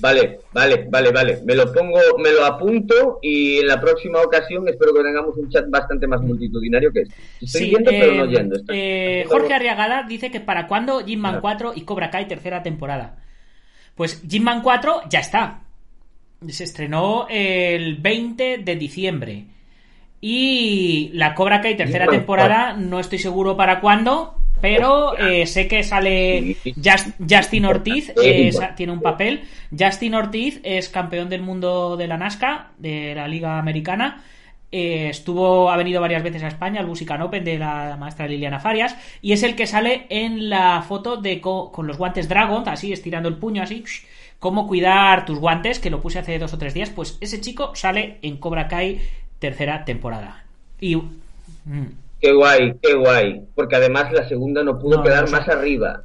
Vale, 0.00 0.40
vale, 0.52 0.86
vale, 0.90 1.10
vale. 1.12 1.40
Me 1.44 1.54
lo 1.54 1.72
pongo, 1.72 1.98
me 2.18 2.32
lo 2.32 2.44
apunto 2.44 3.18
y 3.22 3.58
en 3.58 3.66
la 3.66 3.80
próxima 3.80 4.20
ocasión 4.22 4.66
espero 4.68 4.94
que 4.94 5.02
tengamos 5.02 5.36
un 5.36 5.48
chat 5.50 5.68
bastante 5.68 6.06
más 6.06 6.20
multitudinario 6.22 6.90
que 6.92 7.02
este. 7.02 7.14
Estoy 7.40 7.60
Sí, 7.62 7.68
viendo 7.70 7.90
pero 7.90 8.12
eh, 8.12 8.16
no 8.16 8.22
oyendo. 8.24 8.56
Estoy 8.56 8.76
eh, 8.78 9.24
Jorge 9.28 9.54
Arriagada 9.54 10.02
dice 10.08 10.30
que 10.30 10.40
para 10.40 10.66
cuándo 10.66 11.04
Jim 11.04 11.20
Man 11.20 11.32
Claro. 11.40 11.42
4 11.42 11.72
y 11.76 11.82
Cobra 11.82 12.10
Kai 12.10 12.26
tercera 12.28 12.62
temporada. 12.62 13.16
Pues 13.94 14.22
Jim 14.28 14.42
Man 14.42 14.62
4 14.62 15.02
ya 15.10 15.20
está. 15.20 15.62
Se 16.48 16.64
estrenó 16.64 17.26
el 17.28 17.96
20 17.96 18.58
de 18.58 18.76
diciembre. 18.76 19.44
Y 20.22 21.10
la 21.14 21.34
Cobra 21.34 21.60
Kai 21.60 21.76
tercera 21.76 22.06
temporada 22.06 22.74
no 22.74 23.00
estoy 23.00 23.18
seguro 23.18 23.56
para 23.56 23.80
cuándo, 23.80 24.34
pero 24.60 25.16
eh, 25.18 25.46
sé 25.46 25.66
que 25.68 25.82
sale. 25.82 26.56
Just- 26.76 27.14
Justin 27.28 27.64
Ortiz, 27.64 28.12
eh, 28.22 28.48
tiene 28.76 28.92
un 28.92 29.00
papel. 29.00 29.42
Justin 29.76 30.14
Ortiz 30.14 30.60
es 30.62 30.88
campeón 30.88 31.28
del 31.28 31.42
mundo 31.42 31.96
de 31.96 32.06
la 32.08 32.16
NASCAR, 32.16 32.68
de 32.78 33.14
la 33.14 33.26
Liga 33.28 33.58
Americana. 33.58 34.22
Eh, 34.72 35.08
estuvo, 35.10 35.68
ha 35.70 35.76
venido 35.76 36.00
varias 36.00 36.22
veces 36.22 36.44
a 36.44 36.48
España 36.48 36.78
al 36.80 36.86
Busican 36.86 37.20
Open 37.22 37.42
de 37.44 37.58
la 37.58 37.96
maestra 37.98 38.28
Liliana 38.28 38.60
Farias 38.60 38.94
y 39.20 39.32
es 39.32 39.42
el 39.42 39.56
que 39.56 39.66
sale 39.66 40.06
en 40.10 40.48
la 40.48 40.82
foto 40.82 41.16
de 41.16 41.40
co- 41.40 41.72
con 41.72 41.88
los 41.88 41.96
guantes 41.98 42.28
Dragon, 42.28 42.68
así 42.68 42.92
estirando 42.92 43.28
el 43.28 43.34
puño 43.36 43.64
así, 43.64 43.82
cómo 44.38 44.68
cuidar 44.68 45.24
tus 45.26 45.40
guantes, 45.40 45.80
que 45.80 45.90
lo 45.90 46.00
puse 46.00 46.20
hace 46.20 46.38
dos 46.38 46.52
o 46.54 46.58
tres 46.58 46.72
días, 46.72 46.88
pues 46.90 47.18
ese 47.20 47.40
chico 47.40 47.74
sale 47.74 48.18
en 48.22 48.36
Cobra 48.36 48.68
Kai 48.68 49.00
tercera 49.40 49.84
temporada. 49.84 50.44
Y 50.80 50.94
mm, 50.94 51.02
Qué 52.20 52.32
guay, 52.32 52.74
qué 52.82 52.94
guay. 52.94 53.40
Porque 53.54 53.76
además 53.76 54.12
la 54.12 54.28
segunda 54.28 54.62
no 54.62 54.78
pudo 54.78 54.98
No, 54.98 55.02
quedar 55.02 55.24
no, 55.24 55.32
más 55.32 55.48
arriba. 55.48 56.02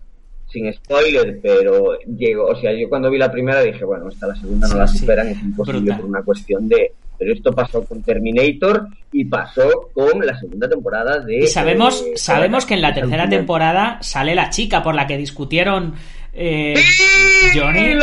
Sin 0.48 0.72
spoiler, 0.74 1.40
pero 1.42 1.98
llegó. 2.18 2.46
O 2.46 2.56
sea, 2.56 2.72
yo 2.74 2.88
cuando 2.88 3.10
vi 3.10 3.18
la 3.18 3.32
primera 3.32 3.62
dije, 3.62 3.84
bueno, 3.84 4.08
esta 4.10 4.28
la 4.28 4.36
segunda 4.36 4.68
no 4.68 4.74
Sí, 4.74 4.80
la 4.80 4.88
sí. 4.88 4.98
superan, 5.00 5.28
es 5.30 5.42
imposible 5.42 5.80
Brutal. 5.82 6.00
por 6.00 6.10
una 6.10 6.22
cuestión 6.24 6.70
de. 6.70 6.92
Pero 7.18 7.34
esto 7.34 7.54
pasó 7.54 7.84
con 7.86 8.02
Terminator 8.04 8.88
y 9.12 9.24
pasó 9.26 9.90
con 9.94 10.26
la 10.26 10.38
segunda 10.40 10.70
temporada 10.70 11.20
de. 11.20 11.40
Y 11.40 11.48
sabemos, 11.48 12.02
eh, 12.02 12.12
sabemos 12.16 12.66
que 12.66 12.74
en 12.76 12.82
la 12.82 12.94
tercera 12.94 13.28
temporada 13.30 13.98
sale 14.02 14.36
la 14.36 14.50
chica 14.50 14.84
por 14.84 14.96
la 14.96 15.08
que 15.08 15.18
discutieron 15.18 15.96
eh, 16.34 16.76
¡Sí! 16.78 17.58
Johnny 17.60 17.94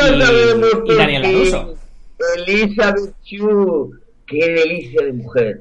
y, 0.86 0.96
Daniel. 0.96 1.22
Laruso. 1.22 1.74
Elizabeth 2.46 3.14
Chu. 3.24 3.92
Qué 4.26 4.48
delicia 4.48 5.02
de 5.04 5.12
mujer. 5.12 5.60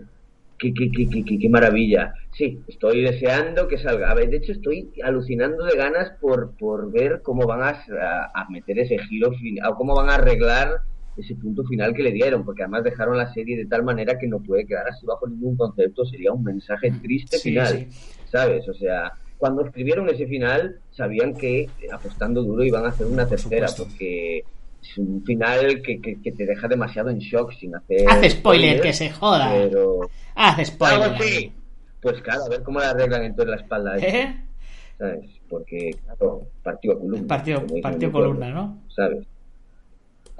Qué, 0.57 0.73
qué, 0.73 0.89
qué, 0.91 1.09
qué, 1.09 1.25
qué, 1.25 1.39
qué 1.39 1.49
maravilla. 1.49 2.13
Sí, 2.33 2.61
estoy 2.67 3.01
deseando 3.01 3.67
que 3.67 3.77
salga. 3.77 4.09
A 4.09 4.13
ver, 4.13 4.29
de 4.29 4.37
hecho, 4.37 4.53
estoy 4.53 4.89
alucinando 5.03 5.65
de 5.65 5.75
ganas 5.75 6.11
por, 6.21 6.55
por 6.57 6.91
ver 6.91 7.21
cómo 7.21 7.45
van 7.45 7.61
a, 7.61 8.47
meter 8.49 8.79
ese 8.79 8.97
giro 8.99 9.33
final, 9.33 9.71
o 9.71 9.75
cómo 9.75 9.95
van 9.95 10.09
a 10.09 10.15
arreglar 10.15 10.81
ese 11.17 11.35
punto 11.35 11.63
final 11.65 11.93
que 11.93 12.03
le 12.03 12.13
dieron, 12.13 12.45
porque 12.45 12.63
además 12.63 12.85
dejaron 12.85 13.17
la 13.17 13.33
serie 13.33 13.57
de 13.57 13.65
tal 13.65 13.83
manera 13.83 14.17
que 14.17 14.27
no 14.27 14.39
puede 14.39 14.65
quedar 14.65 14.87
así 14.87 15.05
bajo 15.05 15.27
ningún 15.27 15.57
concepto, 15.57 16.05
sería 16.05 16.31
un 16.31 16.43
mensaje 16.43 16.91
triste 17.01 17.35
Mm, 17.35 17.39
Sí, 17.39 17.49
final, 17.49 17.67
sí. 17.67 17.87
¿sabes? 18.31 18.67
O 18.69 18.73
sea, 18.73 19.11
cuando 19.37 19.65
escribieron 19.65 20.09
ese 20.09 20.25
final, 20.25 20.79
sabían 20.91 21.35
que 21.35 21.69
apostando 21.91 22.43
duro 22.43 22.63
iban 22.63 22.85
a 22.85 22.89
hacer 22.89 23.07
una 23.07 23.27
tercera, 23.27 23.67
supuesto. 23.67 23.83
porque 23.91 24.45
es 24.81 24.97
un 24.97 25.21
final 25.25 25.81
que, 25.81 25.99
que, 25.99 26.21
que 26.21 26.31
te 26.31 26.45
deja 26.45 26.67
demasiado 26.69 27.09
en 27.09 27.19
shock 27.19 27.51
sin 27.59 27.75
hacer... 27.75 28.05
Hace 28.07 28.29
spoiler, 28.29 28.81
que 28.81 28.93
se 28.93 29.09
joda. 29.09 29.51
Pero... 29.53 30.09
Haz 30.33 30.65
spoiler. 30.65 31.13
Así. 31.13 31.51
Pues 32.01 32.21
claro, 32.21 32.45
a 32.45 32.49
ver 32.49 32.63
cómo 32.63 32.79
le 32.79 32.85
arreglan 32.85 33.23
entonces 33.23 33.55
la 33.55 33.61
espalda. 33.61 33.95
esto, 33.97 34.07
¿Eh? 34.07 34.35
¿Sabes? 34.97 35.41
Porque, 35.49 35.91
claro, 36.05 36.41
partió 36.63 36.93
a 36.93 36.99
columna. 36.99 37.27
Partió, 37.27 37.65
partió 37.81 38.11
columna, 38.11 38.49
¿no? 38.49 38.81
¿Sabes? 38.89 39.27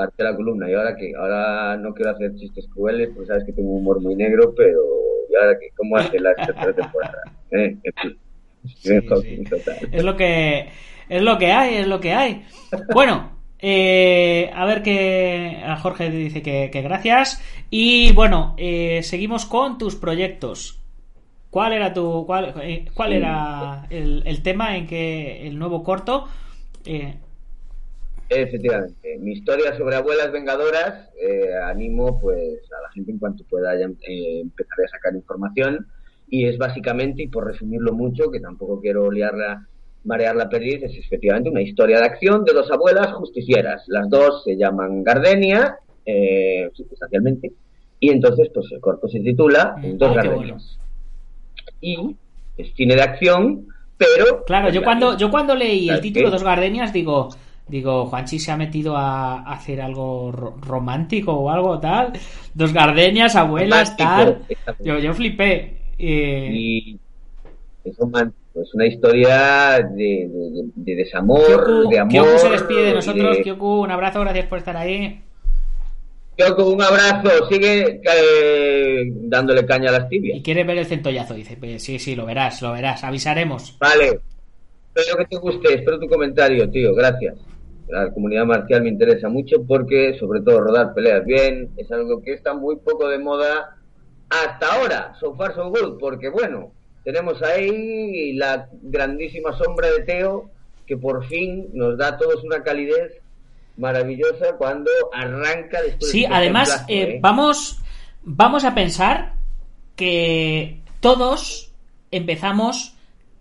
parte 0.01 0.23
de 0.23 0.29
la 0.29 0.35
columna. 0.35 0.69
Y 0.69 0.73
ahora 0.73 0.95
que 0.95 1.13
ahora 1.15 1.77
no 1.77 1.93
quiero 1.93 2.11
hacer 2.11 2.35
chistes 2.35 2.67
crueles, 2.73 3.09
porque 3.13 3.27
sabes 3.27 3.43
que 3.45 3.53
tengo 3.53 3.69
un 3.71 3.81
humor 3.81 4.01
muy 4.01 4.15
negro, 4.15 4.53
pero 4.55 4.81
¿y 5.29 5.35
ahora 5.35 5.57
que 5.59 5.69
cómo 5.75 5.97
hace 5.97 6.19
la 6.19 6.33
tercera 6.35 6.73
temporada? 6.73 7.21
¿Eh? 7.51 7.77
Sí, 8.65 8.99
sí. 9.21 9.43
Es 9.91 10.03
lo 10.03 10.15
que 10.15 10.69
es 11.09 11.21
lo 11.21 11.37
que 11.37 11.51
hay, 11.51 11.75
es 11.75 11.87
lo 11.87 11.99
que 11.99 12.13
hay. 12.13 12.45
Bueno, 12.93 13.31
eh, 13.59 14.49
a 14.53 14.65
ver 14.65 14.81
que 14.81 15.61
a 15.63 15.75
Jorge 15.77 16.09
dice 16.09 16.41
que, 16.41 16.69
que 16.71 16.81
gracias 16.81 17.41
y 17.69 18.13
bueno, 18.13 18.55
eh, 18.57 19.01
seguimos 19.03 19.45
con 19.45 19.77
tus 19.77 19.95
proyectos. 19.95 20.80
¿Cuál 21.51 21.73
era 21.73 21.93
tu 21.93 22.25
cuál, 22.25 22.53
eh, 22.63 22.85
cuál 22.93 23.13
era 23.13 23.85
el, 23.89 24.23
el, 24.25 24.41
tema 24.41 24.77
en 24.77 24.87
que 24.87 25.45
el 25.45 25.59
nuevo 25.59 25.83
corto? 25.83 26.25
Eh, 26.85 27.13
Efectivamente, 28.29 29.17
mi 29.19 29.33
historia 29.33 29.77
sobre 29.77 29.97
abuelas 29.97 30.31
vengadoras 30.31 31.09
eh, 31.21 31.53
animo 31.65 32.17
pues 32.21 32.61
a 32.71 32.81
la 32.83 32.89
gente 32.93 33.11
en 33.11 33.19
cuanto 33.19 33.43
pueda 33.43 33.77
ya, 33.77 33.87
eh, 34.07 34.39
empezar 34.39 34.77
a 34.85 34.87
sacar 34.87 35.13
información. 35.13 35.85
Y 36.29 36.45
es 36.47 36.57
básicamente 36.57 37.23
y 37.23 37.27
por 37.27 37.45
resumirlo 37.45 37.91
mucho 37.91 38.31
que 38.31 38.39
tampoco 38.39 38.79
quiero 38.79 39.11
liarla 39.11 39.67
marear 40.05 40.37
la 40.37 40.47
perdiz 40.47 40.81
es 40.81 40.97
efectivamente 40.97 41.49
una 41.49 41.61
historia 41.61 41.99
de 41.99 42.05
acción 42.05 42.45
de 42.45 42.53
dos 42.53 42.71
abuelas 42.71 43.11
justicieras. 43.11 43.83
Las 43.87 44.09
dos 44.09 44.45
se 44.45 44.55
llaman 44.55 45.03
Gardenia 45.03 45.79
eh, 46.05 46.69
sustancialmente 46.73 47.51
y 47.99 48.11
entonces 48.11 48.49
pues 48.53 48.67
el 48.71 48.79
corto 48.79 49.09
se 49.09 49.19
titula 49.19 49.75
Dos 49.95 50.15
Ah, 50.15 50.21
qué 50.21 50.29
Gardenias 50.29 50.80
y 51.81 52.15
es 52.57 52.73
cine 52.75 52.95
de 52.95 53.01
acción 53.01 53.65
pero 53.97 54.43
Claro, 54.45 54.69
yo 54.69 54.81
cuando, 54.83 55.17
yo 55.17 55.29
cuando 55.29 55.53
leí 55.55 55.81
el 55.83 55.87
¿sabes 55.97 56.01
título? 56.01 56.31
Dos 56.31 56.43
Gardenias 56.43 56.91
digo, 56.91 57.29
digo, 57.67 58.05
Juanchi 58.07 58.39
se 58.39 58.51
ha 58.51 58.57
metido 58.57 58.97
a 58.97 59.41
hacer 59.43 59.79
algo 59.81 60.31
ro- 60.31 60.55
romántico 60.59 61.33
o 61.33 61.49
algo 61.51 61.79
tal. 61.79 62.13
Dos 62.53 62.73
Gardenias, 62.73 63.35
abuelas, 63.35 63.95
tal. 63.95 64.39
Yo, 64.79 64.97
yo 64.97 65.13
flipé. 65.13 65.77
Eh, 65.99 66.49
y 66.51 66.99
es 67.83 67.95
romántico, 67.97 68.61
es 68.63 68.73
una 68.73 68.87
historia 68.87 69.77
de, 69.95 70.27
de- 70.27 70.69
de 70.75 70.95
desamor, 70.95 71.45
Kyoku, 71.45 71.89
de 71.89 71.99
amor. 71.99 72.11
Kyoku 72.11 72.37
se 72.39 72.49
despide 72.49 72.83
de 72.85 72.93
nosotros. 72.95 73.37
de- 73.37 73.43
Kyoku, 73.43 73.81
un 73.81 73.91
abrazo, 73.91 74.19
gracias 74.21 74.47
por 74.47 74.57
estar 74.57 74.75
ahí. 74.77 75.21
Kyoku, 76.41 76.63
un 76.63 76.81
abrazo, 76.81 77.47
sigue 77.49 78.01
eh, 78.03 79.11
dándole 79.13 79.65
caña 79.65 79.89
a 79.89 79.93
las 79.93 80.09
tibias. 80.09 80.39
Y 80.39 80.41
quiere 80.41 80.63
ver 80.63 80.79
el 80.79 80.85
centollazo, 80.85 81.35
dice. 81.35 81.55
Pues 81.57 81.83
sí, 81.83 81.99
sí, 81.99 82.15
lo 82.15 82.25
verás, 82.25 82.61
lo 82.61 82.71
verás, 82.71 83.03
avisaremos. 83.03 83.77
Vale, 83.79 84.19
espero 84.93 85.17
que 85.17 85.25
te 85.25 85.37
guste, 85.37 85.73
espero 85.75 85.99
tu 85.99 86.07
comentario, 86.07 86.69
tío, 86.69 86.95
gracias. 86.95 87.35
La 87.87 88.11
comunidad 88.11 88.45
marcial 88.45 88.83
me 88.83 88.89
interesa 88.89 89.29
mucho 89.29 89.63
porque, 89.67 90.17
sobre 90.19 90.41
todo, 90.41 90.61
rodar 90.61 90.93
peleas 90.93 91.25
bien 91.25 91.69
es 91.77 91.91
algo 91.91 92.21
que 92.21 92.33
está 92.33 92.53
muy 92.53 92.77
poco 92.77 93.07
de 93.07 93.19
moda 93.19 93.77
hasta 94.29 94.73
ahora, 94.73 95.13
so 95.19 95.35
far 95.35 95.53
so 95.53 95.69
good, 95.69 95.99
porque 95.99 96.29
bueno, 96.29 96.71
tenemos 97.03 97.41
ahí 97.43 98.33
la 98.33 98.69
grandísima 98.81 99.57
sombra 99.57 99.91
de 99.91 100.03
Teo 100.03 100.49
que 100.87 100.97
por 100.97 101.27
fin 101.27 101.69
nos 101.73 101.97
da 101.97 102.09
a 102.09 102.17
todos 102.17 102.43
una 102.43 102.63
calidez 102.63 103.20
maravillosa 103.81 104.55
cuando 104.57 104.91
arranca 105.11 105.81
después 105.81 106.11
Sí, 106.11 106.21
de 106.21 106.27
además, 106.27 106.69
plazo, 106.69 106.85
eh, 106.87 107.01
¿eh? 107.01 107.19
vamos, 107.21 107.81
vamos 108.23 108.63
a 108.63 108.73
pensar 108.73 109.33
que 109.95 110.81
todos 111.01 111.73
empezamos 112.11 112.95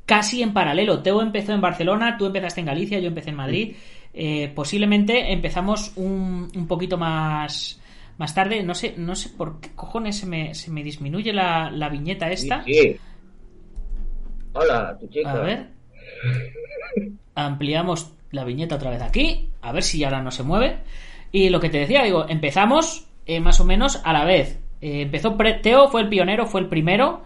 casi 0.06 0.42
en 0.42 0.52
paralelo. 0.52 1.02
Teo 1.02 1.22
empezó 1.22 1.52
en 1.52 1.60
Barcelona, 1.60 2.16
tú 2.18 2.26
empezaste 2.26 2.60
en 2.60 2.66
Galicia, 2.66 2.98
yo 2.98 3.08
empecé 3.08 3.30
en 3.30 3.36
Madrid. 3.36 3.76
Eh, 4.12 4.50
posiblemente 4.54 5.32
empezamos 5.32 5.92
un, 5.94 6.50
un 6.56 6.66
poquito 6.66 6.96
más, 6.96 7.80
más 8.18 8.34
tarde. 8.34 8.62
No 8.62 8.74
sé, 8.74 8.94
no 8.96 9.14
sé 9.14 9.28
por 9.28 9.60
qué 9.60 9.70
cojones 9.76 10.18
se 10.18 10.26
me, 10.26 10.54
se 10.54 10.70
me 10.70 10.82
disminuye 10.82 11.32
la, 11.32 11.70
la 11.70 11.88
viñeta 11.88 12.30
esta. 12.30 12.64
Sí, 12.64 12.74
sí. 12.74 12.96
Hola, 14.52 14.96
tu 14.98 15.06
chica. 15.06 15.30
A 15.30 15.40
ver. 15.42 15.68
Ampliamos 17.36 18.12
la 18.32 18.44
viñeta 18.44 18.76
otra 18.76 18.90
vez 18.90 19.02
aquí. 19.02 19.48
A 19.62 19.72
ver 19.72 19.82
si 19.82 20.02
ahora 20.04 20.22
no 20.22 20.30
se 20.30 20.42
mueve. 20.42 20.78
Y 21.32 21.48
lo 21.50 21.60
que 21.60 21.70
te 21.70 21.78
decía, 21.78 22.02
digo, 22.04 22.26
empezamos 22.28 23.06
eh, 23.26 23.40
más 23.40 23.60
o 23.60 23.64
menos 23.64 24.00
a 24.04 24.12
la 24.12 24.24
vez. 24.24 24.58
Eh, 24.80 25.02
empezó 25.02 25.36
pre- 25.36 25.54
Teo, 25.54 25.88
fue 25.88 26.00
el 26.02 26.08
pionero, 26.08 26.46
fue 26.46 26.60
el 26.60 26.68
primero. 26.68 27.22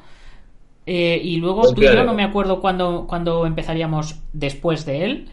Eh, 0.87 1.19
y 1.23 1.37
luego 1.39 1.73
tú 1.73 1.83
y 1.83 1.87
yo 1.87 2.05
no 2.05 2.13
me 2.15 2.25
acuerdo 2.25 2.61
cuándo, 2.61 3.07
cuándo 3.09 3.47
empezaríamos 3.47 4.21
después 4.35 4.85
de 4.85 5.05
él. 5.05 5.29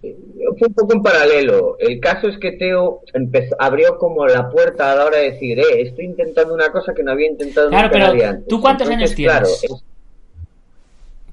Fue 0.00 0.68
un 0.68 0.74
poco 0.74 0.92
en 0.94 1.02
paralelo. 1.02 1.76
El 1.80 1.98
caso 1.98 2.28
es 2.28 2.38
que 2.38 2.52
Teo 2.52 3.00
empezó, 3.14 3.56
abrió 3.58 3.98
como 3.98 4.26
la 4.26 4.48
puerta 4.48 4.92
a 4.92 4.94
la 4.94 5.04
hora 5.06 5.18
de 5.18 5.32
decir, 5.32 5.58
eh, 5.58 5.82
estoy 5.82 6.04
intentando 6.04 6.54
una 6.54 6.70
cosa 6.70 6.94
que 6.94 7.02
no 7.02 7.10
había 7.12 7.28
intentado 7.28 7.68
Claro, 7.68 7.88
nunca 7.88 7.92
pero 7.98 8.06
nadie 8.06 8.24
antes. 8.24 8.46
¿tú 8.46 8.60
cuántos 8.60 8.88
Entonces, 8.88 9.10
años 9.10 9.16
tienes? 9.16 9.32
Claro, 9.32 9.48
es- 9.76 9.84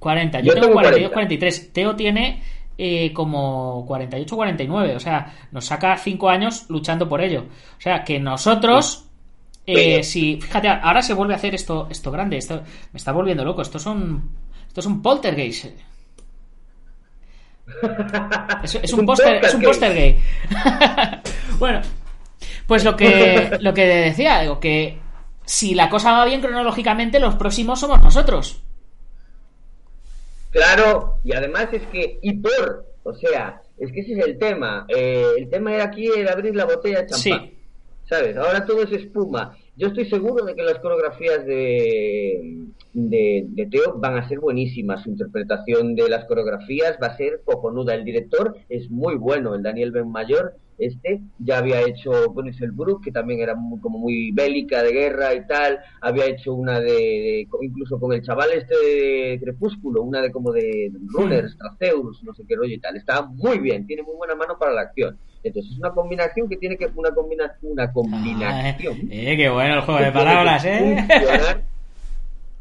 40. 0.06 0.40
Yo, 0.42 0.46
Yo 0.46 0.54
tengo 0.54 0.68
tengo 0.68 0.74
42, 0.76 1.12
40. 1.12 1.14
43. 1.14 1.74
Teo 1.74 1.96
tiene 1.96 2.44
eh, 2.78 3.12
como 3.12 3.84
48, 3.88 4.36
49. 4.36 4.96
O 4.96 5.00
sea, 5.00 5.34
nos 5.52 5.66
saca 5.66 5.98
5 5.98 6.30
años 6.30 6.66
luchando 6.70 7.10
por 7.10 7.22
ello. 7.22 7.46
O 7.78 7.82
sea, 7.82 8.04
que 8.04 8.20
nosotros. 8.20 9.08
eh, 9.66 10.04
si, 10.04 10.40
fíjate, 10.40 10.68
ahora 10.70 11.02
se 11.02 11.16
vuelve 11.16 11.34
a 11.34 11.38
hacer 11.38 11.56
esto, 11.56 11.88
esto 11.90 12.12
grande. 12.12 12.38
Esto 12.38 12.62
me 12.94 12.98
está 12.98 13.12
volviendo 13.12 13.44
loco. 13.44 13.64
Estos 13.64 13.82
son. 13.82 14.30
Esto 14.68 14.82
es 14.82 14.86
un 14.86 15.02
poltergeist. 15.02 15.66
Es, 18.62 18.76
es 18.76 18.94
un 18.98 19.06
póster, 19.08 19.44
es 19.44 19.54
un 19.56 19.62
póster 19.64 19.94
gay. 19.94 20.20
bueno, 21.58 21.82
pues 22.68 22.84
lo 22.84 22.96
que 22.96 23.58
lo 23.60 23.74
que 23.74 23.86
decía, 23.88 24.42
digo 24.42 24.60
que 24.60 25.00
si 25.46 25.74
la 25.74 25.90
cosa 25.90 26.12
va 26.12 26.26
bien 26.26 26.42
cronológicamente, 26.42 27.20
los 27.20 27.36
próximos 27.36 27.80
somos 27.80 28.02
nosotros. 28.04 28.65
Claro, 30.56 31.20
y 31.26 31.34
además 31.34 31.68
es 31.74 31.86
que, 31.88 32.18
y 32.22 32.34
por, 32.38 32.86
o 33.04 33.14
sea, 33.14 33.62
es 33.78 33.92
que 33.92 34.00
ese 34.00 34.14
es 34.14 34.26
el 34.26 34.40
tema. 34.40 34.86
Eh, 34.88 35.22
el 35.38 35.50
tema 35.50 35.74
era 35.74 35.84
aquí 35.84 36.08
el 36.08 36.30
abrir 36.30 36.56
la 36.56 36.64
botella 36.64 37.02
de 37.02 37.08
champán. 37.08 37.48
Sí. 37.50 37.58
¿Sabes? 38.06 38.38
Ahora 38.38 38.66
todo 38.66 38.84
es 38.84 38.92
espuma. 38.94 39.58
Yo 39.76 39.88
estoy 39.88 40.06
seguro 40.06 40.46
de 40.46 40.56
que 40.56 40.64
las 40.64 40.80
coreografías 40.80 41.46
de, 41.46 42.68
de, 42.94 43.46
de 43.50 43.66
Teo 43.66 43.96
van 43.98 44.18
a 44.18 44.30
ser 44.30 44.40
buenísimas. 44.40 45.04
Su 45.04 45.10
interpretación 45.10 45.94
de 45.94 46.08
las 46.08 46.24
coreografías 46.24 46.98
va 47.04 47.08
a 47.08 47.18
ser 47.18 47.42
cojonuda. 47.44 47.94
El 47.94 48.06
director 48.06 48.56
es 48.70 48.90
muy 48.90 49.16
bueno, 49.16 49.56
el 49.56 49.64
Daniel 49.64 49.92
Ben 49.92 50.10
Mayor. 50.10 50.56
Este 50.78 51.22
ya 51.40 51.60
había 51.60 51.82
hecho 51.82 52.12
el 52.62 52.72
Brook, 52.72 53.04
que 53.04 53.12
también 53.12 53.40
era 53.40 53.56
muy, 53.56 53.80
como 53.80 54.00
muy 54.00 54.32
bélica 54.32 54.84
de 54.84 54.92
guerra 54.92 55.34
y 55.34 55.46
tal. 55.48 55.80
Había 56.02 56.26
hecho 56.26 56.54
una 56.54 56.80
de, 56.80 56.92
de- 56.92 57.48
incluso 57.62 58.00
con 58.00 58.14
el 58.14 58.22
chaval 58.22 58.50
este 58.52 58.76
de 58.76 59.40
Crepúsculo, 59.42 60.02
una 60.04 60.22
de 60.22 60.32
como 60.32 60.52
de 60.52 60.92
Runners, 61.14 61.58
Traceus, 61.58 62.22
no 62.24 62.34
sé 62.34 62.44
qué 62.48 62.56
rollo 62.56 62.74
y 62.74 62.80
tal. 62.80 62.96
Está 62.98 63.22
muy 63.26 63.60
bien, 63.60 63.88
tiene 63.88 64.04
muy 64.04 64.16
buena 64.16 64.36
mano 64.36 64.58
para 64.60 64.74
la 64.74 64.82
acción. 64.82 65.18
Entonces 65.44 65.74
es 65.74 65.80
una 65.80 65.92
combinación 65.92 66.50
que 66.50 66.58
tiene 66.58 66.78
que 66.78 66.88
una 66.96 67.14
combinación, 67.14 67.72
una 67.72 67.92
combinación. 67.94 68.98
Ah, 69.04 69.10
eh, 69.12 69.38
qué 69.38 69.50
bueno 69.50 69.76
el 69.76 69.82
juego 69.82 70.00
de 70.02 70.12
palabras, 70.12 70.66
eh. 70.66 71.06
funcionar 71.08 71.64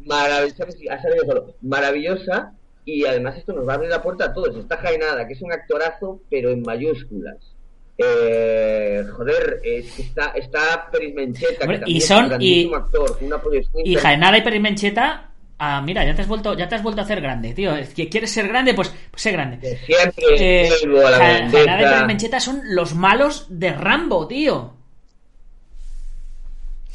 Maravillosa, 0.07 0.67
ha 0.91 1.03
salido 1.03 1.25
solo. 1.25 1.55
Maravillosa 1.63 2.53
y 2.85 3.07
además 3.07 3.39
esto 3.39 3.55
nos 3.55 3.67
va 3.67 3.73
a 3.73 3.77
abrir 3.77 3.91
la 3.91 4.03
puerta 4.03 4.27
a 4.27 4.35
todos. 4.35 4.57
Está 4.57 4.77
Jaenada, 4.77 5.27
que 5.27 5.33
es 5.33 5.43
un 5.43 5.53
actorazo, 5.53 6.21
pero 6.31 6.51
en 6.51 6.63
mayúsculas. 6.63 7.54
Eh, 7.97 9.05
joder, 9.17 9.61
es 9.63 9.99
está, 10.01 10.33
está 10.35 10.91
Peris 10.91 11.15
Mencheta, 11.15 11.63
Hombre, 11.65 11.81
que 11.81 11.91
y 11.93 11.99
es 11.99 12.07
son- 12.09 12.33
un 12.33 12.43
y- 12.43 12.73
actor, 12.75 13.19
una 13.21 13.41
proyección 13.41 13.83
Y 13.87 13.95
Jaenada 13.95 14.37
y 14.37 14.43
Perimencheta, 14.43 15.31
ah, 15.59 15.81
mira, 15.81 16.05
ya 16.05 16.13
te 16.15 16.23
has 16.23 16.29
vuelto, 16.29 16.55
ya 16.59 16.69
te 16.69 16.75
has 16.75 16.83
vuelto 16.83 17.01
a 17.03 17.05
hacer 17.05 17.21
grande, 17.21 17.55
tío. 17.55 17.77
Es 17.77 17.95
que 17.95 18.09
¿Quieres 18.09 18.33
ser 18.33 18.49
grande? 18.49 18.75
Pues, 18.75 18.93
pues 19.11 19.23
sé 19.23 19.31
grande. 19.31 19.59
que 19.61 19.77
siempre 19.77 20.25
Eh, 20.65 20.71
a 21.07 21.11
la 21.11 21.47
y. 21.49 21.85
Perimencheta 21.85 22.41
son 22.41 22.63
los 22.65 22.95
malos 22.97 23.47
de 23.49 23.73
Rambo, 23.73 24.27
tío. 24.27 24.73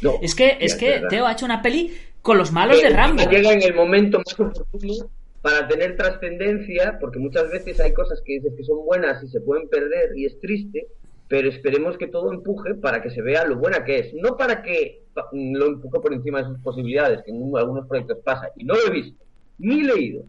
No, 0.02 0.14
Es 0.22 0.36
que, 0.36 0.58
es 0.60 0.76
que. 0.76 1.02
Teo 1.10 1.26
ha 1.28 1.34
hecho 1.34 1.46
una 1.46 1.62
peli 1.62 1.96
con 2.22 2.38
los 2.38 2.52
malos 2.52 2.82
de 2.82 2.90
Rambo. 2.90 3.24
Llega 3.30 3.52
en 3.54 3.62
el 3.64 3.74
momento 3.74 4.18
más 4.20 4.34
oportuno 4.40 5.10
para 5.42 5.68
tener 5.68 5.96
trascendencia, 5.96 6.98
porque 7.00 7.20
muchas 7.20 7.50
veces 7.50 7.80
hay 7.80 7.94
cosas 7.94 8.22
que 8.26 8.34
dices 8.34 8.54
que 8.58 8.64
son 8.64 8.86
buenas 8.86 9.24
y 9.24 9.28
se 9.30 9.42
pueden 9.42 9.70
perder 9.70 10.18
y 10.18 10.26
es 10.26 10.40
triste, 10.40 10.88
pero 11.28 11.48
esperemos 11.48 11.98
que 11.98 12.08
todo 12.08 12.34
empuje 12.34 12.76
para 12.76 13.02
que 13.02 13.12
se 13.12 13.22
vea 13.22 13.46
lo 13.46 13.58
buena 13.58 13.84
que 13.84 14.00
es, 14.00 14.14
no 14.14 14.36
para 14.36 14.62
que 14.62 15.04
lo 15.32 15.68
empuje 15.68 16.00
por 16.00 16.14
encima 16.14 16.40
de 16.40 16.50
sus 16.50 16.60
posibilidades, 16.60 17.22
que 17.24 17.32
en 17.32 17.56
algunos 17.56 17.88
proyectos 17.88 18.20
pasa, 18.24 18.50
y 18.58 18.64
no 18.66 18.74
lo 18.76 18.88
he 18.88 18.92
visto, 18.92 19.24
ni 19.60 19.84
leído, 19.84 20.24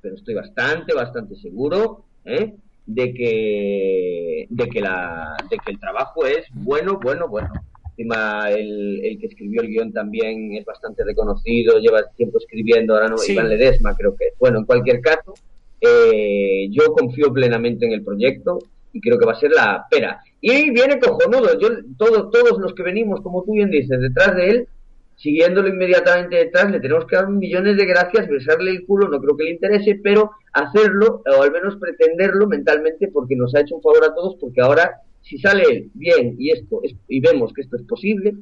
pero 0.00 0.16
estoy 0.16 0.34
bastante, 0.34 0.94
bastante 0.94 1.36
seguro 1.36 2.04
¿eh? 2.24 2.54
de 2.86 3.14
que 3.14 4.46
de 4.48 4.68
que 4.68 4.80
la 4.80 5.36
de 5.50 5.58
que 5.58 5.72
el 5.72 5.80
trabajo 5.80 6.24
es 6.24 6.46
bueno, 6.52 6.98
bueno, 7.02 7.28
bueno. 7.28 7.50
Encima 7.96 8.50
el, 8.50 9.02
el 9.02 9.18
que 9.18 9.26
escribió 9.26 9.62
el 9.62 9.68
guion 9.68 9.92
también 9.92 10.52
es 10.54 10.66
bastante 10.66 11.02
reconocido, 11.02 11.78
lleva 11.78 12.06
tiempo 12.14 12.36
escribiendo, 12.36 12.94
ahora 12.94 13.08
no, 13.08 13.16
Sí. 13.16 13.32
Iván 13.32 13.48
Ledesma 13.48 13.94
creo 13.96 14.14
que. 14.14 14.32
Bueno, 14.38 14.58
en 14.58 14.66
cualquier 14.66 15.00
caso, 15.00 15.32
eh, 15.80 16.68
yo 16.70 16.92
confío 16.92 17.32
plenamente 17.32 17.86
en 17.86 17.92
el 17.92 18.04
proyecto 18.04 18.58
y 18.92 19.00
creo 19.00 19.18
que 19.18 19.24
va 19.24 19.32
a 19.32 19.40
ser 19.40 19.50
la 19.50 19.86
pera. 19.90 20.20
Y 20.40 20.70
viene 20.70 20.98
cojonudo. 20.98 21.58
Yo, 21.58 21.68
todo, 21.96 22.28
todos 22.28 22.58
los 22.58 22.74
que 22.74 22.82
venimos, 22.82 23.20
como 23.22 23.42
tú 23.44 23.52
bien 23.52 23.70
dices, 23.70 23.98
detrás 24.00 24.36
de 24.36 24.50
él, 24.50 24.68
siguiéndolo 25.16 25.68
inmediatamente 25.68 26.36
detrás, 26.36 26.70
le 26.70 26.80
tenemos 26.80 27.06
que 27.06 27.16
dar 27.16 27.28
millones 27.28 27.76
de 27.76 27.86
gracias, 27.86 28.28
besarle 28.28 28.70
el 28.70 28.86
culo, 28.86 29.08
no 29.08 29.20
creo 29.20 29.36
que 29.36 29.44
le 29.44 29.50
interese, 29.52 29.98
pero 30.02 30.32
hacerlo, 30.52 31.22
o 31.26 31.42
al 31.42 31.50
menos 31.50 31.76
pretenderlo 31.76 32.46
mentalmente, 32.46 33.08
porque 33.08 33.36
nos 33.36 33.54
ha 33.54 33.60
hecho 33.60 33.76
un 33.76 33.82
favor 33.82 34.04
a 34.04 34.14
todos, 34.14 34.36
porque 34.40 34.60
ahora, 34.60 35.00
si 35.28 35.38
sale 35.38 35.88
bien 35.94 36.36
y 36.38 36.50
esto 36.50 36.80
es, 36.84 36.94
y 37.08 37.20
vemos 37.20 37.52
que 37.52 37.62
esto 37.62 37.76
es 37.76 37.82
posible, 37.82 38.34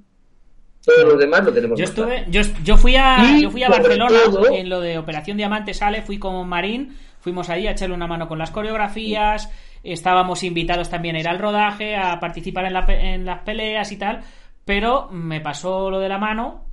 todos 0.84 1.04
los 1.12 1.18
demás 1.18 1.42
lo 1.44 1.52
tenemos 1.52 1.78
Yo 1.78 1.84
estuve, 1.86 2.26
yo, 2.28 2.42
yo 2.62 2.76
fui 2.76 2.94
a, 2.96 3.38
yo 3.40 3.50
fui 3.50 3.62
a 3.62 3.70
Barcelona 3.70 4.18
todo- 4.26 4.52
en 4.52 4.68
lo 4.68 4.80
de 4.80 4.98
Operación 4.98 5.36
Diamante 5.38 5.72
sale, 5.72 6.02
fui 6.02 6.18
con 6.18 6.46
Marín, 6.46 6.94
fuimos 7.20 7.48
ahí 7.48 7.66
a 7.66 7.70
echarle 7.70 7.94
una 7.94 8.06
mano 8.06 8.28
con 8.28 8.38
las 8.38 8.50
coreografías, 8.50 9.50
estábamos 9.82 10.42
invitados 10.44 10.90
también 10.90 11.16
a 11.16 11.20
ir 11.20 11.28
al 11.28 11.38
rodaje, 11.38 11.96
a 11.96 12.20
participar 12.20 12.66
en, 12.66 12.74
la 12.74 12.84
en 12.88 13.24
las 13.24 13.40
peleas 13.44 13.90
y 13.92 13.96
tal, 13.96 14.20
pero 14.66 15.08
me 15.10 15.40
pasó 15.40 15.90
lo 15.90 16.00
de 16.00 16.08
la 16.10 16.18
mano. 16.18 16.66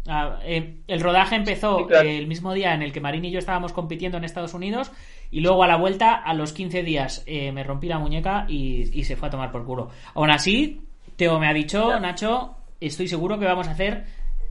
eh, 0.43 0.77
el 0.87 0.99
rodaje 0.99 1.35
empezó 1.35 1.77
Sí, 1.79 1.85
claro. 1.87 2.09
el 2.09 2.27
mismo 2.27 2.53
día 2.53 2.73
en 2.73 2.81
el 2.81 2.91
que 2.91 2.99
Marín 2.99 3.23
y 3.23 3.31
yo 3.31 3.39
estábamos 3.39 3.71
compitiendo 3.71 4.17
en 4.17 4.23
Estados 4.25 4.53
Unidos 4.53 4.91
y 5.31 5.39
luego 5.39 5.63
a 5.63 5.67
la 5.67 5.77
vuelta, 5.77 6.13
a 6.15 6.33
los 6.33 6.53
15 6.53 6.83
días, 6.83 7.23
eh, 7.25 7.51
me 7.51 7.63
rompí 7.63 7.87
la 7.87 7.97
muñeca 7.99 8.45
y, 8.47 8.89
y 8.97 9.03
se 9.05 9.15
fue 9.15 9.29
a 9.29 9.31
tomar 9.31 9.51
por 9.51 9.65
culo. 9.65 9.89
Aún 10.13 10.29
así, 10.29 10.81
Teo 11.15 11.39
me 11.39 11.47
ha 11.47 11.53
dicho, 11.53 11.99
Nacho, 11.99 12.55
estoy 12.79 13.07
seguro 13.07 13.39
que 13.39 13.45
vamos 13.45 13.67
a 13.67 13.71
hacer, 13.71 14.05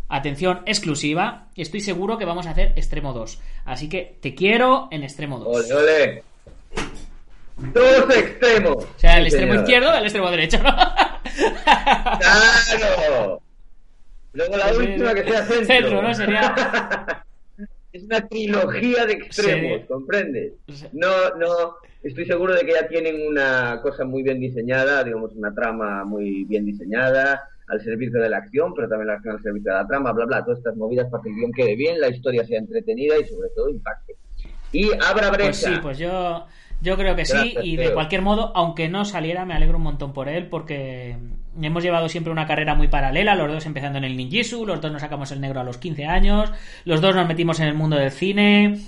atención, 0.09 0.62
exclusiva, 0.66 1.47
estoy 1.57 1.81
seguro 1.81 2.16
que 2.18 2.24
vamos 2.24 2.47
a 2.47 2.51
hacer 2.51 2.72
Extremo 2.76 3.12
2. 3.12 3.41
Así 3.66 3.89
que 3.89 4.16
te 4.20 4.35
quiero 4.35 4.89
en 4.91 5.03
Extremo 5.05 5.39
2. 5.39 5.70
Ole, 5.70 5.74
ole. 5.74 6.22
Dos 7.59 8.16
extremos. 8.16 8.76
O 8.85 8.89
sea, 8.97 9.18
el 9.18 9.24
Sí, 9.24 9.28
extremo 9.37 9.53
señor. 9.53 9.64
izquierdo 9.64 9.95
el 9.95 10.03
extremo 10.05 10.31
derecho, 10.31 10.62
¿no? 10.62 10.74
¡Claro! 12.18 13.41
Luego 14.33 14.57
la 14.57 14.72
última 14.72 15.14
que 15.14 15.24
sea 15.24 15.45
centro. 15.45 15.66
centro, 15.66 16.03
¿no? 16.03 16.14
Sería- 16.14 16.55
es 17.93 18.05
una 18.05 18.26
trilogía 18.28 19.07
de 19.07 19.14
extremos, 19.14 19.86
¿comprendes? 19.86 20.55
No, 20.93 21.34
no. 21.36 21.74
Estoy 22.03 22.24
seguro 22.24 22.55
de 22.55 22.61
que 22.61 22.72
ya 22.72 22.88
tienen 22.88 23.28
una 23.28 23.80
cosa 23.82 24.05
muy 24.05 24.22
bien 24.22 24.41
diseñada, 24.41 25.05
digamos, 25.05 25.34
una 25.34 25.55
trama 25.55 26.05
muy 26.05 26.45
bien 26.45 26.64
diseñada 26.64 27.43
al 27.68 27.80
servicio 27.82 28.20
de 28.20 28.30
la 28.30 28.38
acción, 28.38 28.74
pero 28.74 28.88
también 28.88 29.09
la 29.09 29.14
acción 29.14 29.36
al 29.36 29.43
servicio 29.43 29.70
de 29.72 29.78
la 29.78 29.86
trama, 29.86 30.12
bla, 30.12 30.24
bla, 30.24 30.45
todas 30.45 30.59
estas 30.59 30.76
movidas 30.76 31.09
para 31.11 31.22
que 31.22 31.28
el 31.28 31.36
guion 31.36 31.53
quede 31.53 31.76
bien, 31.76 32.01
la 32.01 32.09
historia 32.09 32.45
sea 32.45 32.59
entretenida 32.59 33.18
y 33.18 33.24
sobre 33.24 33.49
todo 33.51 33.68
impacte. 33.68 34.09
Y 34.72 34.90
abra 35.02 35.30
brecha. 35.30 35.46
Pues 35.46 35.56
sí, 35.58 35.70
pues 35.82 35.98
yo, 35.98 36.46
yo 36.80 36.96
creo 36.96 37.16
que 37.16 37.24
sí. 37.24 37.54
Y 37.62 37.76
de 37.76 37.92
cualquier 37.92 38.22
modo, 38.22 38.52
aunque 38.54 38.88
no 38.88 39.04
saliera, 39.04 39.44
me 39.44 39.54
alegro 39.54 39.78
un 39.78 39.84
montón 39.84 40.12
por 40.12 40.28
él 40.28 40.46
porque 40.46 41.16
hemos 41.60 41.82
llevado 41.82 42.08
siempre 42.08 42.32
una 42.32 42.46
carrera 42.46 42.74
muy 42.74 42.88
paralela. 42.88 43.34
Los 43.34 43.50
dos 43.50 43.66
empezando 43.66 43.98
en 43.98 44.04
el 44.04 44.16
ninjitsu, 44.16 44.66
los 44.66 44.80
dos 44.80 44.92
nos 44.92 45.02
sacamos 45.02 45.30
el 45.32 45.40
negro 45.40 45.60
a 45.60 45.64
los 45.64 45.78
15 45.78 46.06
años, 46.06 46.52
los 46.84 47.00
dos 47.00 47.14
nos 47.14 47.28
metimos 47.28 47.60
en 47.60 47.66
el 47.66 47.74
mundo 47.74 47.96
del 47.96 48.10
cine. 48.10 48.80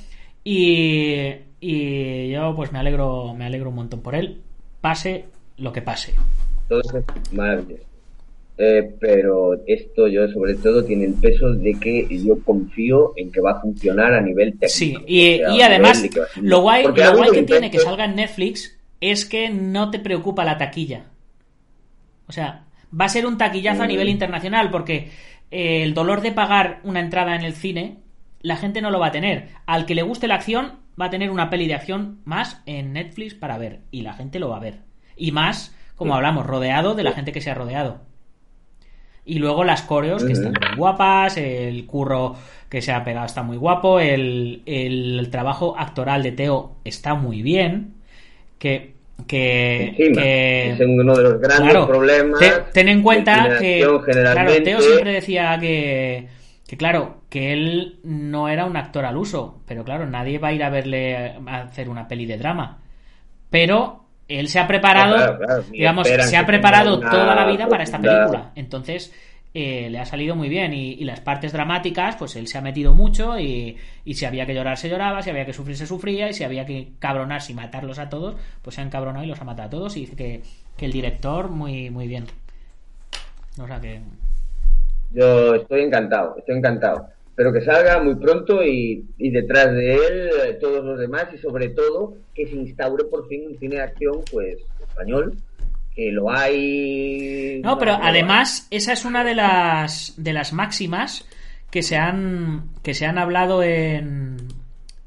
Y, 0.45 1.27
y 1.61 2.31
yo, 2.31 2.55
pues 2.55 2.73
me 2.73 2.79
alegro, 2.79 3.35
me 3.35 3.45
alegro 3.45 3.71
un 3.71 3.77
montón 3.77 4.01
por 4.01 4.15
él. 4.15 4.41
Pase 4.81 5.27
lo 5.57 5.73
que 5.73 5.83
pase. 5.83 6.15
Todo 6.69 6.81
eso 6.81 6.99
es 6.99 7.33
maravilloso. 7.33 7.92
Eh, 8.59 8.95
pero 9.01 9.55
esto 9.67 10.07
yo 10.09 10.29
sobre 10.29 10.55
todo 10.55 10.85
tiene 10.85 11.07
el 11.07 11.15
peso 11.15 11.51
de 11.53 11.75
que 11.81 12.07
yo 12.25 12.39
confío 12.45 13.13
en 13.17 13.33
que 13.33 13.41
va 13.41 13.53
a 13.53 13.61
funcionar 13.61 14.13
a 14.13 14.21
nivel 14.21 14.53
técnico. 14.59 14.69
Sí, 14.69 14.97
y, 15.07 15.41
y 15.57 15.63
además, 15.63 16.05
lo 16.41 16.61
guay, 16.61 16.85
lo 16.85 17.17
guay 17.17 17.31
que 17.33 17.43
tiene 17.45 17.71
que 17.71 17.79
salga 17.79 18.05
en 18.05 18.17
Netflix 18.17 18.79
es 19.01 19.25
que 19.25 19.49
no 19.51 19.91
te 19.91 19.99
preocupa 19.99 20.45
la 20.45 20.59
taquilla. 20.59 21.07
O 22.29 22.33
sea, 22.33 22.65
va 22.99 23.07
a 23.07 23.09
ser 23.09 23.27
un 23.27 23.39
taquillazo 23.39 23.83
a 23.83 23.87
Mm. 23.87 23.89
nivel 23.89 24.09
internacional 24.09 24.71
porque 24.71 25.09
eh, 25.51 25.83
el 25.83 25.93
dolor 25.95 26.21
de 26.21 26.33
pagar 26.33 26.81
una 26.85 27.01
entrada 27.01 27.35
en 27.35 27.43
el 27.43 27.55
cine, 27.55 27.99
la 28.43 28.57
gente 28.57 28.81
no 28.81 28.91
lo 28.91 29.01
va 29.01 29.09
a 29.09 29.13
tener. 29.13 29.49
Al 29.67 29.87
que 29.87 29.95
le 29.95 30.03
guste 30.03 30.29
la 30.29 30.35
acción, 30.37 30.75
va 31.01 31.07
a 31.07 31.11
tener 31.11 31.31
una 31.31 31.51
peli 31.51 31.67
de 31.67 31.75
acción 31.75 32.21
más 32.25 32.63
en 32.67 32.93
Netflix 32.93 33.35
para 33.35 33.59
ver. 33.59 33.81
Y 33.91 34.03
la 34.03 34.13
gente 34.15 34.39
lo 34.39 34.51
va 34.51 34.59
a 34.59 34.61
ver. 34.61 34.81
Y 35.17 35.33
más, 35.33 35.75
como 35.97 36.13
Sí. 36.13 36.17
hablamos, 36.17 36.47
rodeado 36.47 36.95
de 36.95 37.03
la 37.03 37.13
gente 37.13 37.33
que 37.33 37.41
se 37.41 37.51
ha 37.51 37.55
rodeado. 37.55 38.01
Y 39.25 39.39
luego 39.39 39.63
las 39.65 39.83
coreos 39.83 40.25
que 40.25 40.33
están 40.33 40.53
muy 40.53 40.77
guapas, 40.77 41.37
el 41.37 41.87
curro 41.87 42.35
que 42.69 42.83
se 42.83 42.93
ha 42.93 43.05
pegado 43.05 43.27
está 43.27 43.43
muy 43.43 43.57
guapo, 43.57 44.01
el, 44.01 44.63
el 44.67 45.29
trabajo 45.31 45.77
actoral 45.79 46.23
de 46.23 46.33
Teo 46.33 46.73
está 46.85 47.15
muy 47.15 47.43
bien, 47.43 47.95
que... 48.59 48.95
que, 49.27 49.89
Encima, 49.91 50.23
que- 50.23 50.71
es 50.73 50.81
uno 50.81 51.17
de 51.17 51.23
los 51.23 51.41
grandes 51.41 51.71
Claro, 51.71 51.87
problemas. 51.87 52.41
te- 52.41 52.53
ten 52.73 52.89
en 52.89 53.03
cuenta 53.03 53.59
que 53.59 53.81
claro, 54.33 54.63
Teo 54.65 54.81
siempre 54.81 55.13
decía 55.13 55.59
que, 55.61 56.29
que 56.67 56.77
claro, 56.77 57.23
que 57.29 57.53
él 57.53 57.99
no 58.05 58.49
era 58.49 58.65
un 58.65 58.77
actor 58.77 59.05
al 59.05 59.17
uso, 59.17 59.61
pero 59.67 59.85
claro, 59.85 60.07
nadie 60.07 60.39
va 60.39 60.49
a 60.49 60.53
ir 60.53 60.65
a 60.65 60.71
verle 60.71 61.37
a 61.47 61.61
hacer 61.63 61.89
una 61.89 62.09
peli 62.09 62.27
de 62.27 62.39
drama. 62.39 62.81
Pero 63.51 64.02
él 64.39 64.49
se 64.49 64.59
ha 64.59 64.67
preparado, 64.67 65.17
Claro, 65.17 65.39
claro, 65.39 65.65
ni 65.71 65.79
digamos, 65.79 66.09
se 66.09 66.37
ha 66.37 66.47
preparado 66.47 66.99
una 66.99 67.11
toda 67.11 67.35
la 67.35 67.47
vida 67.47 67.69
para 67.69 67.85
esta 67.85 67.99
película. 67.99 68.53
Entonces, 68.55 69.13
eh, 69.55 69.91
le 69.91 69.99
ha 69.99 70.05
salido 70.05 70.35
muy 70.35 70.49
bien. 70.49 70.73
Y, 70.73 70.93
y 70.95 71.05
las 71.05 71.21
partes 71.21 71.53
dramáticas, 71.53 72.17
pues 72.17 72.37
él 72.37 72.47
se 72.47 72.59
ha 72.59 72.61
metido 72.61 72.95
mucho. 72.95 73.39
Y, 73.39 73.77
y 74.05 74.15
si 74.15 74.25
había 74.25 74.47
que 74.47 74.55
llorar, 74.55 74.79
se 74.79 74.89
lloraba. 74.89 75.23
Si 75.23 75.31
había 75.31 75.45
que 75.45 75.53
sufrir, 75.53 75.77
se 75.77 75.87
sufría. 75.87 76.29
Y 76.29 76.35
si 76.35 76.45
había 76.45 76.65
que 76.65 76.93
cabronarse 76.99 77.53
y 77.53 77.55
matarlos 77.55 77.99
a 77.99 78.09
todos, 78.09 78.37
pues 78.63 78.77
se 78.77 78.83
han 78.83 78.91
cabronado 78.91 79.25
y 79.25 79.29
los 79.29 79.41
ha 79.41 79.45
matado 79.45 79.69
a 79.69 79.71
todos. 79.71 79.97
Y 79.97 80.01
dice 80.01 80.17
que, 80.17 80.43
que 80.77 80.87
el 80.87 80.93
director, 80.93 81.51
muy, 81.51 81.91
muy 81.91 82.07
bien. 82.07 82.25
O 83.61 83.67
sea 83.67 83.81
que. 83.81 84.01
Yo 85.13 85.55
estoy 85.55 85.83
encantado, 85.83 86.37
estoy 86.39 86.57
encantado. 86.57 87.07
Espero 87.43 87.59
que 87.59 87.65
salga 87.65 88.01
muy 88.01 88.15
pronto 88.15 88.63
y, 88.63 89.05
y 89.19 89.31
detrás 89.31 89.73
de 89.73 89.95
él 89.95 90.31
eh, 90.47 90.59
todos 90.61 90.85
los 90.85 90.97
demás 90.97 91.27
y 91.35 91.39
sobre 91.39 91.71
todo 91.71 92.15
que 92.33 92.47
se 92.47 92.55
instaure 92.55 93.03
por 93.07 93.27
fin 93.27 93.49
un 93.49 93.59
cine 93.59 93.77
de 93.77 93.83
acción 93.83 94.21
pues 94.31 94.59
español 94.81 95.37
que 95.93 96.13
lo 96.13 96.31
hay 96.31 97.61
No, 97.65 97.81
pero 97.81 97.99
además, 98.01 98.69
esa 98.71 98.93
es 98.93 99.05
una 99.05 99.25
de 99.25 99.35
las 99.35 100.15
de 100.17 100.33
las 100.33 100.53
máximas 100.53 101.27
que 101.73 101.83
se 101.83 101.97
han 101.97 102.69
que 102.85 102.95
se 102.95 103.07
han 103.07 103.19
hablado 103.19 103.65
en 103.65 104.37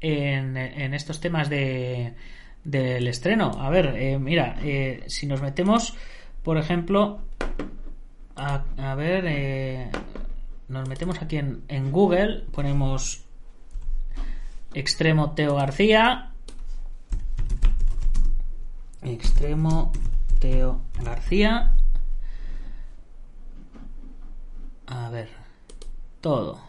en, 0.02 0.58
en 0.58 0.92
estos 0.92 1.22
temas 1.22 1.48
de 1.48 2.12
del 2.64 3.08
estreno. 3.08 3.52
A 3.58 3.70
ver, 3.70 3.94
eh, 3.96 4.18
mira, 4.18 4.58
eh, 4.62 5.04
si 5.06 5.26
nos 5.26 5.40
metemos, 5.40 5.96
por 6.42 6.58
ejemplo, 6.58 7.18
a, 8.36 8.62
a 8.76 8.94
ver, 8.94 9.24
eh, 9.26 9.88
nos 10.68 10.88
metemos 10.88 11.20
aquí 11.22 11.36
en, 11.36 11.62
en 11.68 11.92
Google, 11.92 12.44
ponemos 12.52 13.24
extremo 14.74 15.32
Teo 15.32 15.54
García, 15.56 16.32
extremo 19.02 19.92
Teo 20.40 20.80
García. 21.02 21.72
A 24.86 25.10
ver, 25.10 25.28
todo. 26.20 26.60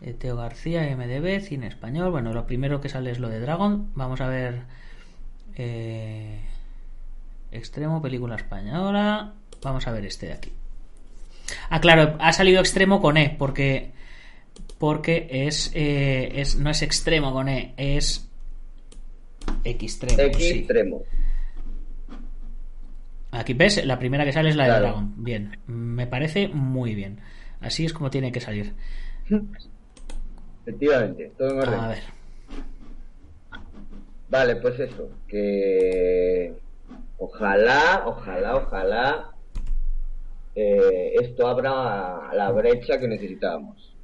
Eh, 0.00 0.12
Teo 0.14 0.36
García, 0.36 0.82
MDB, 0.96 1.40
cine 1.40 1.68
español. 1.68 2.10
Bueno, 2.10 2.32
lo 2.32 2.46
primero 2.46 2.80
que 2.80 2.88
sale 2.88 3.10
es 3.12 3.18
lo 3.20 3.28
de 3.28 3.40
Dragon. 3.40 3.90
Vamos 3.94 4.20
a 4.20 4.28
ver. 4.28 4.62
eh, 5.54 6.40
extremo, 7.52 8.02
película 8.02 8.36
española. 8.36 9.34
Vamos 9.62 9.86
a 9.86 9.92
ver 9.92 10.06
este 10.06 10.26
de 10.26 10.32
aquí. 10.32 10.52
Ah, 11.70 11.80
claro, 11.80 12.16
ha 12.20 12.32
salido 12.32 12.60
extremo 12.60 13.00
con 13.00 13.16
E, 13.16 13.34
porque. 13.38 13.92
Porque 14.78 15.28
es. 15.30 15.70
eh, 15.74 16.40
es 16.40 16.56
no 16.56 16.70
es 16.70 16.82
extremo 16.82 17.32
con 17.32 17.48
E, 17.48 17.74
es. 17.76 18.28
Extremo. 19.64 20.34
Sí. 20.38 20.48
extremo. 20.50 21.02
Aquí 23.30 23.54
ves, 23.54 23.84
la 23.84 23.98
primera 23.98 24.24
que 24.24 24.32
sale 24.32 24.50
es 24.50 24.56
la 24.56 24.64
de. 24.64 24.80
Dragon. 24.80 25.14
Bien, 25.16 25.58
me 25.66 26.06
parece 26.06 26.48
muy 26.48 26.94
bien. 26.94 27.20
Así 27.60 27.84
es 27.84 27.92
como 27.92 28.10
tiene 28.10 28.32
que 28.32 28.40
salir. 28.40 28.74
Efectivamente, 30.62 31.32
todo 31.38 31.50
en 31.52 31.58
orden. 31.60 31.80
A 31.80 31.88
ver. 31.88 32.02
Vale, 34.28 34.56
pues 34.56 34.80
eso, 34.80 35.10
que 35.28 36.54
ojalá, 37.18 38.02
ojalá, 38.06 38.56
ojalá 38.56 39.31
eh, 40.54 41.14
esto 41.20 41.46
abra 41.46 42.32
la 42.34 42.50
brecha 42.52 42.98
que 42.98 43.08
necesitábamos. 43.08 43.94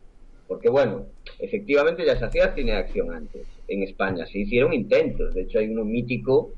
Porque 0.47 0.71
bueno, 0.71 1.07
efectivamente 1.39 2.07
ya 2.07 2.19
se 2.19 2.25
hacía 2.25 2.55
cine 2.55 2.73
de 2.73 2.79
acción 2.79 3.13
antes, 3.13 3.47
en 3.69 3.83
España, 3.83 4.25
se 4.27 4.39
hicieron 4.39 4.73
intentos, 4.73 5.35
de 5.35 5.43
hecho 5.43 5.59
hay 5.59 5.69
uno 5.69 5.85
mítico, 5.85 6.53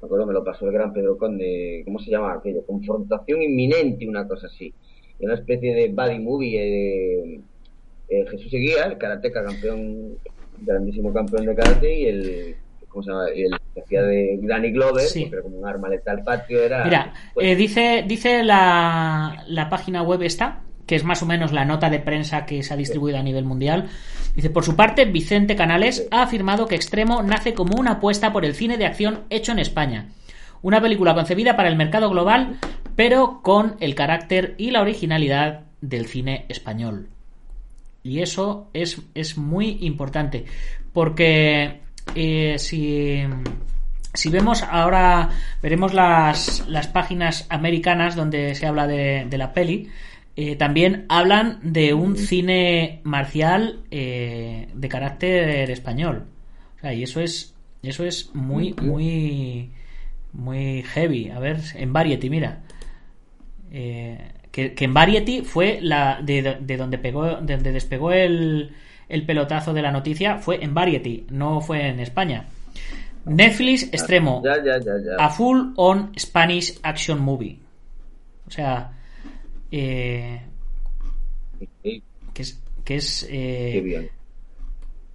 me 0.00 0.06
acuerdo 0.06 0.26
me 0.26 0.34
lo 0.34 0.44
pasó 0.44 0.66
el 0.66 0.72
gran 0.72 0.92
Pedro 0.92 1.16
Conde, 1.16 1.82
¿cómo 1.84 1.98
se 1.98 2.10
llama 2.10 2.34
aquello? 2.34 2.64
Confrontación 2.66 3.42
inminente, 3.42 4.08
una 4.08 4.26
cosa 4.26 4.46
así. 4.46 4.72
Una 5.20 5.34
especie 5.34 5.74
de 5.74 5.88
buddy 5.88 6.18
movie 6.18 6.58
de 6.58 7.40
eh, 8.08 8.26
Jesús 8.30 8.50
Seguía, 8.50 8.84
el 8.84 8.96
karateca 8.96 9.44
campeón, 9.44 10.16
grandísimo 10.62 11.12
campeón 11.12 11.44
de 11.44 11.54
karate, 11.54 11.94
y 11.94 12.06
el 12.06 12.56
¿cómo 12.90 13.02
se 13.02 13.10
llama? 13.10 13.24
El 13.34 13.56
que 13.74 13.80
hacía 13.80 14.02
de 14.02 14.38
Danny 14.42 14.70
Glover, 14.72 15.04
Sí. 15.04 15.26
pero 15.30 15.42
como 15.44 15.56
un 15.58 15.66
arma 15.66 15.88
letal 15.88 16.22
patio 16.22 16.62
era... 16.62 16.84
Mira, 16.84 17.14
pues, 17.32 17.46
eh, 17.46 17.56
dice, 17.56 18.04
dice 18.06 18.42
la, 18.44 19.44
la 19.48 19.68
página 19.70 20.02
web 20.02 20.22
esta, 20.22 20.60
que 20.86 20.96
es 20.96 21.04
más 21.04 21.22
o 21.22 21.26
menos 21.26 21.52
la 21.52 21.64
nota 21.64 21.88
de 21.88 22.00
prensa 22.00 22.44
que 22.44 22.62
se 22.62 22.74
ha 22.74 22.76
distribuido 22.76 23.16
a 23.18 23.22
nivel 23.22 23.44
mundial. 23.44 23.88
Dice, 24.34 24.50
por 24.50 24.64
su 24.64 24.76
parte, 24.76 25.04
Vicente 25.04 25.56
Canales 25.56 26.06
ha 26.10 26.22
afirmado 26.22 26.66
que 26.66 26.74
Extremo 26.74 27.22
nace 27.22 27.54
como 27.54 27.76
una 27.78 27.92
apuesta 27.92 28.32
por 28.32 28.44
el 28.44 28.54
cine 28.54 28.76
de 28.76 28.86
acción 28.86 29.20
hecho 29.30 29.52
en 29.52 29.60
España. 29.60 30.08
Una 30.62 30.80
película 30.82 31.14
concebida 31.14 31.56
para 31.56 31.68
el 31.68 31.76
mercado 31.76 32.10
global, 32.10 32.58
pero 32.96 33.40
con 33.42 33.76
el 33.80 33.94
carácter 33.94 34.54
y 34.58 34.72
la 34.72 34.82
originalidad 34.82 35.62
del 35.80 36.06
cine 36.06 36.44
español. 36.48 37.08
Y 38.02 38.20
eso 38.20 38.68
es, 38.72 39.00
es 39.14 39.38
muy 39.38 39.78
importante. 39.80 40.44
Porque 40.92 41.80
eh, 42.14 42.56
si, 42.58 43.22
si 44.14 44.28
vemos 44.30 44.62
ahora, 44.62 45.30
veremos 45.62 45.94
las, 45.94 46.64
las 46.68 46.86
páginas 46.88 47.46
americanas 47.50 48.16
donde 48.16 48.54
se 48.54 48.66
habla 48.66 48.86
de, 48.86 49.26
de 49.28 49.38
la 49.38 49.52
peli. 49.52 49.88
eh, 50.36 50.56
también 50.56 51.04
hablan 51.08 51.58
de 51.62 51.92
un 51.92 52.16
cine 52.16 53.00
marcial 53.04 53.80
eh, 53.90 54.68
de 54.72 54.88
carácter 54.88 55.70
español. 55.70 56.26
O 56.78 56.80
sea, 56.80 56.94
y 56.94 57.02
eso 57.02 57.20
es, 57.20 57.54
eso 57.82 58.04
es 58.04 58.34
muy, 58.34 58.74
muy, 58.80 59.70
muy 60.32 60.82
heavy. 60.82 61.30
A 61.30 61.38
ver, 61.40 61.58
en 61.74 61.92
Variety, 61.92 62.30
mira. 62.30 62.62
Eh, 63.72 64.18
que, 64.50 64.74
que 64.74 64.84
en 64.84 64.94
Variety 64.94 65.42
fue 65.42 65.78
la 65.82 66.20
de, 66.22 66.58
de 66.60 66.76
donde 66.76 66.98
pegó 66.98 67.36
de 67.36 67.54
donde 67.54 67.72
despegó 67.72 68.12
el, 68.12 68.72
el 69.10 69.26
pelotazo 69.26 69.72
de 69.74 69.82
la 69.82 69.90
noticia 69.92 70.38
fue 70.38 70.62
en 70.64 70.72
Variety 70.74 71.26
no 71.30 71.60
fue 71.60 71.88
en 71.88 72.00
España. 72.00 72.46
Netflix 73.26 73.82
extremo 73.92 74.42
Ya, 74.44 74.56
ya, 74.64 74.78
ya, 74.78 74.92
ya. 75.04 75.24
a 75.24 75.28
full 75.28 75.72
on 75.76 76.12
Spanish 76.18 76.78
action 76.82 77.20
movie. 77.20 77.58
O 78.46 78.50
sea 78.50 78.92
eh, 79.70 80.40
que 82.34 82.42
es 82.42 82.60
que 82.84 82.96
es 82.96 83.26
eh, 83.30 83.70
qué 83.74 83.80
bien. 83.82 84.10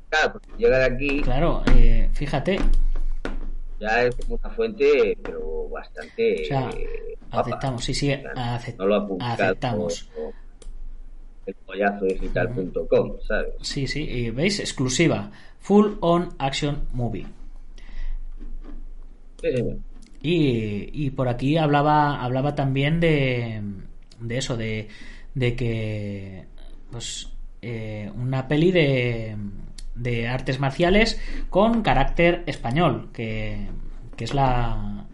Claro, 0.09 0.33
porque 0.33 0.49
llegar 0.57 0.81
aquí. 0.83 1.21
claro 1.21 1.63
eh, 1.75 2.09
fíjate. 2.13 2.59
Ya 3.79 4.03
es 4.03 4.15
una 4.29 4.49
fuente, 4.51 5.17
pero 5.21 5.67
bastante... 5.69 6.43
o 6.43 6.45
sea 6.45 6.69
eh, 6.69 7.17
aceptamos 7.31 7.83
sí 7.83 7.93
sí 7.93 8.13
O 8.13 8.21
sea, 8.21 8.57
acep- 8.59 8.77
no 8.77 8.85
lo 8.85 8.95
ha 8.95 9.07
publicado 9.07 9.33
aceptamos 9.33 10.09
el 11.45 11.55
pollazo 11.65 12.05
digital.com, 12.05 13.13
¿sabes? 13.27 13.53
Sí, 13.61 13.87
sí, 13.87 14.03
y 14.03 14.29
veis, 14.31 14.59
exclusiva. 14.59 15.31
Full 15.59 15.93
on 16.01 16.29
action 16.39 16.87
movie. 16.93 17.25
Sí, 19.41 19.51
señor. 19.51 19.77
Y, 20.21 20.89
y 20.91 21.11
por 21.11 21.27
aquí 21.27 21.57
hablaba, 21.57 22.23
hablaba 22.23 22.55
también 22.55 22.99
de, 22.99 23.61
de 24.19 24.37
eso, 24.37 24.57
de, 24.57 24.87
de 25.35 25.55
que 25.55 26.45
pues 26.91 27.29
eh, 27.61 28.11
una 28.15 28.47
peli 28.47 28.71
de, 28.71 29.35
de 29.93 30.27
artes 30.27 30.59
marciales 30.59 31.21
con 31.49 31.83
carácter 31.83 32.43
español, 32.47 33.09
que, 33.13 33.67
que 34.15 34.23
es 34.23 34.33
la, 34.33 35.05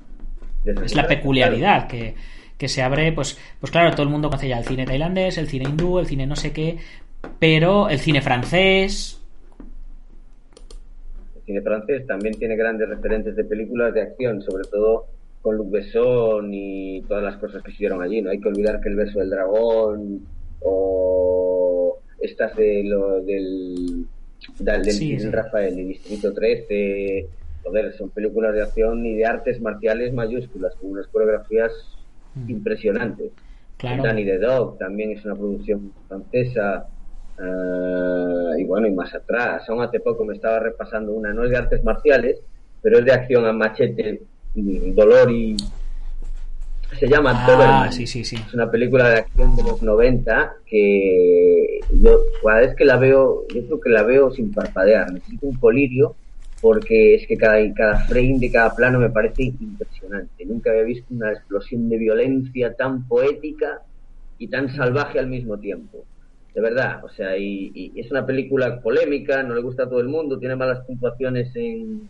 es 0.63 0.95
la 0.95 1.07
peculiaridad 1.07 1.87
que, 1.87 2.15
que 2.61 2.67
se 2.67 2.83
abre, 2.83 3.11
pues, 3.11 3.39
pues 3.59 3.71
claro, 3.71 3.89
todo 3.89 4.03
el 4.03 4.09
mundo 4.09 4.29
conoce 4.29 4.47
ya 4.47 4.59
el 4.59 4.65
cine 4.65 4.85
tailandés, 4.85 5.39
el 5.39 5.47
cine 5.47 5.67
hindú, 5.67 5.97
el 5.97 6.05
cine 6.05 6.27
no 6.27 6.35
sé 6.35 6.53
qué, 6.53 6.77
pero 7.39 7.89
el 7.89 7.97
cine 7.97 8.21
francés, 8.21 9.19
El 11.37 11.41
cine 11.41 11.61
francés 11.63 12.05
también 12.05 12.35
tiene 12.35 12.55
grandes 12.55 12.87
referentes 12.87 13.35
de 13.35 13.45
películas 13.45 13.95
de 13.95 14.03
acción, 14.03 14.43
sobre 14.43 14.65
todo 14.65 15.07
con 15.41 15.57
Luc 15.57 15.71
Besson 15.71 16.53
y 16.53 17.01
todas 17.07 17.23
las 17.23 17.37
cosas 17.37 17.63
que 17.63 17.71
se 17.71 17.77
hicieron 17.77 18.03
allí. 18.03 18.21
No 18.21 18.29
hay 18.29 18.39
que 18.39 18.49
olvidar 18.49 18.79
que 18.79 18.89
El 18.89 18.95
beso 18.95 19.17
del 19.17 19.31
dragón 19.31 20.21
o 20.59 21.97
estas 22.19 22.55
de 22.55 22.83
lo, 22.83 23.23
del, 23.23 24.05
del, 24.59 24.83
del 24.83 24.93
Sí, 24.93 25.17
sí. 25.19 25.29
Rafael 25.31 25.79
y 25.79 25.85
Distrito 25.85 26.31
13, 26.31 27.25
joder, 27.63 27.93
son 27.97 28.11
películas 28.11 28.53
de 28.53 28.61
acción 28.61 29.03
y 29.03 29.15
de 29.15 29.25
artes 29.25 29.59
marciales 29.59 30.13
mayúsculas, 30.13 30.75
con 30.75 30.91
unas 30.91 31.07
coreografías 31.07 31.71
impresionantes. 32.47 33.31
claro. 33.77 34.03
Danny 34.03 34.25
the 34.25 34.37
Dog 34.39 34.77
también 34.77 35.11
es 35.11 35.25
una 35.25 35.35
producción 35.35 35.91
francesa. 36.07 36.85
eh, 37.39 38.59
y 38.59 38.63
bueno, 38.65 38.87
y 38.87 38.91
más 38.91 39.13
atrás. 39.15 39.67
Aún 39.69 39.81
hace 39.81 39.99
poco 39.99 40.23
me 40.25 40.33
estaba 40.35 40.59
repasando 40.59 41.11
una, 41.13 41.33
no 41.33 41.43
es 41.45 41.49
de 41.51 41.57
artes 41.57 41.83
marciales, 41.83 42.39
pero 42.81 42.99
es 42.99 43.05
de 43.05 43.11
acción 43.13 43.45
a 43.45 43.53
machete, 43.53 44.21
y 44.55 44.91
dolor 44.91 45.31
y. 45.31 45.55
Se 46.99 47.07
llama 47.07 47.31
Ah, 47.33 47.47
Doberman. 47.49 47.91
sí, 47.93 48.05
sí, 48.05 48.25
sí. 48.25 48.35
Es 48.35 48.53
una 48.53 48.69
película 48.69 49.09
de 49.09 49.15
acción 49.19 49.55
de 49.55 49.63
los 49.63 49.81
90 49.81 50.53
que 50.65 51.79
yo 52.01 52.19
cada 52.43 52.59
vez 52.59 52.75
que 52.75 52.83
la 52.83 52.97
veo, 52.97 53.45
yo 53.47 53.65
creo 53.65 53.79
que 53.79 53.89
la 53.89 54.03
veo 54.03 54.29
sin 54.31 54.51
parpadear. 54.51 55.09
Necesito 55.11 55.47
un 55.47 55.55
colirio 55.55 56.15
porque 56.61 57.15
es 57.15 57.27
que 57.27 57.37
cada, 57.37 57.57
cada 57.73 58.05
frame 58.05 58.37
de 58.39 58.51
cada 58.51 58.75
plano 58.75 58.99
me 58.99 59.09
parece 59.09 59.43
impresionante. 59.43 60.45
Nunca 60.45 60.69
había 60.69 60.83
visto 60.83 61.07
una 61.09 61.33
explosión 61.33 61.89
de 61.89 61.97
violencia 61.97 62.75
tan 62.75 63.07
poética 63.07 63.81
y 64.37 64.47
tan 64.47 64.73
salvaje 64.75 65.19
al 65.19 65.27
mismo 65.27 65.57
tiempo. 65.57 66.05
De 66.53 66.61
verdad, 66.61 67.03
o 67.03 67.09
sea, 67.09 67.35
y, 67.37 67.91
es 67.95 68.11
una 68.11 68.25
película 68.25 68.79
polémica, 68.81 69.41
no 69.41 69.55
le 69.55 69.61
gusta 69.61 69.83
a 69.83 69.89
todo 69.89 70.01
el 70.01 70.07
mundo, 70.07 70.37
tiene 70.37 70.55
malas 70.55 70.85
puntuaciones 70.85 71.55
en... 71.55 72.09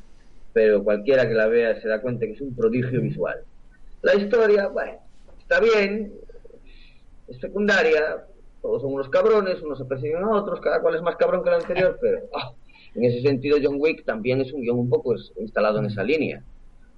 pero 0.52 0.84
cualquiera 0.84 1.28
que 1.28 1.34
la 1.34 1.47
vea 1.47 1.80
se 1.80 1.88
da 1.88 2.02
cuenta 2.02 2.26
que 2.26 2.34
es 2.34 2.41
un 2.41 2.54
prodigio 2.54 2.99
visual. 3.02 3.39
La 4.02 4.16
historia, 4.16 4.68
bueno, 4.68 4.93
está 5.39 5.60
bien, 5.60 6.12
es 7.28 7.39
secundaria, 7.39 8.26
todos 8.62 8.82
son 8.82 8.93
unos 8.93 9.10
cabrones, 9.10 9.62
unos 9.62 9.78
se 9.78 9.86
persiguen 9.86 10.24
a 10.24 10.32
otros, 10.32 10.60
cada 10.60 10.82
cual 10.82 10.95
es 10.95 11.02
más 11.02 11.16
cabrón 11.16 11.43
que 11.43 11.49
el 11.49 11.56
anterior, 11.56 11.97
pero 12.02 12.20
ah, 12.36 12.52
en 12.96 13.04
ese 13.06 13.22
sentido 13.22 13.58
John 13.62 13.76
Wick 13.80 14.04
también 14.06 14.42
es 14.42 14.52
un 14.54 14.62
guion 14.62 14.80
un 14.80 14.89
poco 14.89 15.16
instalado 15.39 15.80
en 15.80 15.86
esa 15.86 16.04
línea. 16.04 16.42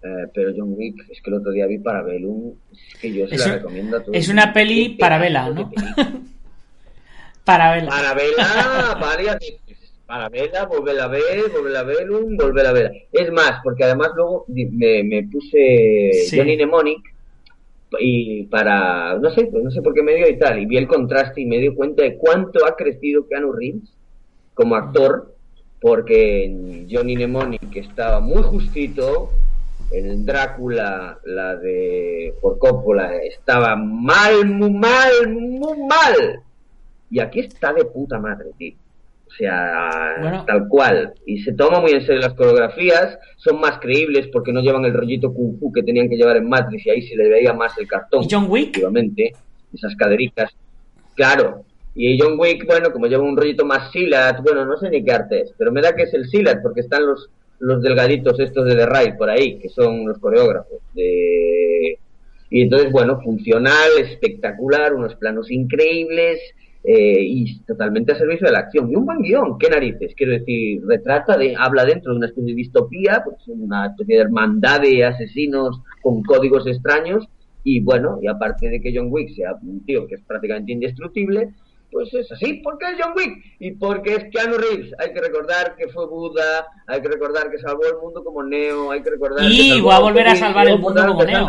Eh, 0.03 0.27
pero 0.33 0.51
John 0.55 0.73
Wick, 0.75 0.95
es 1.09 1.21
que 1.21 1.29
el 1.29 1.37
otro 1.37 1.51
día 1.51 1.65
vi 1.65 1.77
Parabellum, 1.77 2.53
es 2.73 2.99
que 2.99 3.13
yo 3.13 3.25
se 3.27 3.35
Es 3.35 3.41
la 3.41 3.47
un- 3.47 3.59
recomiendo 3.59 3.97
a 3.97 3.99
todos. 4.03 4.17
es 4.17 4.27
una 4.29 4.51
peli 4.51 4.89
para 4.99 5.17
vela, 5.17 5.49
¿no? 5.49 5.71
Para 7.45 7.71
verla. 7.73 7.89
Para 7.89 8.13
verla 8.13 8.97
varias 9.01 9.37
veces. 9.39 9.91
Para 10.05 10.29
verla, 10.29 10.65
volver 10.65 10.99
a 10.99 11.07
ver, 11.07 11.49
volver 11.53 11.75
a 11.77 11.83
ver, 11.83 12.11
un, 12.11 12.37
volver 12.37 12.65
a 12.67 12.71
ver. 12.73 12.91
Es 13.11 13.31
más, 13.31 13.59
porque 13.63 13.83
además 13.85 14.09
luego 14.15 14.45
me, 14.47 15.03
me 15.03 15.23
puse 15.23 16.11
Sí. 16.27 16.37
Johnny 16.37 16.55
Mnemonic 16.55 16.99
y 17.99 18.43
para, 18.45 19.17
no 19.19 19.29
sé, 19.31 19.45
pues 19.45 19.63
no 19.63 19.71
sé 19.71 19.81
por 19.81 19.93
qué 19.93 20.01
me 20.03 20.15
dio 20.15 20.27
y 20.29 20.37
tal, 20.37 20.59
y 20.59 20.65
vi 20.65 20.77
el 20.77 20.87
contraste 20.87 21.41
y 21.41 21.45
me 21.45 21.59
di 21.59 21.69
cuenta 21.73 22.03
de 22.03 22.17
cuánto 22.17 22.65
ha 22.65 22.75
crecido 22.75 23.27
Keanu 23.27 23.51
Reeves 23.53 23.93
como 24.53 24.75
actor, 24.75 25.32
porque 25.83 26.45
en 26.45 26.87
Johnny 26.89 27.17
Mnemonic 27.17 27.75
estaba 27.75 28.21
muy 28.21 28.41
justito, 28.41 29.31
en 29.91 30.25
Drácula, 30.25 31.19
la 31.25 31.57
de 31.57 32.33
por 32.41 32.57
Coppola, 32.57 33.17
estaba 33.17 33.75
mal, 33.75 34.45
muy 34.45 34.71
mal, 34.71 35.11
muy 35.29 35.77
mal. 35.79 36.39
Y 37.11 37.19
aquí 37.19 37.41
está 37.41 37.73
de 37.73 37.83
puta 37.83 38.17
madre, 38.17 38.51
tío. 38.57 38.75
O 39.27 39.31
sea, 39.35 40.15
Bueno. 40.21 40.45
tal 40.45 40.69
cual. 40.69 41.13
Y 41.25 41.41
se 41.43 41.51
toma 41.51 41.81
muy 41.81 41.91
en 41.91 42.05
serio 42.05 42.21
las 42.21 42.33
coreografías, 42.33 43.19
son 43.35 43.59
más 43.59 43.77
creíbles 43.79 44.29
porque 44.31 44.53
no 44.53 44.61
llevan 44.61 44.85
el 44.85 44.93
rollito 44.93 45.33
kung 45.33 45.59
fu 45.59 45.69
que 45.73 45.83
tenían 45.83 46.07
que 46.07 46.15
llevar 46.15 46.37
en 46.37 46.47
Matrix 46.47 46.85
y 46.85 46.89
ahí 46.91 47.01
se 47.01 47.17
le 47.17 47.27
veía 47.27 47.51
más 47.51 47.77
el 47.77 47.89
cartón. 47.89 48.23
¿Y 48.23 48.27
John 48.31 48.45
Wick? 48.47 48.69
Efectivamente, 48.69 49.33
esas 49.73 49.93
caderitas. 49.97 50.49
Claro. 51.13 51.65
Y 51.95 52.19
John 52.19 52.39
Wick, 52.39 52.65
bueno, 52.65 52.91
como 52.91 53.05
lleva 53.05 53.23
un 53.23 53.37
rollito 53.37 53.65
más 53.65 53.91
silat, 53.91 54.41
bueno, 54.41 54.65
no 54.65 54.77
sé 54.77 54.89
ni 54.89 55.03
qué 55.03 55.11
arte 55.11 55.41
es, 55.41 55.53
pero 55.57 55.71
me 55.71 55.81
da 55.81 55.95
que 55.95 56.03
es 56.03 56.13
el 56.13 56.27
silat 56.27 56.61
porque 56.61 56.81
están 56.81 57.05
los, 57.05 57.29
los 57.59 57.81
delgaditos 57.83 58.39
estos 58.39 58.65
de 58.65 58.75
The 58.75 58.85
Ride 58.87 59.13
por 59.13 59.29
ahí, 59.29 59.59
que 59.59 59.69
son 59.69 60.07
los 60.07 60.17
coreógrafos. 60.17 60.79
Y 60.95 62.61
entonces, 62.61 62.91
bueno, 62.91 63.19
funcional, 63.21 63.89
espectacular, 63.99 64.93
unos 64.93 65.15
planos 65.15 65.49
increíbles 65.49 66.39
eh, 66.83 67.19
y 67.21 67.59
totalmente 67.61 68.11
a 68.11 68.15
servicio 68.15 68.45
de 68.45 68.53
la 68.53 68.59
acción. 68.59 68.91
Y 68.91 68.95
un 68.95 69.05
buen 69.05 69.21
guion, 69.21 69.57
qué 69.57 69.69
narices, 69.69 70.13
quiero 70.15 70.33
decir, 70.33 70.81
retrata, 70.85 71.37
de, 71.37 71.55
habla 71.55 71.85
dentro 71.85 72.11
de 72.11 72.17
una 72.17 72.27
especie 72.27 72.51
de 72.51 72.57
distopía, 72.57 73.23
pues 73.23 73.37
una 73.47 73.87
especie 73.87 74.17
de 74.17 74.21
hermandad 74.21 74.81
de 74.81 75.03
asesinos 75.05 75.79
con 76.01 76.21
códigos 76.23 76.67
extraños 76.67 77.27
y 77.63 77.79
bueno, 77.79 78.19
y 78.21 78.27
aparte 78.27 78.69
de 78.69 78.81
que 78.81 78.91
John 78.93 79.07
Wick 79.09 79.29
sea 79.35 79.55
un 79.61 79.85
tío 79.85 80.05
que 80.05 80.15
es 80.15 80.21
prácticamente 80.21 80.73
indestructible, 80.73 81.53
pues 81.93 82.13
es 82.13 82.31
así, 82.31 82.55
porque 82.63 82.85
es 82.85 82.97
John 82.99 83.13
Wick 83.15 83.55
y 83.59 83.71
porque 83.71 84.15
es 84.15 84.25
Keanu 84.31 84.57
Reeves. 84.57 84.91
Hay 84.99 85.13
que 85.13 85.21
recordar 85.21 85.75
que 85.77 85.87
fue 85.87 86.07
Buda, 86.07 86.67
hay 86.87 87.01
que 87.01 87.07
recordar 87.07 87.49
que 87.49 87.59
salvó 87.59 87.85
el 87.85 87.97
mundo 88.01 88.23
como 88.23 88.43
Neo, 88.43 88.91
hay 88.91 89.01
que 89.01 89.11
recordar 89.11 89.45
Y 89.49 89.75
que 89.75 89.81
va 89.81 89.97
a 89.97 89.99
volver 90.01 90.27
a 90.27 90.35
salvar 90.35 90.67
el 90.67 90.79
mundo 90.79 91.05
como 91.05 91.23
Neo. 91.23 91.47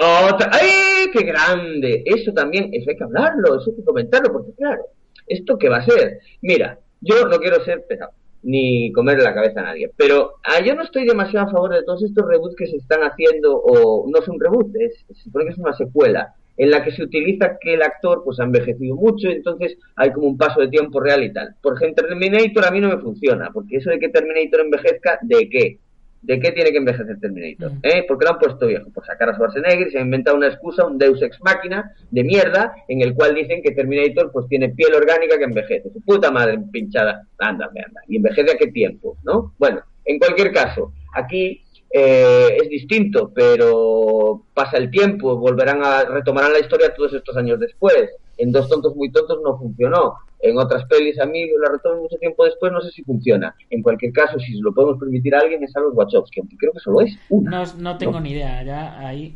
Otra, 0.00 0.50
¡Ay, 0.52 1.10
qué 1.12 1.24
grande! 1.24 2.04
Eso 2.06 2.32
también, 2.32 2.70
eso 2.72 2.88
hay 2.88 2.96
que 2.96 3.04
hablarlo, 3.04 3.56
eso 3.60 3.70
hay 3.70 3.76
que 3.76 3.84
comentarlo, 3.84 4.32
porque 4.32 4.52
claro, 4.52 4.84
¿esto 5.26 5.58
qué 5.58 5.68
va 5.68 5.78
a 5.78 5.84
ser? 5.84 6.20
Mira, 6.40 6.78
yo 7.00 7.26
no 7.26 7.38
quiero 7.38 7.64
ser 7.64 7.84
pesado, 7.84 8.12
ni 8.44 8.92
comerle 8.92 9.24
la 9.24 9.34
cabeza 9.34 9.58
a 9.58 9.64
nadie. 9.64 9.90
Pero 9.96 10.34
ah, 10.44 10.60
yo 10.64 10.76
no 10.76 10.84
estoy 10.84 11.04
demasiado 11.04 11.48
a 11.48 11.50
favor 11.50 11.74
de 11.74 11.82
todos 11.82 12.04
estos 12.04 12.28
reboots 12.28 12.54
que 12.54 12.68
se 12.68 12.76
están 12.76 13.00
haciendo, 13.00 13.56
o 13.56 14.08
no 14.08 14.20
es 14.20 14.28
un 14.28 14.38
reboot, 14.38 14.74
es, 14.76 15.04
se 15.08 15.22
supone 15.24 15.46
que 15.46 15.52
es 15.52 15.58
una 15.58 15.76
secuela, 15.76 16.32
en 16.58 16.70
la 16.70 16.84
que 16.84 16.90
se 16.90 17.04
utiliza 17.04 17.56
que 17.60 17.74
el 17.74 17.82
actor 17.82 18.22
pues 18.24 18.38
ha 18.40 18.44
envejecido 18.44 18.96
mucho, 18.96 19.28
entonces 19.28 19.78
hay 19.96 20.12
como 20.12 20.26
un 20.26 20.36
paso 20.36 20.60
de 20.60 20.68
tiempo 20.68 21.00
real 21.00 21.22
y 21.22 21.32
tal. 21.32 21.54
Por 21.62 21.76
ejemplo, 21.76 22.06
Terminator 22.06 22.66
a 22.66 22.70
mí 22.70 22.80
no 22.80 22.88
me 22.88 22.98
funciona, 22.98 23.50
porque 23.52 23.76
eso 23.76 23.90
de 23.90 23.98
que 23.98 24.08
Terminator 24.08 24.60
envejezca, 24.60 25.18
¿de 25.22 25.48
qué? 25.48 25.78
¿De 26.20 26.40
qué 26.40 26.50
tiene 26.50 26.72
que 26.72 26.78
envejecer 26.78 27.20
Terminator? 27.20 27.72
Mm. 27.74 27.80
¿Eh? 27.84 28.04
¿Por 28.08 28.18
qué 28.18 28.24
lo 28.24 28.32
han 28.32 28.38
puesto 28.40 28.66
viejo? 28.66 28.90
Por 28.90 29.06
sacar 29.06 29.30
a 29.30 29.34
Schwarzenegger 29.34 29.86
y 29.86 29.90
se 29.92 29.98
ha 29.98 30.02
inventado 30.02 30.36
una 30.36 30.48
excusa, 30.48 30.84
un 30.84 30.98
deus 30.98 31.22
ex 31.22 31.40
máquina 31.42 31.92
de 32.10 32.24
mierda, 32.24 32.74
en 32.88 33.02
el 33.02 33.14
cual 33.14 33.36
dicen 33.36 33.62
que 33.62 33.70
Terminator 33.70 34.32
pues 34.32 34.48
tiene 34.48 34.70
piel 34.70 34.94
orgánica 34.94 35.38
que 35.38 35.44
envejece. 35.44 35.90
Su 35.92 36.00
puta 36.00 36.32
madre 36.32 36.58
pinchada. 36.72 37.24
Anda, 37.38 37.66
anda. 37.66 38.00
¿Y 38.08 38.16
envejece 38.16 38.50
a 38.50 38.56
qué 38.58 38.66
tiempo? 38.66 39.16
¿No? 39.22 39.54
Bueno, 39.58 39.80
en 40.04 40.18
cualquier 40.18 40.52
caso, 40.52 40.92
aquí 41.14 41.62
eh, 41.90 42.56
es 42.62 42.68
distinto, 42.68 43.30
pero 43.34 44.42
pasa 44.54 44.76
el 44.76 44.90
tiempo, 44.90 45.36
volverán 45.36 45.82
a 45.84 46.04
retomarán 46.04 46.52
la 46.52 46.60
historia 46.60 46.94
todos 46.94 47.14
estos 47.14 47.36
años 47.36 47.58
después. 47.60 48.10
En 48.36 48.52
Dos 48.52 48.68
tontos 48.68 48.94
muy 48.94 49.10
tontos 49.10 49.38
no 49.42 49.58
funcionó. 49.58 50.14
En 50.40 50.56
otras 50.58 50.84
pelis 50.84 51.18
a 51.18 51.26
mí 51.26 51.46
la 51.60 51.70
retoman 51.72 51.98
mucho 52.02 52.16
tiempo 52.18 52.44
después, 52.44 52.70
no 52.70 52.80
sé 52.80 52.90
si 52.92 53.02
funciona. 53.02 53.54
En 53.70 53.82
cualquier 53.82 54.12
caso, 54.12 54.38
si 54.38 54.52
se 54.54 54.60
lo 54.62 54.72
podemos 54.72 54.98
permitir 55.00 55.34
a 55.34 55.40
alguien 55.40 55.64
es 55.64 55.74
a 55.76 55.80
los 55.80 55.92
Wachowski, 55.94 56.38
aunque 56.40 56.56
creo 56.56 56.72
que 56.72 56.78
solo 56.78 57.00
es 57.00 57.18
una. 57.30 57.50
No, 57.50 57.64
no 57.78 57.98
tengo 57.98 58.12
No. 58.12 58.20
ni 58.20 58.30
idea, 58.32 58.62
ya 58.62 58.98
ahí. 59.00 59.34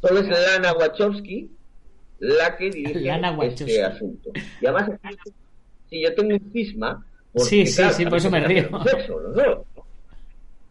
Solo 0.00 0.18
es 0.20 0.28
Lana 0.28 0.72
Wachowski 0.72 1.48
la 2.18 2.56
que 2.56 2.70
dirige 2.70 3.00
Lana 3.00 3.32
Wachowski. 3.32 3.62
este 3.70 3.84
asunto. 3.84 4.30
Y 4.60 4.66
además, 4.66 4.90
si 5.88 6.02
yo 6.02 6.14
tengo 6.14 6.34
un 6.34 6.52
cisma, 6.52 7.04
porque, 7.32 7.48
Sí, 7.48 7.66
sí, 7.66 7.76
claro, 7.76 7.94
sí, 7.94 8.04
por 8.06 8.18
eso 8.18 8.30
me 8.30 8.40
río. 8.40 8.68
sexo, 8.84 9.20
los 9.20 9.34
dos. 9.36 9.58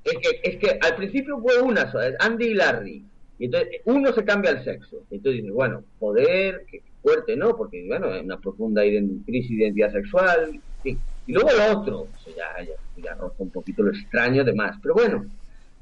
Es 0.03 0.13
que, 0.17 0.39
es 0.43 0.57
que 0.57 0.79
al 0.81 0.95
principio 0.95 1.39
fue 1.39 1.61
una 1.61 1.91
sola, 1.91 2.07
es 2.07 2.15
Andy 2.19 2.47
y 2.47 2.53
Larry. 2.53 3.05
Y 3.39 3.45
entonces 3.45 3.81
uno 3.85 4.13
se 4.13 4.23
cambia 4.23 4.51
el 4.51 4.63
sexo. 4.63 5.03
Y 5.09 5.15
entonces 5.15 5.41
dices, 5.41 5.53
bueno, 5.53 5.83
poder, 5.99 6.65
fuerte, 7.01 7.35
¿no? 7.35 7.55
Porque, 7.55 7.85
bueno, 7.87 8.11
hay 8.11 8.21
una 8.21 8.39
profunda 8.39 8.83
crisis 9.25 9.49
de 9.49 9.63
identidad 9.63 9.91
sexual. 9.91 10.59
sí. 10.83 10.97
Y 11.27 11.33
luego 11.33 11.49
lo 11.51 11.79
otro, 11.79 12.07
ya, 12.35 12.63
ya, 12.63 12.73
ya 12.97 13.17
un 13.37 13.51
poquito 13.51 13.83
lo 13.83 13.91
extraño 13.91 14.43
de 14.43 14.53
más. 14.53 14.77
Pero 14.81 14.95
bueno, 14.95 15.25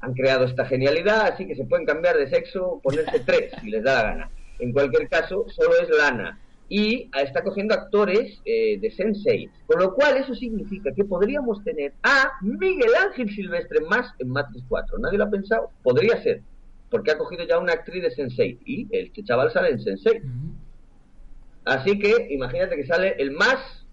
han 0.00 0.14
creado 0.14 0.44
esta 0.44 0.66
genialidad, 0.66 1.32
así 1.32 1.46
que 1.46 1.54
se 1.54 1.64
pueden 1.64 1.86
cambiar 1.86 2.16
de 2.16 2.28
sexo, 2.28 2.80
ponerse 2.82 3.20
tres, 3.20 3.52
si 3.60 3.70
les 3.70 3.82
da 3.82 3.94
la 3.94 4.02
gana. 4.02 4.30
En 4.58 4.72
cualquier 4.72 5.08
caso, 5.08 5.46
solo 5.48 5.72
es 5.80 5.88
Lana. 5.88 6.38
Y 6.72 7.10
está 7.20 7.42
cogiendo 7.42 7.74
actores 7.74 8.40
eh, 8.44 8.78
de 8.80 8.90
Sensei. 8.92 9.50
Con 9.66 9.80
lo 9.80 9.92
cual, 9.92 10.16
eso 10.16 10.34
significa 10.34 10.92
que 10.94 11.04
podríamos 11.04 11.62
tener 11.64 11.94
a 12.04 12.30
Miguel 12.42 12.92
Ángel 13.06 13.28
Silvestre 13.28 13.80
más 13.80 14.14
en 14.20 14.28
Matrix 14.28 14.64
4. 14.68 14.98
¿Nadie 14.98 15.18
lo 15.18 15.24
ha 15.24 15.30
pensado? 15.30 15.70
Podría 15.82 16.22
ser. 16.22 16.42
Porque 16.88 17.10
ha 17.10 17.18
cogido 17.18 17.44
ya 17.44 17.58
una 17.58 17.72
actriz 17.72 18.02
de 18.04 18.10
Sensei. 18.12 18.56
Y 18.64 18.86
este 18.90 19.24
chaval 19.24 19.50
sale 19.52 19.70
en 19.70 19.80
Sensei. 19.80 20.22
Así 21.64 21.98
que 21.98 22.28
imagínate 22.30 22.76
que 22.76 22.86
sale 22.86 23.16
el 23.18 23.32
más 23.32 23.84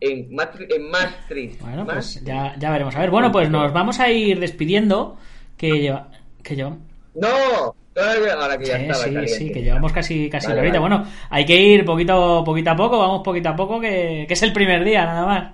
en, 0.00 0.32
Matri 0.34 0.68
en 0.70 0.90
Matrix. 0.90 1.58
Bueno, 1.58 1.84
Más- 1.84 1.94
pues 1.94 2.24
ya, 2.24 2.54
ya 2.56 2.70
veremos. 2.70 2.94
A 2.94 3.00
ver, 3.00 3.10
bueno, 3.10 3.32
pues 3.32 3.50
nos 3.50 3.72
vamos 3.72 3.98
a 3.98 4.10
ir 4.10 4.38
despidiendo. 4.38 5.16
Que 5.56 5.80
lleva. 5.80 6.10
Que 6.44 6.54
lleva. 6.54 6.76
No, 7.14 7.74
ahora 7.96 8.58
que 8.58 8.66
ya 8.66 8.76
Sí, 8.76 8.78
estaba 8.78 9.04
sí, 9.04 9.10
caliente. 9.12 9.28
sí, 9.28 9.52
que 9.52 9.62
llevamos 9.62 9.92
casi, 9.92 10.28
casi 10.30 10.52
Vale, 10.52 10.54
la 10.54 10.62
horita. 10.62 10.80
vale. 10.80 10.80
Bueno, 10.80 11.04
hay 11.30 11.44
que 11.44 11.54
ir 11.60 11.84
poquito, 11.84 12.42
poquito 12.44 12.70
a 12.70 12.76
poco, 12.76 12.98
vamos 12.98 13.22
poquito 13.22 13.50
a 13.50 13.56
poco, 13.56 13.80
que, 13.80 14.24
que 14.26 14.34
es 14.34 14.42
el 14.42 14.52
primer 14.52 14.84
día, 14.84 15.04
nada 15.04 15.26
más. 15.26 15.52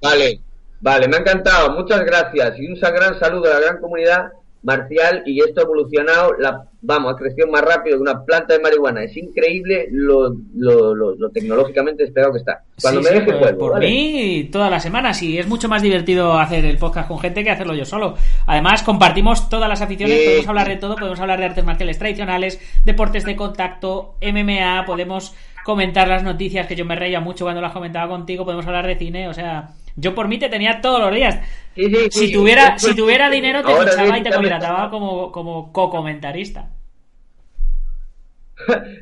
Vale, 0.00 0.42
vale, 0.80 1.08
me 1.08 1.16
ha 1.16 1.20
encantado, 1.20 1.70
muchas 1.72 2.04
gracias 2.04 2.58
y 2.58 2.66
un 2.66 2.74
gran 2.80 3.18
saludo 3.18 3.50
a 3.50 3.54
la 3.54 3.60
gran 3.60 3.80
comunidad 3.80 4.32
marcial 4.62 5.22
y 5.26 5.40
esto 5.40 5.60
ha 5.60 5.64
evolucionado, 5.64 6.34
la, 6.38 6.64
vamos, 6.82 7.12
ha 7.12 7.16
crecido 7.16 7.48
más 7.48 7.62
rápido 7.62 7.96
que 7.96 8.02
una 8.02 8.24
planta 8.24 8.54
de 8.54 8.60
marihuana, 8.60 9.02
es 9.02 9.16
increíble 9.16 9.88
lo, 9.90 10.34
lo, 10.54 10.94
lo, 10.94 11.14
lo 11.16 11.30
tecnológicamente 11.30 12.04
despegado 12.04 12.32
que 12.32 12.38
está. 12.38 12.62
Cuando 12.80 13.02
Sí, 13.02 13.02
me 13.02 13.08
sí, 13.10 13.14
deje 13.14 13.26
pues, 13.26 13.38
vuelvo, 13.40 13.58
por 13.58 13.72
¿vale? 13.72 13.86
mí, 13.88 14.48
todas 14.52 14.70
las 14.70 14.82
semanas, 14.82 15.22
y 15.22 15.38
es 15.38 15.46
mucho 15.48 15.68
más 15.68 15.82
divertido 15.82 16.38
hacer 16.38 16.64
el 16.64 16.78
podcast 16.78 17.08
con 17.08 17.18
gente 17.18 17.42
que 17.44 17.50
hacerlo 17.50 17.74
yo 17.74 17.84
solo. 17.84 18.14
Además, 18.46 18.82
compartimos 18.82 19.48
todas 19.48 19.68
las 19.68 19.82
aficiones, 19.82 20.20
podemos 20.20 20.46
hablar 20.48 20.68
de 20.68 20.76
todo, 20.76 20.96
podemos 20.96 21.20
hablar 21.20 21.38
de 21.40 21.46
artes 21.46 21.64
marciales 21.64 21.98
tradicionales, 21.98 22.60
deportes 22.84 23.24
de 23.24 23.36
contacto, 23.36 24.14
MMA, 24.22 24.84
podemos 24.86 25.34
comentar 25.64 26.08
las 26.08 26.22
noticias, 26.24 26.66
que 26.66 26.74
yo 26.76 26.84
me 26.84 26.96
reía 26.96 27.20
mucho 27.20 27.44
cuando 27.44 27.60
las 27.60 27.72
comentaba 27.72 28.08
contigo, 28.08 28.44
podemos 28.44 28.66
hablar 28.66 28.86
de 28.86 28.96
cine, 28.96 29.28
o 29.28 29.34
sea, 29.34 29.70
yo 29.96 30.14
por 30.14 30.28
mí 30.28 30.38
te 30.38 30.48
tenía 30.48 30.80
todos 30.80 31.00
los 31.00 31.14
días. 31.14 31.38
Sí, 31.74 31.84
sí, 31.84 31.96
sí, 32.10 32.10
Si 32.10 32.32
tuviera, 32.32 32.78
si 32.78 32.94
tuviera 32.94 33.30
dinero, 33.30 33.64
te 33.64 33.74
fichaba 33.74 34.18
y 34.18 34.22
te 34.22 34.30
contrataba 34.32 34.90
como, 34.90 35.32
como 35.32 35.72
co-comentarista. 35.72 36.70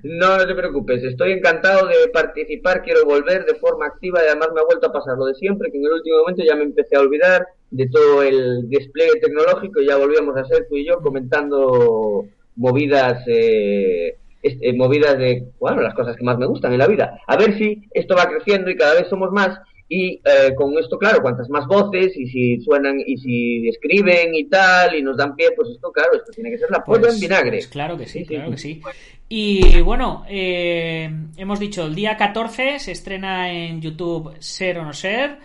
No, 0.04 0.36
no 0.38 0.46
te 0.46 0.54
preocupes, 0.54 1.02
estoy 1.04 1.32
encantado 1.32 1.86
de 1.86 2.08
participar, 2.12 2.82
quiero 2.82 3.04
volver 3.04 3.44
de 3.44 3.56
forma 3.56 3.86
activa 3.86 4.20
y 4.22 4.26
además 4.28 4.48
me 4.54 4.60
ha 4.60 4.64
vuelto 4.64 4.86
a 4.88 4.92
pasar 4.92 5.18
lo 5.18 5.26
de 5.26 5.34
siempre, 5.34 5.70
que 5.70 5.76
en 5.78 5.84
el 5.84 5.92
último 5.92 6.18
momento 6.20 6.42
ya 6.44 6.54
me 6.56 6.62
empecé 6.62 6.96
a 6.96 7.00
olvidar 7.00 7.46
de 7.70 7.86
todo 7.88 8.22
el 8.22 8.68
despliegue 8.70 9.20
tecnológico 9.20 9.80
y 9.80 9.86
ya 9.86 9.96
volvíamos 9.96 10.36
a 10.36 10.44
ser 10.46 10.66
tú 10.68 10.76
y 10.76 10.86
yo 10.86 11.00
comentando 11.00 12.24
movidas, 12.56 13.22
eh, 13.26 14.16
est- 14.42 14.62
eh, 14.62 14.72
movidas 14.74 15.18
de, 15.18 15.44
bueno, 15.58 15.82
las 15.82 15.94
cosas 15.94 16.16
que 16.16 16.24
más 16.24 16.38
me 16.38 16.46
gustan 16.46 16.72
en 16.72 16.78
la 16.78 16.86
vida. 16.86 17.18
A 17.26 17.36
ver 17.36 17.58
si 17.58 17.82
esto 17.92 18.16
va 18.16 18.28
creciendo 18.30 18.70
y 18.70 18.76
cada 18.76 18.94
vez 18.94 19.08
somos 19.08 19.30
más 19.30 19.58
y 19.92 20.12
eh, 20.24 20.54
con 20.56 20.78
esto, 20.78 20.96
claro, 20.96 21.20
cuantas 21.20 21.50
más 21.50 21.66
voces 21.66 22.16
y 22.16 22.24
si 22.28 22.60
suenan 22.62 22.98
y 23.04 23.16
si 23.18 23.68
escriben 23.68 24.32
y 24.36 24.44
tal 24.44 24.94
y 24.94 25.02
nos 25.02 25.16
dan 25.16 25.34
pie, 25.34 25.48
pues 25.56 25.68
esto, 25.68 25.90
claro, 25.90 26.10
esto 26.14 26.30
tiene 26.32 26.48
que 26.50 26.58
ser 26.58 26.70
la 26.70 26.82
polla 26.84 27.00
Pues- 27.00 27.14
en 27.16 27.20
vinagre. 27.20 27.50
pues 27.58 27.66
claro 27.66 27.98
que 27.98 28.06
sí, 28.06 28.20
Sí, 28.20 28.24
sí, 28.26 28.34
claro 28.36 28.50
que 28.52 28.56
sí. 28.56 28.74
sí. 28.74 28.80
Y 29.28 29.80
bueno, 29.82 30.24
eh, 30.28 31.10
hemos 31.36 31.58
dicho, 31.58 31.84
el 31.86 31.94
día 31.96 32.16
14 32.16 32.78
se 32.78 32.92
estrena 32.92 33.52
en 33.52 33.80
YouTube 33.82 34.32
Ser 34.38 34.78
o 34.78 34.84
No 34.84 34.92
Ser. 34.92 35.38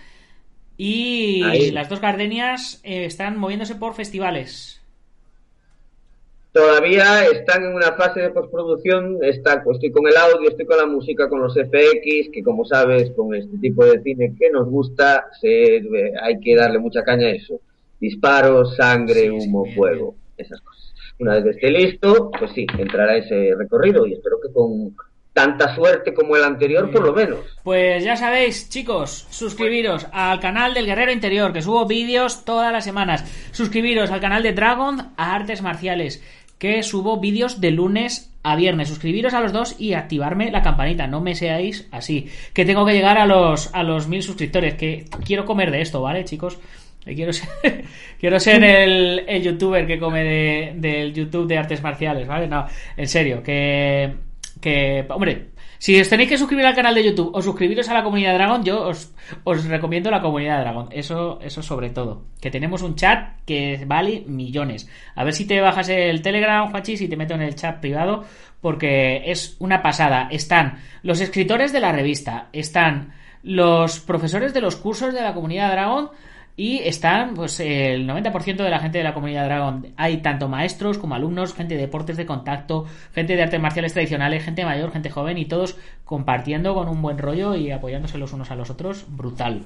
Y 0.77 1.41
Ahí. 1.43 1.71
las 1.71 1.87
dos 1.89 2.01
gardenias 2.01 2.81
eh, 2.83 3.05
están 3.05 3.37
moviéndose 3.37 3.75
por 3.75 3.93
festivales. 3.95 4.74
Todavía 6.55 7.25
están 7.25 7.65
en 7.65 7.75
una 7.75 7.91
fase 7.97 8.21
de 8.21 8.29
postproducción, 8.29 9.17
está, 9.21 9.61
pues, 9.61 9.75
estoy 9.75 9.91
con 9.91 10.07
el 10.07 10.15
audio, 10.15 10.47
estoy 10.49 10.65
con 10.65 10.77
la 10.77 10.85
música, 10.85 11.27
con 11.27 11.41
los 11.41 11.53
FX, 11.53 12.29
que 12.31 12.41
como 12.45 12.63
sabes, 12.63 13.11
con 13.11 13.35
este 13.35 13.57
tipo 13.57 13.83
de 13.83 14.01
cine 14.01 14.33
que 14.39 14.49
nos 14.51 14.69
gusta, 14.69 15.25
se, 15.41 15.75
eh, 15.75 16.13
hay 16.23 16.39
que 16.39 16.55
darle 16.55 16.79
mucha 16.79 17.03
caña 17.03 17.27
a 17.27 17.31
eso. 17.31 17.59
Disparos, 17.99 18.77
sangre, 18.77 19.29
humo, 19.29 19.65
fuego, 19.75 20.15
esas 20.37 20.61
cosas. 20.61 20.93
Una 21.19 21.33
vez 21.33 21.57
esté 21.57 21.71
listo, 21.71 22.31
pues 22.39 22.51
sí, 22.55 22.65
entrará 22.77 23.17
ese 23.17 23.53
recorrido 23.57 24.07
y 24.07 24.13
espero 24.13 24.39
que 24.39 24.53
con 24.53 24.95
tanta 25.33 25.75
suerte 25.75 26.13
como 26.13 26.37
el 26.37 26.45
anterior, 26.45 26.89
por 26.89 27.03
lo 27.03 27.11
menos. 27.11 27.39
Pues 27.65 28.01
ya 28.01 28.15
sabéis, 28.15 28.69
chicos, 28.69 29.27
suscribiros 29.29 30.07
al 30.13 30.39
canal 30.39 30.73
del 30.73 30.85
Guerrero 30.85 31.11
Interior, 31.11 31.51
que 31.51 31.61
subo 31.61 31.85
vídeos 31.85 32.45
todas 32.45 32.71
las 32.71 32.85
semanas. 32.85 33.25
Suscribiros 33.51 34.09
al 34.11 34.21
canal 34.21 34.41
de 34.41 34.53
Dragon 34.53 35.11
a 35.17 35.35
Artes 35.35 35.61
Marciales, 35.61 36.23
subo 36.83 37.19
vídeos 37.19 37.61
de 37.61 37.71
lunes 37.71 38.31
a 38.43 38.55
viernes. 38.55 38.89
Suscribiros 38.89 39.33
a 39.33 39.41
los 39.41 39.51
dos 39.53 39.75
y 39.79 39.93
activarme 39.93 40.51
la 40.51 40.61
campanita. 40.61 41.07
No 41.07 41.21
me 41.21 41.35
seáis 41.35 41.87
así. 41.91 42.29
Que 42.53 42.65
tengo 42.65 42.85
que 42.85 42.93
llegar 42.93 43.17
a 43.17 43.25
los, 43.25 43.73
a 43.73 43.83
los 43.83 44.07
mil 44.07 44.21
suscriptores. 44.23 44.75
Que 44.75 45.05
quiero 45.25 45.45
comer 45.45 45.71
de 45.71 45.81
esto, 45.81 46.01
¿vale, 46.01 46.23
chicos? 46.25 46.59
Quiero 47.03 47.33
ser, 47.33 47.49
quiero 48.19 48.39
ser 48.39 48.63
el, 48.63 49.23
el 49.27 49.43
youtuber 49.43 49.85
que 49.85 49.99
come 49.99 50.23
de- 50.23 50.73
del 50.75 51.13
YouTube 51.13 51.47
de 51.47 51.57
artes 51.57 51.81
marciales, 51.83 52.27
¿vale? 52.27 52.47
No, 52.47 52.65
en 52.97 53.07
serio, 53.07 53.43
que, 53.43 54.11
que, 54.59 55.05
hombre, 55.09 55.49
si 55.85 56.01
os 56.01 56.09
tenéis 56.09 56.29
que 56.29 56.37
suscribir 56.39 56.65
al 56.65 56.73
canal 56.73 56.95
de 56.95 57.03
YouTube 57.03 57.29
o 57.31 57.43
suscribiros 57.43 57.87
a 57.89 57.93
la 57.93 58.03
comunidad 58.03 58.33
Dragon, 58.33 58.63
yo 58.63 58.87
os, 58.87 59.13
recomiendo 59.67 60.09
la 60.09 60.19
comunidad 60.19 60.61
Dragon. 60.61 60.89
Eso, 60.89 61.37
eso 61.43 61.61
sobre 61.61 61.91
todo. 61.91 62.23
Que 62.41 62.49
tenemos 62.49 62.81
un 62.81 62.95
chat 62.95 63.35
que 63.45 63.83
vale 63.85 64.23
millones. 64.25 64.89
A 65.13 65.23
ver 65.23 65.35
si 65.35 65.45
te 65.45 65.61
bajas 65.61 65.89
el 65.89 66.23
Telegram, 66.23 66.71
Juanchis, 66.71 67.01
y 67.01 67.07
te 67.07 67.15
meto 67.15 67.35
en 67.35 67.43
el 67.43 67.53
chat 67.53 67.81
privado, 67.81 68.25
porque 68.61 69.29
es 69.29 69.57
una 69.59 69.83
pasada. 69.83 70.27
Están 70.31 70.79
los 71.03 71.21
escritores 71.21 71.71
de 71.71 71.81
la 71.81 71.91
revista, 71.91 72.49
están 72.51 73.13
los 73.43 73.99
profesores 73.99 74.55
de 74.55 74.61
los 74.61 74.77
cursos 74.77 75.13
de 75.13 75.21
la 75.21 75.35
comunidad 75.35 75.69
Dragon. 75.69 76.09
Y 76.57 76.79
están, 76.79 77.33
pues, 77.33 77.59
el 77.59 78.07
90% 78.07 78.63
de 78.63 78.69
la 78.69 78.79
gente 78.79 78.99
de 78.99 79.03
la 79.03 79.13
comunidad 79.13 79.45
Dragon. 79.45 79.87
Hay 79.97 80.17
tanto 80.17 80.47
maestros 80.47 80.97
como 80.97 81.15
alumnos, 81.15 81.53
gente 81.53 81.75
de 81.75 81.81
deportes 81.81 82.15
de 82.15 82.25
contacto, 82.25 82.85
gente 83.13 83.35
de 83.35 83.43
artes 83.43 83.59
marciales 83.59 83.91
tradicionales, 83.91 84.43
gente 84.43 84.63
mayor, 84.63 84.91
gente 84.91 85.09
joven 85.09 85.37
y 85.37 85.45
todos 85.45 85.77
compartiendo 86.05 86.73
con 86.73 86.87
un 86.87 87.01
buen 87.01 87.17
rollo 87.17 87.55
y 87.55 87.71
apoyándose 87.71 88.17
los 88.17 88.31
unos 88.31 88.51
a 88.51 88.55
los 88.55 88.69
otros. 88.69 89.05
Brutal. 89.09 89.63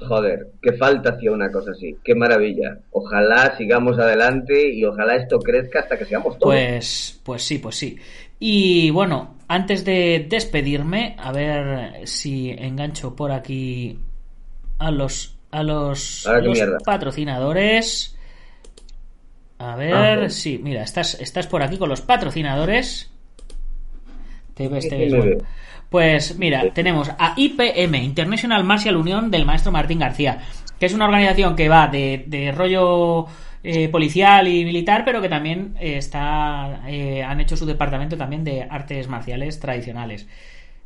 Joder, 0.00 0.48
qué 0.60 0.72
falta 0.72 1.10
hacía 1.10 1.32
una 1.32 1.50
cosa 1.50 1.70
así. 1.72 1.96
Qué 2.02 2.14
maravilla. 2.16 2.78
Ojalá 2.90 3.56
sigamos 3.56 3.98
adelante 3.98 4.72
y 4.72 4.84
ojalá 4.84 5.16
esto 5.16 5.38
crezca 5.38 5.80
hasta 5.80 5.96
que 5.96 6.04
seamos 6.04 6.38
todos. 6.38 6.54
Pues, 6.54 7.20
pues 7.24 7.42
sí, 7.42 7.58
pues 7.58 7.76
sí. 7.76 7.96
Y 8.40 8.90
bueno, 8.90 9.36
antes 9.48 9.84
de 9.84 10.26
despedirme, 10.28 11.16
a 11.18 11.32
ver 11.32 12.06
si 12.06 12.50
engancho 12.50 13.16
por 13.16 13.32
aquí 13.32 13.98
a 14.78 14.90
los 14.90 15.36
a 15.50 15.62
los, 15.62 16.26
mierda. 16.42 16.78
patrocinadores. 16.84 18.16
A 19.58 19.74
ver, 19.76 20.24
Ah, 20.24 20.30
sí, 20.30 20.60
mira, 20.62 20.82
estás, 20.82 21.14
estás 21.20 21.46
por 21.46 21.62
aquí 21.62 21.78
con 21.78 21.88
los 21.88 22.00
patrocinadores. 22.00 23.10
Te 24.54 24.68
ves, 24.68 24.88
te 24.88 25.08
bueno. 25.08 25.36
Pues 25.90 26.38
mira, 26.38 26.72
tenemos 26.74 27.08
a 27.18 27.34
IPM, 27.36 27.94
International 27.96 28.62
Martial 28.62 28.96
Union 28.96 29.30
del 29.30 29.46
maestro 29.46 29.72
Martín 29.72 30.00
García, 30.00 30.38
que 30.78 30.86
es 30.86 30.92
una 30.92 31.06
organización 31.06 31.56
que 31.56 31.68
va 31.68 31.88
de, 31.88 32.24
de 32.26 32.52
rollo 32.52 33.26
eh, 33.62 33.88
policial 33.88 34.46
y 34.48 34.64
militar, 34.64 35.02
pero 35.04 35.22
que 35.22 35.28
también 35.28 35.74
eh, 35.80 35.96
está 35.96 36.82
eh, 36.86 37.22
han 37.22 37.40
hecho 37.40 37.56
su 37.56 37.64
departamento 37.66 38.16
también 38.16 38.44
de 38.44 38.62
artes 38.62 39.08
marciales 39.08 39.58
tradicionales. 39.60 40.26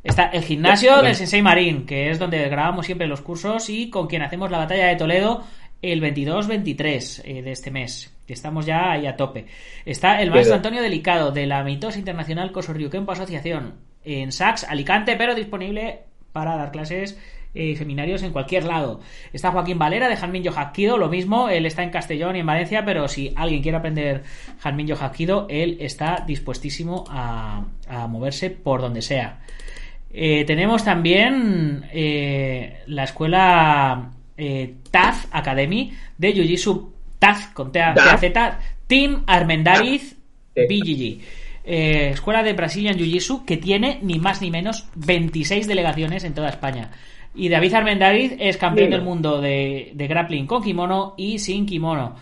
Está 0.03 0.25
el 0.25 0.43
gimnasio 0.43 1.01
del 1.01 1.15
Sensei 1.15 1.41
Marín, 1.41 1.85
que 1.85 2.09
es 2.09 2.19
donde 2.19 2.49
grabamos 2.49 2.85
siempre 2.85 3.07
los 3.07 3.21
cursos 3.21 3.69
y 3.69 3.89
con 3.89 4.07
quien 4.07 4.21
hacemos 4.21 4.51
la 4.51 4.57
batalla 4.57 4.87
de 4.87 4.97
Toledo 4.97 5.43
el 5.81 6.01
22-23 6.01 7.21
eh, 7.23 7.41
de 7.41 7.51
este 7.51 7.71
mes. 7.71 8.13
que 8.27 8.33
Estamos 8.33 8.65
ya 8.65 8.91
ahí 8.91 9.07
a 9.07 9.15
tope. 9.15 9.45
Está 9.85 10.21
el 10.21 10.29
maestro 10.29 10.55
Antonio 10.55 10.81
Delicado 10.81 11.31
de 11.31 11.47
la 11.47 11.63
Mitosa 11.63 11.99
Internacional 11.99 12.51
Cosorriuquempo 12.51 13.13
Asociación 13.13 13.75
en 14.03 14.33
Sax, 14.33 14.65
Alicante, 14.65 15.15
pero 15.15 15.35
disponible 15.35 16.01
para 16.33 16.57
dar 16.57 16.71
clases 16.71 17.17
y 17.53 17.77
seminarios 17.77 18.23
en 18.23 18.33
cualquier 18.33 18.65
lado. 18.65 18.99
Está 19.31 19.51
Joaquín 19.51 19.79
Valera 19.79 20.09
de 20.09 20.17
Janmin 20.17 20.43
Yohakido, 20.43 20.97
lo 20.97 21.07
mismo, 21.07 21.47
él 21.47 21.65
está 21.65 21.83
en 21.83 21.91
Castellón 21.91 22.35
y 22.35 22.39
en 22.39 22.45
Valencia, 22.45 22.83
pero 22.83 23.07
si 23.07 23.31
alguien 23.37 23.61
quiere 23.61 23.77
aprender 23.77 24.23
Janmin 24.59 24.87
Yohakido, 24.87 25.47
él 25.49 25.77
está 25.79 26.23
dispuestísimo 26.25 27.05
a, 27.09 27.63
a 27.87 28.07
moverse 28.07 28.49
por 28.49 28.81
donde 28.81 29.01
sea. 29.01 29.39
Eh, 30.13 30.43
tenemos 30.45 30.85
también 30.85 31.85
eh, 31.91 32.83
la 32.85 33.05
escuela 33.05 34.11
eh, 34.37 34.75
Taz 34.91 35.27
Academy 35.31 35.91
de 36.17 36.35
Jiu-Jitsu 36.35 36.91
Taz 37.17 37.47
con 37.47 37.71
Taz. 37.71 37.95
Team 38.85 39.23
Armendariz. 39.25 40.17
BGG. 40.55 41.19
Eh, 41.65 42.11
escuela 42.13 42.43
de 42.43 42.53
Brazilian 42.53 42.95
Jiu-Jitsu 42.95 43.43
que 43.45 43.57
tiene 43.57 43.99
ni 44.03 44.19
más 44.19 44.41
ni 44.41 44.51
menos 44.51 44.87
26 44.95 45.67
delegaciones 45.67 46.23
en 46.23 46.35
toda 46.35 46.49
España. 46.49 46.91
Y 47.33 47.49
David 47.49 47.73
Armendariz 47.73 48.35
es 48.37 48.57
campeón 48.57 48.91
del 48.91 49.01
mundo 49.01 49.41
de, 49.41 49.91
de 49.95 50.07
grappling 50.07 50.45
con 50.45 50.61
kimono 50.61 51.15
y 51.17 51.39
sin 51.39 51.65
kimono. 51.65 52.15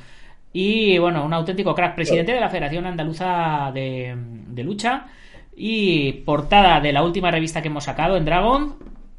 Y 0.53 0.97
bueno, 0.97 1.25
un 1.25 1.33
auténtico 1.33 1.75
crack, 1.75 1.95
presidente 1.95 2.31
de 2.31 2.39
la 2.39 2.49
Federación 2.49 2.85
Andaluza 2.85 3.71
de, 3.73 4.15
de 4.47 4.63
Lucha 4.63 5.07
y 5.55 6.13
portada 6.13 6.79
de 6.79 6.93
la 6.93 7.03
última 7.03 7.31
revista 7.31 7.61
que 7.61 7.67
hemos 7.67 7.83
sacado 7.83 8.17
en 8.17 8.25
Dragon. 8.25 8.75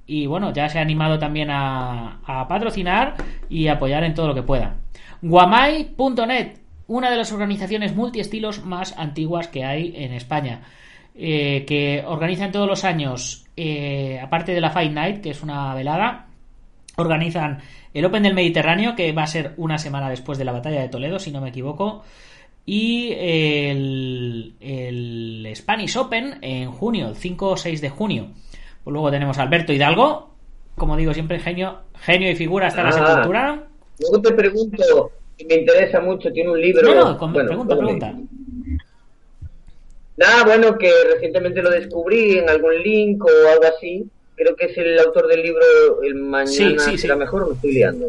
Y 0.06 0.26
bueno, 0.26 0.52
ya 0.52 0.68
se 0.68 0.78
ha 0.78 0.82
animado 0.82 1.18
también 1.18 1.48
a, 1.50 2.20
patrocinar 2.48 3.14
y 3.48 3.68
apoyar 3.68 4.04
en 4.04 4.14
todo 4.14 4.28
lo 4.28 4.34
que 4.34 4.42
pueda. 4.42 4.76
Guamai.net, 5.22 6.58
una 6.88 7.10
de 7.10 7.16
las 7.16 7.32
organizaciones 7.32 7.94
multiestilos 7.94 8.64
más 8.64 8.98
antiguas 8.98 9.48
que 9.48 9.64
hay 9.64 9.94
en 9.96 10.12
España. 10.12 10.62
eh, 11.14 11.66
que 11.66 12.02
organizan 12.06 12.52
todos 12.52 12.66
los 12.66 12.84
años, 12.84 13.44
eh, 13.54 14.18
aparte 14.22 14.54
de 14.54 14.62
la 14.62 14.70
Fight 14.70 14.92
Night, 14.92 15.20
que 15.20 15.28
es 15.30 15.42
una 15.42 15.74
velada, 15.74 16.28
organizan 16.96 17.60
el 17.94 18.04
Open 18.04 18.22
del 18.22 18.34
Mediterráneo, 18.34 18.94
que 18.94 19.12
va 19.12 19.24
a 19.24 19.26
ser 19.26 19.52
una 19.56 19.78
semana 19.78 20.08
después 20.08 20.38
de 20.38 20.44
la 20.44 20.52
batalla 20.52 20.80
de 20.80 20.88
Toledo, 20.88 21.18
si 21.18 21.30
no 21.30 21.40
me 21.40 21.50
equivoco, 21.50 22.02
y 22.64 23.12
el, 23.12 24.54
el 24.60 25.52
Spanish 25.56 25.96
Open 25.96 26.38
en 26.42 26.70
junio, 26.70 27.08
el 27.08 27.16
5 27.16 27.48
o 27.50 27.56
6 27.56 27.80
de 27.80 27.90
junio. 27.90 28.28
Pues 28.84 28.92
luego 28.92 29.10
tenemos 29.10 29.38
a 29.38 29.42
Alberto 29.42 29.72
Hidalgo, 29.72 30.30
como 30.76 30.96
digo 30.96 31.12
siempre, 31.14 31.38
genio, 31.38 31.78
genio 32.00 32.30
y 32.30 32.36
figura 32.36 32.68
hasta 32.68 32.82
la 32.82 32.88
Ah. 32.90 32.92
sepultura. 32.92 33.64
Luego 34.00 34.20
te 34.22 34.32
pregunto, 34.34 35.12
y 35.38 35.44
me 35.44 35.54
interesa 35.56 36.00
mucho, 36.00 36.32
tiene 36.32 36.50
un 36.50 36.60
libro... 36.60 36.82
No, 36.82 36.94
no, 37.12 37.18
con- 37.18 37.32
bueno, 37.32 37.48
pregunta, 37.48 37.76
pregunta. 37.76 38.14
Nada, 40.16 40.44
bueno, 40.44 40.76
que 40.78 40.90
recientemente 41.14 41.62
lo 41.62 41.70
descubrí 41.70 42.38
en 42.38 42.48
algún 42.48 42.76
link 42.82 43.24
o 43.24 43.28
algo 43.50 43.64
así. 43.76 44.04
Creo 44.36 44.54
que 44.56 44.66
es 44.66 44.78
el 44.78 44.98
autor 44.98 45.26
del 45.28 45.42
libro 45.42 45.62
El 46.02 46.14
Mañana 46.16 46.46
Sí, 46.50 46.76
sí, 46.78 46.98
será 46.98 47.14
sí. 47.14 47.20
mejor 47.20 47.48
me 47.48 47.54
estoy 47.54 47.72
liando. 47.72 48.06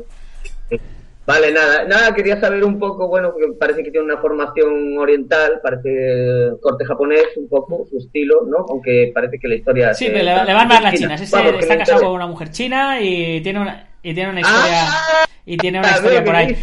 Vale, 1.26 1.52
nada, 1.54 1.86
nada, 1.86 2.14
quería 2.14 2.38
saber 2.40 2.66
un 2.66 2.78
poco, 2.78 3.08
bueno, 3.08 3.32
porque 3.32 3.48
parece 3.58 3.82
que 3.82 3.92
tiene 3.92 4.06
una 4.06 4.18
formación 4.18 4.98
oriental, 4.98 5.62
parece 5.64 6.50
corte 6.62 6.84
japonés 6.84 7.24
un 7.38 7.48
poco, 7.48 7.86
su 7.90 7.98
estilo, 7.98 8.42
¿no? 8.46 8.66
Aunque 8.70 9.10
parece 9.16 9.40
que 9.40 9.48
la 9.48 9.56
historia... 9.56 9.94
Sí, 9.94 10.06
se- 10.08 10.12
pero 10.12 10.26
le, 10.26 10.44
le 10.46 10.54
van 10.54 10.68
más 10.68 10.84
las 10.84 10.94
chinas. 10.96 11.22
Este 11.22 11.36
Vamos, 11.38 11.54
que 11.54 11.60
está 11.60 11.78
casado 11.78 12.02
con 12.02 12.12
una 12.12 12.28
mujer 12.28 12.50
china 12.52 13.00
y 13.00 13.40
tiene 13.42 13.62
una, 13.62 13.88
y 14.04 14.14
tiene 14.14 14.32
una 14.32 14.42
historia. 14.42 14.82
Ah, 14.84 15.26
y 15.46 15.58
tiene 15.58 15.80
una 15.80 15.88
a 15.88 15.96
historia 15.96 16.24
por 16.26 16.34
¿qué 16.34 16.40
ahí. 16.40 16.58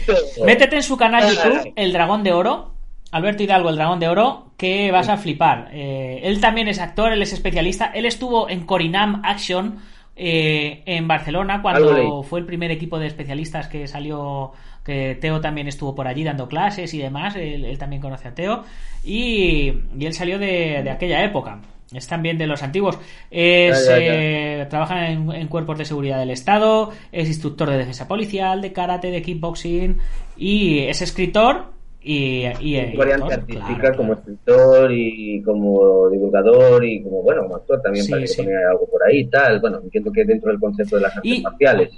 Métete 0.45 0.77
en 0.77 0.83
su 0.83 0.97
canal 0.99 1.25
Ah. 1.25 1.31
YouTube, 1.31 1.73
El 1.77 1.93
Dragón 1.95 2.23
de 2.23 2.33
Oro. 2.33 2.75
Alberto 3.13 3.43
Hidalgo, 3.43 3.71
El 3.71 3.77
Dragón 3.77 3.99
de 3.99 4.09
Oro, 4.09 4.53
que 4.59 4.93
vas 4.93 5.09
a 5.09 5.17
flipar. 5.17 5.71
Eh, 5.73 6.21
él 6.23 6.41
también 6.41 6.69
es 6.69 6.79
actor, 6.79 7.13
él 7.13 7.23
es 7.23 7.33
especialista. 7.33 7.91
Él 7.95 8.05
estuvo 8.07 8.49
en 8.49 8.67
Corinam 8.67 9.23
Action 9.25 9.79
eh, 10.23 10.83
en 10.85 11.09
Barcelona 11.09 11.63
cuando 11.63 12.23
fue 12.23 12.41
el 12.41 12.47
primer 12.47 12.71
equipo 12.71 12.99
de 12.99 13.07
especialistas 13.07 13.69
que 13.69 13.89
salió. 13.89 14.53
Que 14.85 15.15
Teo 15.15 15.41
también 15.41 15.69
estuvo 15.69 15.95
por 15.95 16.09
allí 16.09 16.25
dando 16.25 16.49
clases 16.49 16.93
y 16.95 16.99
demás. 16.99 17.37
Él, 17.37 17.65
él 17.65 17.79
también 17.79 18.01
conoce 18.01 18.29
a 18.29 18.35
Teo. 18.35 18.65
Y, 19.05 19.73
y 19.99 20.07
él 20.07 20.13
salió 20.15 20.39
de, 20.39 20.83
de 20.83 20.91
aquella 20.91 21.23
época. 21.25 21.61
Es 21.93 22.07
también 22.07 22.39
de 22.39 22.47
los 22.47 22.63
antiguos. 22.63 22.99
Es, 23.31 23.87
Ya, 23.87 23.99
ya, 23.99 24.05
ya. 24.07 24.15
eh, 24.15 24.67
trabaja 24.71 25.11
en, 25.11 25.31
en 25.33 25.49
cuerpos 25.49 25.77
de 25.79 25.85
seguridad 25.85 26.19
del 26.19 26.31
Estado. 26.31 26.93
Es 27.13 27.29
instructor 27.29 27.69
de 27.69 27.79
defensa 27.79 28.09
policial, 28.09 28.61
de 28.63 28.73
karate, 28.73 29.11
de 29.11 29.23
kickboxing. 29.23 29.99
Y 30.37 30.81
es 30.81 31.03
escritor. 31.03 31.73
Y, 32.03 32.47
y, 32.61 32.79
y 32.79 32.97
variante 32.97 33.35
artística 33.35 33.77
claro, 33.79 33.97
como 33.97 34.15
claro. 34.15 34.21
escritor 34.21 34.93
y 34.93 35.43
como 35.43 36.09
divulgador 36.09 36.83
y 36.85 37.03
como, 37.03 37.23
bueno, 37.23 37.43
como 37.43 37.57
actor 37.57 37.81
también 37.83 38.07
Sí, 38.07 38.11
parece 38.11 38.35
sí. 38.35 38.37
que 38.39 38.45
pone 38.45 38.57
algo 38.71 38.87
por 38.91 39.03
ahí 39.07 39.19
y 39.19 39.27
tal. 39.27 39.61
Bueno, 39.61 39.81
entiendo 39.83 40.11
que 40.11 40.25
dentro 40.25 40.51
del 40.51 40.59
concepto 40.61 40.97
de 40.97 41.03
las 41.03 41.17
artes 41.17 41.33
Y- 41.39 41.43
marciales. 41.43 41.91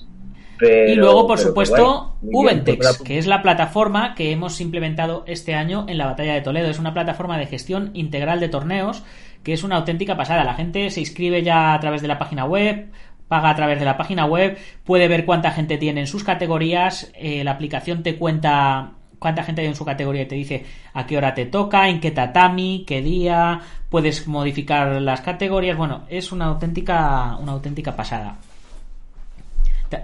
Pero- 0.59 0.93
y 0.93 0.95
luego, 0.97 1.27
por 1.27 1.39
supuesto, 1.39 2.17
pues 2.21 2.33
Ubentex, 2.35 3.03
que 3.03 3.19
es 3.19 3.27
la 3.27 3.43
plataforma 3.43 4.15
que 4.15 4.31
hemos 4.31 4.61
implementado 4.61 5.25
este 5.27 5.55
año 5.55 5.87
en 5.89 5.99
la 5.99 6.07
batalla 6.07 6.35
de 6.35 6.41
Toledo. 6.41 6.69
Es 6.69 6.79
una 6.79 6.95
plataforma 6.95 7.37
de 7.39 7.47
gestión 7.47 7.91
integral 7.95 8.39
de 8.41 8.49
torneos 8.49 9.03
que 9.43 9.53
es 9.53 9.65
una 9.65 9.77
auténtica 9.77 10.17
pasada. 10.17 10.45
La 10.45 10.55
gente 10.55 10.89
se 10.91 11.01
inscribe 11.01 11.43
ya 11.43 11.75
a 11.75 11.81
través 11.81 12.01
de 12.01 12.07
la 12.09 12.19
página 12.19 12.45
web, 12.45 12.91
paga 13.27 13.51
a 13.51 13.57
través 13.57 13.79
de 13.81 13.85
la 13.85 13.97
página 13.97 14.25
web, 14.27 14.57
puede 14.85 15.09
ver 15.09 15.25
cuánta 15.25 15.51
gente 15.51 15.79
tiene 15.79 16.01
en 16.03 16.07
sus 16.07 16.23
categorías, 16.23 17.11
eh, 17.17 17.43
la 17.43 17.53
aplicación 17.53 18.05
te 18.05 18.17
cuenta 18.17 18.93
cuánta 19.23 19.43
gente 19.45 19.63
hay 19.63 19.69
en 19.69 19.75
su 19.75 19.85
categoría 19.87 20.23
y 20.23 20.27
te 20.27 20.35
dice 20.35 20.67
a 20.93 21.07
qué 21.07 21.17
hora 21.17 21.33
te 21.33 21.47
toca, 21.47 21.89
en 21.89 22.01
qué 22.01 22.11
tatami, 22.11 22.85
qué 22.87 23.01
día, 23.01 23.61
puedes 23.89 24.27
modificar 24.27 25.01
las 25.01 25.23
categorías. 25.23 25.77
Bueno, 25.79 26.03
es 26.11 26.33
una 26.33 26.47
auténtica, 26.47 27.37
una 27.41 27.53
auténtica 27.53 27.97
pasada. 27.97 28.37
Te- 29.89 30.03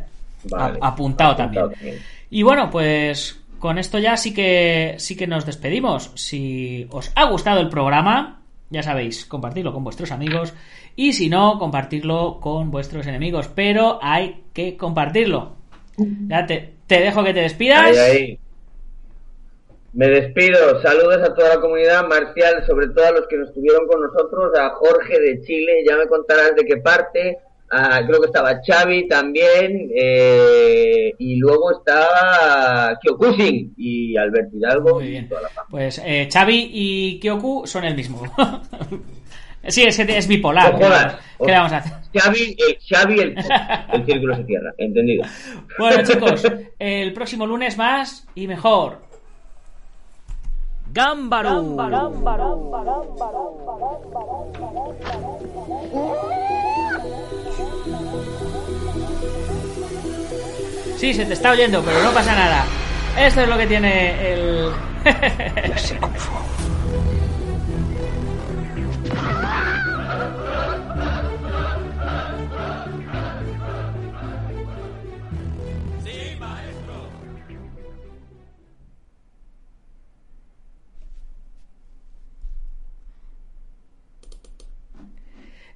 Vale, 0.51 0.79
a- 0.81 0.89
apuntado, 0.89 1.33
apuntado 1.33 1.37
también. 1.37 1.71
también. 1.73 1.99
Y 2.31 2.43
bueno, 2.43 2.71
pues 2.71 3.41
con 3.59 3.77
esto 3.79 3.99
ya 3.99 4.17
sí 4.17 4.33
que 4.33 4.95
sí 4.99 5.17
que 5.17 5.27
nos 5.27 5.45
despedimos. 5.45 6.13
Si 6.15 6.87
os 6.91 7.11
ha 7.15 7.25
gustado 7.25 7.61
el 7.61 7.69
programa, 7.69 8.41
ya 8.71 8.83
sabéis, 8.83 9.25
compartirlo 9.27 9.73
con 9.73 9.83
vuestros 9.85 10.13
amigos 10.13 10.55
y 10.95 11.13
si 11.13 11.29
no, 11.29 11.59
compartirlo 11.59 12.39
con 12.41 12.71
vuestros 12.71 13.07
enemigos, 13.07 13.49
pero 13.49 13.99
hay 14.03 14.43
que 14.53 14.77
compartirlo. 14.77 15.57
Ya 16.29 16.47
te, 16.47 16.75
te 16.87 17.01
dejo 17.01 17.25
que 17.25 17.35
te 17.35 17.41
despidas. 17.41 17.97
Ahí, 17.97 17.97
ahí. 17.99 18.39
Me 19.99 20.07
despido. 20.09 20.81
Saludos 20.81 21.29
a 21.29 21.35
toda 21.35 21.57
la 21.57 21.61
comunidad 21.61 22.07
marcial, 22.07 22.65
sobre 22.69 22.87
todo 22.91 23.05
a 23.07 23.11
los 23.11 23.27
que 23.27 23.37
nos 23.37 23.49
estuvieron 23.49 23.85
con 23.89 24.01
nosotros, 24.01 24.57
a 24.57 24.71
Jorge 24.77 25.19
de 25.19 25.41
Chile, 25.43 25.83
ya 25.85 25.97
me 25.97 26.07
contarás 26.07 26.55
de 26.55 26.65
qué 26.65 26.77
parte. 26.77 27.37
creo 27.69 28.21
que 28.21 28.27
estaba 28.27 28.61
Xavi 28.65 29.09
también, 29.09 29.91
eh, 29.97 31.13
y 31.19 31.35
luego 31.41 31.73
estaba 31.73 32.97
Kyokushin 33.03 33.75
y 33.77 34.17
Alberto 34.17 34.57
Hidalgo 34.57 35.03
y 35.03 35.21
toda 35.27 35.43
la. 35.43 35.49
Pues 35.69 36.01
eh, 36.05 36.29
Xavi 36.33 36.71
y 36.73 37.19
Kyoku 37.19 37.67
son 37.67 37.83
el 37.85 37.97
mismo. 37.97 38.23
sí, 39.67 39.83
es, 39.83 39.99
es 39.99 40.29
bipolar. 40.29 40.75
No 40.75 40.79
¿qué, 40.79 40.85
jodas. 40.85 41.05
vamos- 41.07 41.21
qué 41.41 41.47
le 41.47 41.53
vamos 41.55 41.73
a 41.73 41.77
hacer? 41.79 41.93
Xavi, 42.15 42.57
eh, 42.57 42.79
Xavi 42.89 43.19
el, 43.21 43.35
el 43.95 44.07
círculo 44.07 44.37
se 44.37 44.45
cierra, 44.45 44.73
entendido. 44.79 45.25
Bueno, 45.77 46.05
chicos, 46.05 46.45
el 46.79 47.13
próximo 47.13 47.49
lunes 47.49 47.77
más 47.77 48.29
y 48.37 48.47
mejor. 48.47 49.08
Gámbaro. 50.93 51.77
Sí, 60.97 61.15
se 61.15 61.25
te 61.25 61.35
está 61.35 61.53
oyendo, 61.53 61.83
pero 61.83 62.03
no 62.03 62.11
pasa 62.11 62.35
nada. 62.35 62.65
Esto 63.17 63.43
es 63.43 63.49
lo 63.49 63.57
que 63.57 63.67
tiene 63.67 64.33
el. 64.33 64.73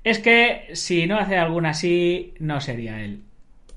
es 0.04 0.18
que 0.18 0.70
si 0.74 1.06
no 1.06 1.18
hace 1.18 1.36
alguna 1.38 1.70
así, 1.70 2.34
no 2.38 2.60
sería 2.60 3.02
él. 3.02 3.22